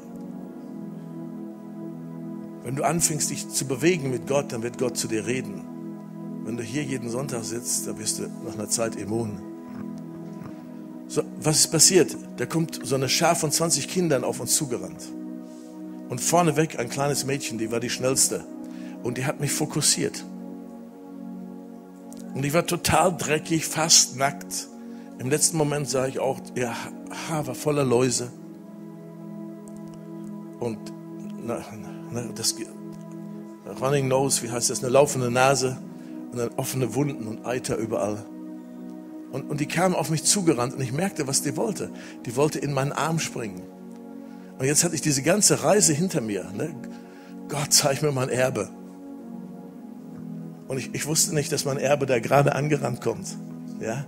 Wenn 2.62 2.76
du 2.76 2.84
anfängst, 2.84 3.30
dich 3.30 3.48
zu 3.48 3.66
bewegen 3.66 4.10
mit 4.10 4.26
Gott, 4.26 4.52
dann 4.52 4.62
wird 4.62 4.78
Gott 4.78 4.96
zu 4.96 5.08
dir 5.08 5.26
reden. 5.26 5.62
Wenn 6.44 6.56
du 6.56 6.62
hier 6.62 6.82
jeden 6.82 7.10
Sonntag 7.10 7.44
sitzt, 7.44 7.86
dann 7.86 7.98
wirst 7.98 8.20
du 8.20 8.24
nach 8.44 8.54
einer 8.54 8.68
Zeit 8.68 8.96
immun. 8.96 9.40
So, 11.08 11.22
was 11.40 11.56
ist 11.60 11.68
passiert? 11.68 12.16
Da 12.36 12.46
kommt 12.46 12.80
so 12.82 12.94
eine 12.94 13.08
Schar 13.08 13.34
von 13.34 13.50
20 13.50 13.88
Kindern 13.88 14.24
auf 14.24 14.40
uns 14.40 14.54
zugerannt. 14.54 15.02
Und 16.14 16.20
vorneweg 16.20 16.78
ein 16.78 16.88
kleines 16.88 17.26
Mädchen, 17.26 17.58
die 17.58 17.72
war 17.72 17.80
die 17.80 17.90
schnellste. 17.90 18.44
Und 19.02 19.18
die 19.18 19.26
hat 19.26 19.40
mich 19.40 19.50
fokussiert. 19.50 20.24
Und 22.32 22.46
ich 22.46 22.54
war 22.54 22.64
total 22.64 23.16
dreckig, 23.16 23.66
fast 23.66 24.16
nackt. 24.16 24.68
Im 25.18 25.28
letzten 25.28 25.56
Moment 25.56 25.88
sah 25.88 26.06
ich 26.06 26.20
auch, 26.20 26.38
ihr 26.54 26.72
Haar 27.28 27.48
war 27.48 27.56
voller 27.56 27.82
Läuse. 27.82 28.30
Und 30.60 30.78
na, 31.44 31.64
na, 32.12 32.22
das 32.32 32.54
Running 33.82 34.06
Nose, 34.06 34.44
wie 34.44 34.52
heißt 34.52 34.70
das, 34.70 34.84
eine 34.84 34.92
laufende 34.92 35.32
Nase 35.32 35.78
und 36.30 36.38
dann 36.38 36.50
offene 36.50 36.94
Wunden 36.94 37.26
und 37.26 37.44
Eiter 37.44 37.76
überall. 37.76 38.24
Und, 39.32 39.50
und 39.50 39.58
die 39.58 39.66
kam 39.66 39.96
auf 39.96 40.10
mich 40.10 40.22
zugerannt 40.22 40.74
und 40.74 40.80
ich 40.80 40.92
merkte, 40.92 41.26
was 41.26 41.42
die 41.42 41.56
wollte. 41.56 41.90
Die 42.24 42.36
wollte 42.36 42.60
in 42.60 42.72
meinen 42.72 42.92
Arm 42.92 43.18
springen. 43.18 43.73
Und 44.58 44.66
jetzt 44.66 44.84
hatte 44.84 44.94
ich 44.94 45.00
diese 45.00 45.22
ganze 45.22 45.62
Reise 45.64 45.92
hinter 45.92 46.20
mir. 46.20 46.50
Ne? 46.52 46.74
Gott, 47.48 47.72
zeig 47.72 48.02
mir 48.02 48.12
mein 48.12 48.28
Erbe. 48.28 48.70
Und 50.68 50.78
ich, 50.78 50.94
ich 50.94 51.06
wusste 51.06 51.34
nicht, 51.34 51.52
dass 51.52 51.64
mein 51.64 51.76
Erbe 51.76 52.06
da 52.06 52.18
gerade 52.18 52.54
angerannt 52.54 53.00
kommt. 53.00 53.36
Ja? 53.80 54.06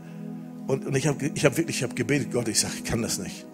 Und, 0.67 0.87
und 0.87 0.97
ich 0.97 1.07
habe 1.07 1.27
ich 1.35 1.45
hab 1.45 1.57
wirklich 1.57 1.79
ich 1.79 1.83
hab 1.83 1.95
gebetet, 1.95 2.33
Gott, 2.33 2.49
ich 2.49 2.61
sage, 2.61 2.75
ich 2.77 2.85
kann 2.85 3.03
das 3.03 3.19
nicht. 3.19 3.47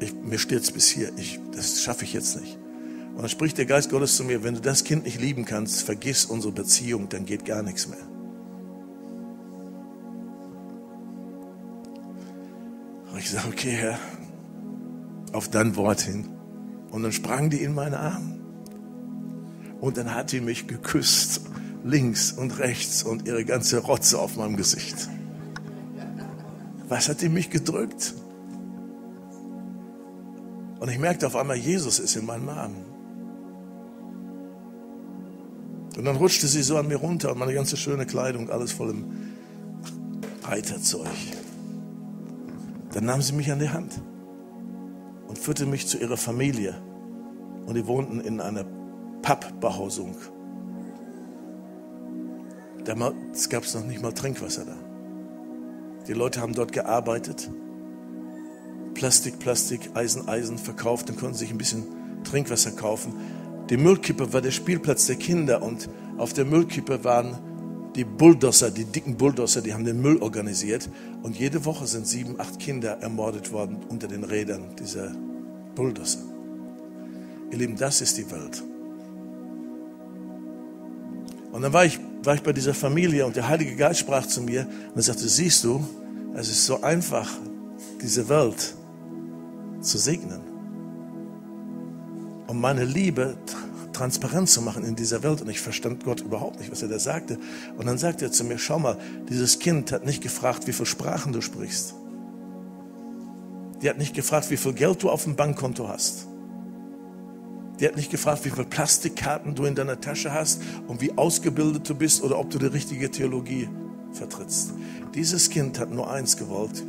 Ich, 0.00 0.14
mir 0.14 0.38
stürzt 0.38 0.74
bis 0.74 0.88
hier. 0.88 1.10
Ich, 1.16 1.40
das 1.54 1.82
schaffe 1.82 2.04
ich 2.04 2.12
jetzt 2.12 2.40
nicht. 2.40 2.58
Und 3.10 3.22
dann 3.22 3.28
spricht 3.28 3.58
der 3.58 3.66
Geist 3.66 3.90
Gottes 3.90 4.16
zu 4.16 4.24
mir, 4.24 4.44
wenn 4.44 4.54
du 4.54 4.60
das 4.60 4.84
Kind 4.84 5.04
nicht 5.04 5.20
lieben 5.20 5.44
kannst, 5.44 5.82
vergiss 5.82 6.24
unsere 6.24 6.52
Beziehung, 6.52 7.08
dann 7.08 7.26
geht 7.26 7.44
gar 7.44 7.62
nichts 7.62 7.88
mehr. 7.88 7.98
Und 13.10 13.18
ich 13.18 13.28
sage, 13.28 13.48
okay, 13.48 13.72
Herr, 13.72 13.98
auf 15.32 15.48
dein 15.48 15.76
Wort 15.76 16.00
hin. 16.00 16.28
Und 16.90 17.02
dann 17.02 17.12
sprang 17.12 17.50
die 17.50 17.62
in 17.62 17.74
meinen 17.74 17.94
Arm. 17.94 18.40
Und 19.80 19.96
dann 19.96 20.14
hat 20.14 20.32
die 20.32 20.40
mich 20.40 20.66
geküsst, 20.66 21.42
links 21.84 22.32
und 22.32 22.58
rechts 22.58 23.02
und 23.02 23.26
ihre 23.26 23.44
ganze 23.44 23.78
Rotze 23.78 24.18
auf 24.18 24.36
meinem 24.36 24.56
Gesicht. 24.56 25.08
Was 26.88 27.08
hat 27.08 27.20
die 27.20 27.28
mich 27.28 27.50
gedrückt? 27.50 28.14
Und 30.80 30.90
ich 30.90 30.98
merkte 30.98 31.26
auf 31.26 31.36
einmal, 31.36 31.56
Jesus 31.56 31.98
ist 31.98 32.16
in 32.16 32.24
meinem 32.24 32.48
Arm. 32.48 32.74
Und 35.96 36.04
dann 36.04 36.16
rutschte 36.16 36.46
sie 36.46 36.62
so 36.62 36.76
an 36.76 36.88
mir 36.88 36.96
runter 36.96 37.32
und 37.32 37.38
meine 37.38 37.54
ganze 37.54 37.76
schöne 37.76 38.06
Kleidung, 38.06 38.50
alles 38.50 38.72
voll 38.72 38.90
im 38.90 39.04
Reiterzeug. 40.44 41.08
Dann 42.92 43.04
nahm 43.04 43.20
sie 43.20 43.32
mich 43.32 43.50
an 43.50 43.58
die 43.58 43.68
Hand 43.68 44.00
führte 45.48 45.64
mich 45.64 45.86
zu 45.86 45.96
ihrer 45.96 46.18
Familie. 46.18 46.74
Und 47.64 47.74
die 47.74 47.86
wohnten 47.86 48.20
in 48.20 48.38
einer 48.38 48.66
Pappbehausung. 49.22 50.14
Damals 52.84 53.48
gab 53.48 53.62
es 53.62 53.74
noch 53.74 53.86
nicht 53.86 54.02
mal 54.02 54.12
Trinkwasser 54.12 54.66
da. 54.66 54.76
Die 56.06 56.12
Leute 56.12 56.42
haben 56.42 56.52
dort 56.52 56.72
gearbeitet, 56.72 57.48
Plastik, 58.92 59.38
Plastik, 59.38 59.88
Eisen, 59.94 60.28
Eisen 60.28 60.58
verkauft, 60.58 61.08
dann 61.08 61.16
konnten 61.16 61.34
sich 61.34 61.50
ein 61.50 61.56
bisschen 61.56 61.86
Trinkwasser 62.24 62.72
kaufen. 62.72 63.14
Die 63.70 63.78
Müllkippe 63.78 64.34
war 64.34 64.42
der 64.42 64.50
Spielplatz 64.50 65.06
der 65.06 65.16
Kinder 65.16 65.62
und 65.62 65.88
auf 66.18 66.34
der 66.34 66.44
Müllkippe 66.44 67.04
waren 67.04 67.38
die 67.96 68.04
Bulldozer, 68.04 68.70
die 68.70 68.84
dicken 68.84 69.16
Bulldozer, 69.16 69.62
die 69.62 69.72
haben 69.72 69.84
den 69.84 70.02
Müll 70.02 70.18
organisiert. 70.18 70.90
Und 71.22 71.38
jede 71.38 71.64
Woche 71.64 71.86
sind 71.86 72.06
sieben, 72.06 72.38
acht 72.38 72.58
Kinder 72.58 72.98
ermordet 73.00 73.50
worden 73.50 73.78
unter 73.88 74.08
den 74.08 74.24
Rädern 74.24 74.76
dieser 74.78 75.16
Bulldozer. 75.78 76.18
Ihr 77.52 77.58
Lieben, 77.58 77.76
das 77.76 78.00
ist 78.00 78.18
die 78.18 78.28
Welt. 78.30 78.62
Und 81.52 81.62
dann 81.62 81.72
war 81.72 81.84
ich, 81.84 82.00
war 82.24 82.34
ich 82.34 82.42
bei 82.42 82.52
dieser 82.52 82.74
Familie 82.74 83.24
und 83.24 83.36
der 83.36 83.48
Heilige 83.48 83.76
Geist 83.76 84.00
sprach 84.00 84.26
zu 84.26 84.42
mir 84.42 84.66
und 84.88 84.96
er 84.96 85.02
sagte, 85.02 85.28
siehst 85.28 85.62
du, 85.62 85.86
es 86.34 86.50
ist 86.50 86.66
so 86.66 86.82
einfach, 86.82 87.30
diese 88.02 88.28
Welt 88.28 88.74
zu 89.80 89.98
segnen. 89.98 90.40
Und 92.48 92.60
meine 92.60 92.84
Liebe 92.84 93.36
transparent 93.92 94.48
zu 94.48 94.62
machen 94.62 94.84
in 94.84 94.96
dieser 94.96 95.22
Welt. 95.22 95.42
Und 95.42 95.48
ich 95.48 95.60
verstand 95.60 96.04
Gott 96.04 96.20
überhaupt 96.20 96.58
nicht, 96.58 96.72
was 96.72 96.82
er 96.82 96.88
da 96.88 96.98
sagte. 96.98 97.38
Und 97.76 97.86
dann 97.86 97.98
sagte 97.98 98.26
er 98.26 98.32
zu 98.32 98.44
mir, 98.44 98.58
schau 98.58 98.78
mal, 98.78 98.96
dieses 99.28 99.58
Kind 99.58 99.92
hat 99.92 100.04
nicht 100.04 100.22
gefragt, 100.22 100.66
wie 100.66 100.72
viele 100.72 100.86
Sprachen 100.86 101.32
du 101.32 101.40
sprichst. 101.40 101.94
Die 103.82 103.88
hat 103.88 103.98
nicht 103.98 104.14
gefragt, 104.14 104.50
wie 104.50 104.56
viel 104.56 104.72
Geld 104.72 105.02
du 105.02 105.10
auf 105.10 105.24
dem 105.24 105.36
Bankkonto 105.36 105.88
hast. 105.88 106.26
Die 107.78 107.86
hat 107.86 107.96
nicht 107.96 108.10
gefragt, 108.10 108.44
wie 108.44 108.50
viele 108.50 108.66
Plastikkarten 108.66 109.54
du 109.54 109.64
in 109.64 109.74
deiner 109.74 110.00
Tasche 110.00 110.32
hast 110.32 110.62
und 110.88 111.00
wie 111.00 111.16
ausgebildet 111.16 111.88
du 111.88 111.94
bist 111.94 112.22
oder 112.22 112.38
ob 112.38 112.50
du 112.50 112.58
die 112.58 112.66
richtige 112.66 113.10
Theologie 113.10 113.68
vertrittst. 114.12 114.72
Dieses 115.14 115.48
Kind 115.48 115.78
hat 115.78 115.90
nur 115.90 116.10
eins 116.10 116.36
gewollt, 116.36 116.82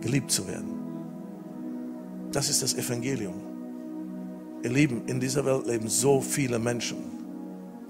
geliebt 0.00 0.32
zu 0.32 0.48
werden. 0.48 0.76
Das 2.32 2.48
ist 2.48 2.62
das 2.62 2.74
Evangelium. 2.74 3.34
Ihr 4.62 4.70
Lieben, 4.70 5.02
in 5.06 5.20
dieser 5.20 5.44
Welt 5.44 5.66
leben 5.66 5.88
so 5.88 6.20
viele 6.20 6.58
Menschen. 6.58 6.96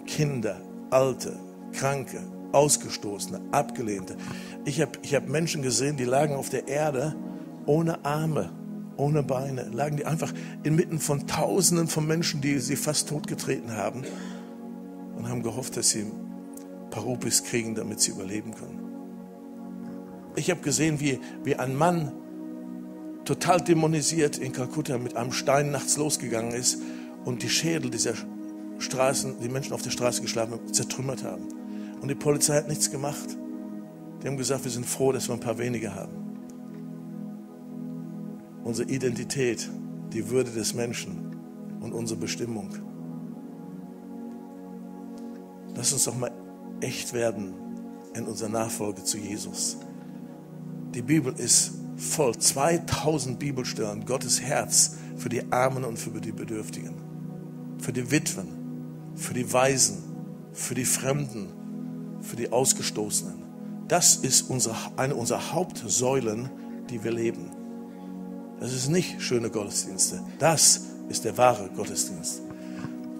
Kinder, 0.04 0.60
Alte, 0.90 1.38
Kranke, 1.72 2.20
Ausgestoßene, 2.52 3.40
Abgelehnte. 3.50 4.16
Ich 4.66 4.80
habe 4.80 4.92
ich 5.02 5.14
hab 5.14 5.26
Menschen 5.26 5.62
gesehen, 5.62 5.96
die 5.96 6.04
lagen 6.04 6.34
auf 6.34 6.50
der 6.50 6.68
Erde 6.68 7.16
ohne 7.66 8.04
Arme, 8.04 8.50
ohne 8.96 9.22
Beine. 9.22 9.68
Lagen 9.72 9.96
die 9.96 10.06
einfach 10.06 10.32
inmitten 10.62 10.98
von 10.98 11.26
Tausenden 11.26 11.88
von 11.88 12.06
Menschen, 12.06 12.40
die 12.40 12.58
sie 12.58 12.76
fast 12.76 13.08
totgetreten 13.08 13.76
haben 13.76 14.04
und 15.16 15.28
haben 15.28 15.42
gehofft, 15.42 15.76
dass 15.76 15.90
sie 15.90 16.02
ein 16.02 16.90
paar 16.90 17.02
Rupis 17.02 17.44
kriegen, 17.44 17.74
damit 17.74 18.00
sie 18.00 18.12
überleben 18.12 18.54
können. 18.54 18.80
Ich 20.36 20.50
habe 20.50 20.60
gesehen, 20.60 21.00
wie, 21.00 21.18
wie 21.44 21.56
ein 21.56 21.74
Mann 21.74 22.12
total 23.24 23.60
dämonisiert 23.60 24.38
in 24.38 24.52
Kalkutta 24.52 24.98
mit 24.98 25.16
einem 25.16 25.32
Stein 25.32 25.70
nachts 25.70 25.96
losgegangen 25.96 26.52
ist 26.52 26.78
und 27.24 27.42
die 27.42 27.48
Schädel 27.48 27.90
dieser 27.90 28.14
Straßen, 28.78 29.40
die 29.40 29.48
Menschen 29.48 29.72
auf 29.72 29.82
der 29.82 29.90
Straße 29.90 30.22
geschlafen 30.22 30.52
haben, 30.52 30.72
zertrümmert 30.72 31.24
haben. 31.24 31.48
Und 32.00 32.08
die 32.08 32.14
Polizei 32.14 32.56
hat 32.56 32.68
nichts 32.68 32.90
gemacht. 32.90 33.36
Die 34.22 34.28
haben 34.28 34.36
gesagt, 34.36 34.64
wir 34.64 34.70
sind 34.70 34.86
froh, 34.86 35.12
dass 35.12 35.28
wir 35.28 35.34
ein 35.34 35.40
paar 35.40 35.58
wenige 35.58 35.94
haben. 35.94 36.25
Unsere 38.66 38.90
Identität, 38.90 39.70
die 40.12 40.28
Würde 40.28 40.50
des 40.50 40.74
Menschen 40.74 41.36
und 41.80 41.92
unsere 41.92 42.18
Bestimmung. 42.18 42.74
Lass 45.76 45.92
uns 45.92 46.02
doch 46.06 46.18
mal 46.18 46.32
echt 46.80 47.12
werden 47.12 47.54
in 48.14 48.24
unserer 48.24 48.48
Nachfolge 48.48 49.04
zu 49.04 49.18
Jesus. 49.18 49.76
Die 50.96 51.02
Bibel 51.02 51.32
ist 51.38 51.74
voll 51.96 52.36
2000 52.36 53.38
Bibelstellen, 53.38 54.04
Gottes 54.04 54.40
Herz 54.40 54.96
für 55.16 55.28
die 55.28 55.44
Armen 55.52 55.84
und 55.84 55.96
für 55.96 56.20
die 56.20 56.32
Bedürftigen, 56.32 56.96
für 57.78 57.92
die 57.92 58.10
Witwen, 58.10 58.48
für 59.14 59.32
die 59.32 59.52
Waisen, 59.52 60.02
für 60.52 60.74
die 60.74 60.84
Fremden, 60.84 61.52
für 62.20 62.34
die 62.34 62.50
Ausgestoßenen. 62.50 63.44
Das 63.86 64.16
ist 64.16 64.50
unsere, 64.50 64.74
eine 64.96 65.14
unserer 65.14 65.52
Hauptsäulen, 65.52 66.50
die 66.90 67.04
wir 67.04 67.12
leben. 67.12 67.55
Das 68.60 68.72
ist 68.72 68.88
nicht 68.88 69.20
schöne 69.20 69.50
Gottesdienste. 69.50 70.20
Das 70.38 70.82
ist 71.08 71.24
der 71.24 71.36
wahre 71.36 71.68
Gottesdienst. 71.76 72.42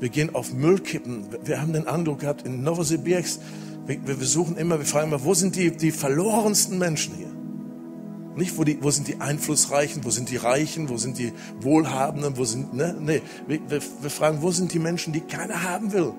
Wir 0.01 0.09
gehen 0.09 0.35
auf 0.35 0.53
Müllkippen. 0.53 1.27
Wir 1.45 1.61
haben 1.61 1.73
den 1.73 1.87
Eindruck 1.87 2.21
gehabt, 2.21 2.47
in 2.47 2.63
Novosibirsk, 2.63 3.41
wir, 3.87 4.21
wir 4.21 4.27
suchen 4.27 4.57
immer, 4.57 4.79
wir 4.79 4.87
fragen 4.87 5.09
immer, 5.09 5.25
wo 5.25 5.35
sind 5.35 5.57
die, 5.57 5.71
die 5.71 5.93
verlorensten 5.93 6.79
Menschen 6.79 7.15
hier? 7.15 7.31
Nicht, 8.35 8.59
wo, 8.59 8.65
die, 8.65 8.83
wo 8.83 8.91
sind 8.91 9.09
die 9.09 9.21
Einflussreichen, 9.21 10.05
wo 10.05 10.11
sind 10.11 10.29
die 10.29 10.37
Reichen, 10.37 10.91
wo 10.91 10.99
sind 10.99 11.19
die 11.19 11.33
Wohlhabenden, 11.61 12.37
wo 12.37 12.45
sind, 12.45 12.75
ne? 12.75 12.95
Nee, 13.01 13.23
wir, 13.47 13.61
wir, 13.71 13.81
wir 14.01 14.11
fragen, 14.11 14.43
wo 14.43 14.51
sind 14.51 14.75
die 14.75 14.79
Menschen, 14.79 15.13
die 15.13 15.21
keiner 15.21 15.63
haben 15.63 15.93
will? 15.93 16.13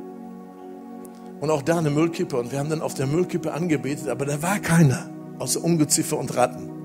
Und 1.39 1.51
auch 1.51 1.61
da 1.61 1.77
eine 1.77 1.91
Müllkippe. 1.91 2.37
Und 2.37 2.51
wir 2.51 2.57
haben 2.57 2.69
dann 2.69 2.81
auf 2.81 2.95
der 2.95 3.05
Müllkippe 3.05 3.53
angebetet, 3.53 4.07
aber 4.07 4.25
da 4.25 4.41
war 4.41 4.57
keiner, 4.59 5.09
außer 5.37 5.63
Ungeziefer 5.63 6.17
und 6.17 6.35
Ratten. 6.35 6.76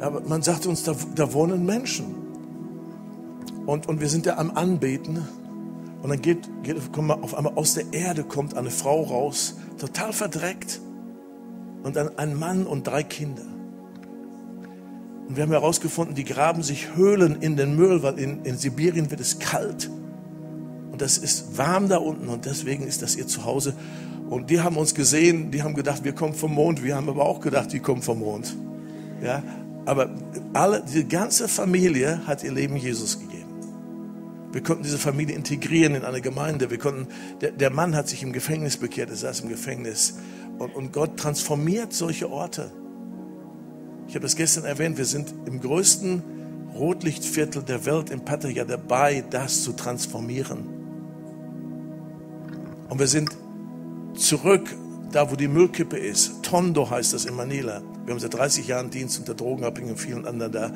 Aber 0.00 0.20
man 0.20 0.42
sagte 0.42 0.68
uns, 0.68 0.82
da, 0.82 0.94
da 1.14 1.32
wohnen 1.32 1.66
Menschen. 1.66 2.14
Und, 3.66 3.86
und 3.88 4.00
wir 4.00 4.08
sind 4.08 4.26
da 4.26 4.36
am 4.36 4.52
Anbeten. 4.52 5.26
Und 6.02 6.08
dann 6.08 6.22
geht, 6.22 6.48
geht 6.62 6.92
kommt 6.92 7.10
auf 7.10 7.34
einmal 7.34 7.54
aus 7.54 7.74
der 7.74 7.92
Erde 7.92 8.24
kommt 8.24 8.56
eine 8.56 8.70
Frau 8.70 9.02
raus, 9.02 9.56
total 9.78 10.12
verdreckt. 10.12 10.80
Und 11.82 11.96
dann 11.96 12.18
ein 12.18 12.34
Mann 12.34 12.66
und 12.66 12.86
drei 12.86 13.02
Kinder. 13.02 13.44
Und 15.28 15.36
wir 15.36 15.44
haben 15.44 15.52
herausgefunden, 15.52 16.14
die 16.14 16.24
graben 16.24 16.62
sich 16.62 16.96
Höhlen 16.96 17.40
in 17.40 17.56
den 17.56 17.76
Müll, 17.76 18.02
weil 18.02 18.18
in, 18.18 18.44
in 18.44 18.58
Sibirien 18.58 19.10
wird 19.10 19.20
es 19.20 19.38
kalt. 19.38 19.88
Und 20.90 21.00
das 21.00 21.18
ist 21.18 21.56
warm 21.56 21.88
da 21.88 21.98
unten 21.98 22.28
und 22.28 22.46
deswegen 22.46 22.84
ist 22.84 23.00
das 23.02 23.14
ihr 23.14 23.26
Zuhause. 23.26 23.74
Und 24.28 24.50
die 24.50 24.60
haben 24.60 24.76
uns 24.76 24.94
gesehen, 24.94 25.50
die 25.50 25.62
haben 25.62 25.74
gedacht, 25.74 26.04
wir 26.04 26.12
kommen 26.12 26.34
vom 26.34 26.54
Mond. 26.54 26.82
Wir 26.82 26.96
haben 26.96 27.08
aber 27.08 27.24
auch 27.24 27.40
gedacht, 27.40 27.72
die 27.72 27.80
kommen 27.80 28.02
vom 28.02 28.18
Mond. 28.18 28.56
Ja, 29.22 29.42
aber 29.90 30.08
alle, 30.52 30.84
die 30.84 31.08
ganze 31.08 31.48
Familie 31.48 32.24
hat 32.24 32.44
ihr 32.44 32.52
Leben 32.52 32.76
Jesus 32.76 33.18
gegeben. 33.18 33.50
Wir 34.52 34.62
konnten 34.62 34.84
diese 34.84 34.98
Familie 34.98 35.34
integrieren 35.34 35.96
in 35.96 36.04
eine 36.04 36.20
Gemeinde. 36.20 36.70
Wir 36.70 36.78
konnten, 36.78 37.08
der, 37.40 37.50
der 37.50 37.70
Mann 37.70 37.96
hat 37.96 38.06
sich 38.06 38.22
im 38.22 38.32
Gefängnis 38.32 38.76
bekehrt, 38.76 39.10
er 39.10 39.16
saß 39.16 39.40
im 39.40 39.48
Gefängnis. 39.48 40.14
Und, 40.60 40.76
und 40.76 40.92
Gott 40.92 41.16
transformiert 41.16 41.92
solche 41.92 42.30
Orte. 42.30 42.70
Ich 44.06 44.14
habe 44.14 44.22
das 44.22 44.36
gestern 44.36 44.62
erwähnt, 44.64 44.96
wir 44.96 45.06
sind 45.06 45.34
im 45.46 45.60
größten 45.60 46.22
Rotlichtviertel 46.72 47.64
der 47.64 47.84
Welt 47.84 48.10
in 48.10 48.24
Pattaya 48.24 48.64
dabei, 48.64 49.24
das 49.28 49.64
zu 49.64 49.72
transformieren. 49.72 50.68
Und 52.88 53.00
wir 53.00 53.08
sind 53.08 53.30
zurück 54.14 54.72
da, 55.12 55.30
wo 55.30 55.36
die 55.36 55.48
Müllkippe 55.48 55.98
ist. 55.98 56.42
Tondo 56.42 56.88
heißt 56.88 57.12
das 57.12 57.24
in 57.24 57.34
Manila. 57.34 57.82
Wir 58.04 58.12
haben 58.12 58.20
seit 58.20 58.34
30 58.34 58.66
Jahren 58.66 58.90
Dienst 58.90 59.18
unter 59.18 59.34
Drogenabhängigen 59.34 59.96
und 59.96 59.98
vielen 59.98 60.26
anderen 60.26 60.52
da. 60.52 60.72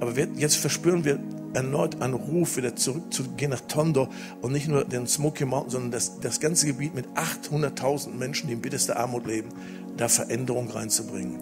Aber 0.00 0.16
wir, 0.16 0.28
jetzt 0.36 0.56
verspüren 0.56 1.04
wir 1.04 1.18
erneut 1.54 2.02
einen 2.02 2.14
Ruf, 2.14 2.56
wieder 2.56 2.74
zurückzugehen 2.74 3.50
nach 3.50 3.60
Tondo 3.60 4.08
und 4.42 4.52
nicht 4.52 4.68
nur 4.68 4.84
den 4.84 5.06
Smoky 5.06 5.44
Mountain, 5.44 5.70
sondern 5.70 5.90
das, 5.92 6.20
das 6.20 6.40
ganze 6.40 6.66
Gebiet 6.66 6.94
mit 6.94 7.06
800.000 7.14 8.10
Menschen, 8.10 8.48
die 8.48 8.54
in 8.54 8.60
bitterster 8.60 8.98
Armut 8.98 9.26
leben, 9.26 9.50
da 9.96 10.08
Veränderung 10.08 10.68
reinzubringen. 10.70 11.38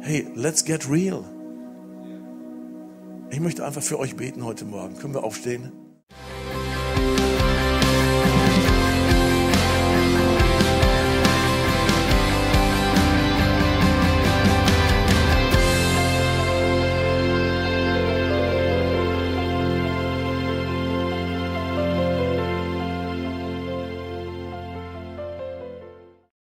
Hey, 0.00 0.26
let's 0.34 0.64
get 0.64 0.90
real. 0.90 1.24
Ich 3.30 3.40
möchte 3.40 3.64
einfach 3.64 3.82
für 3.82 3.98
euch 3.98 4.16
beten 4.16 4.44
heute 4.44 4.64
Morgen. 4.64 4.96
Können 4.96 5.14
wir 5.14 5.24
aufstehen? 5.24 5.72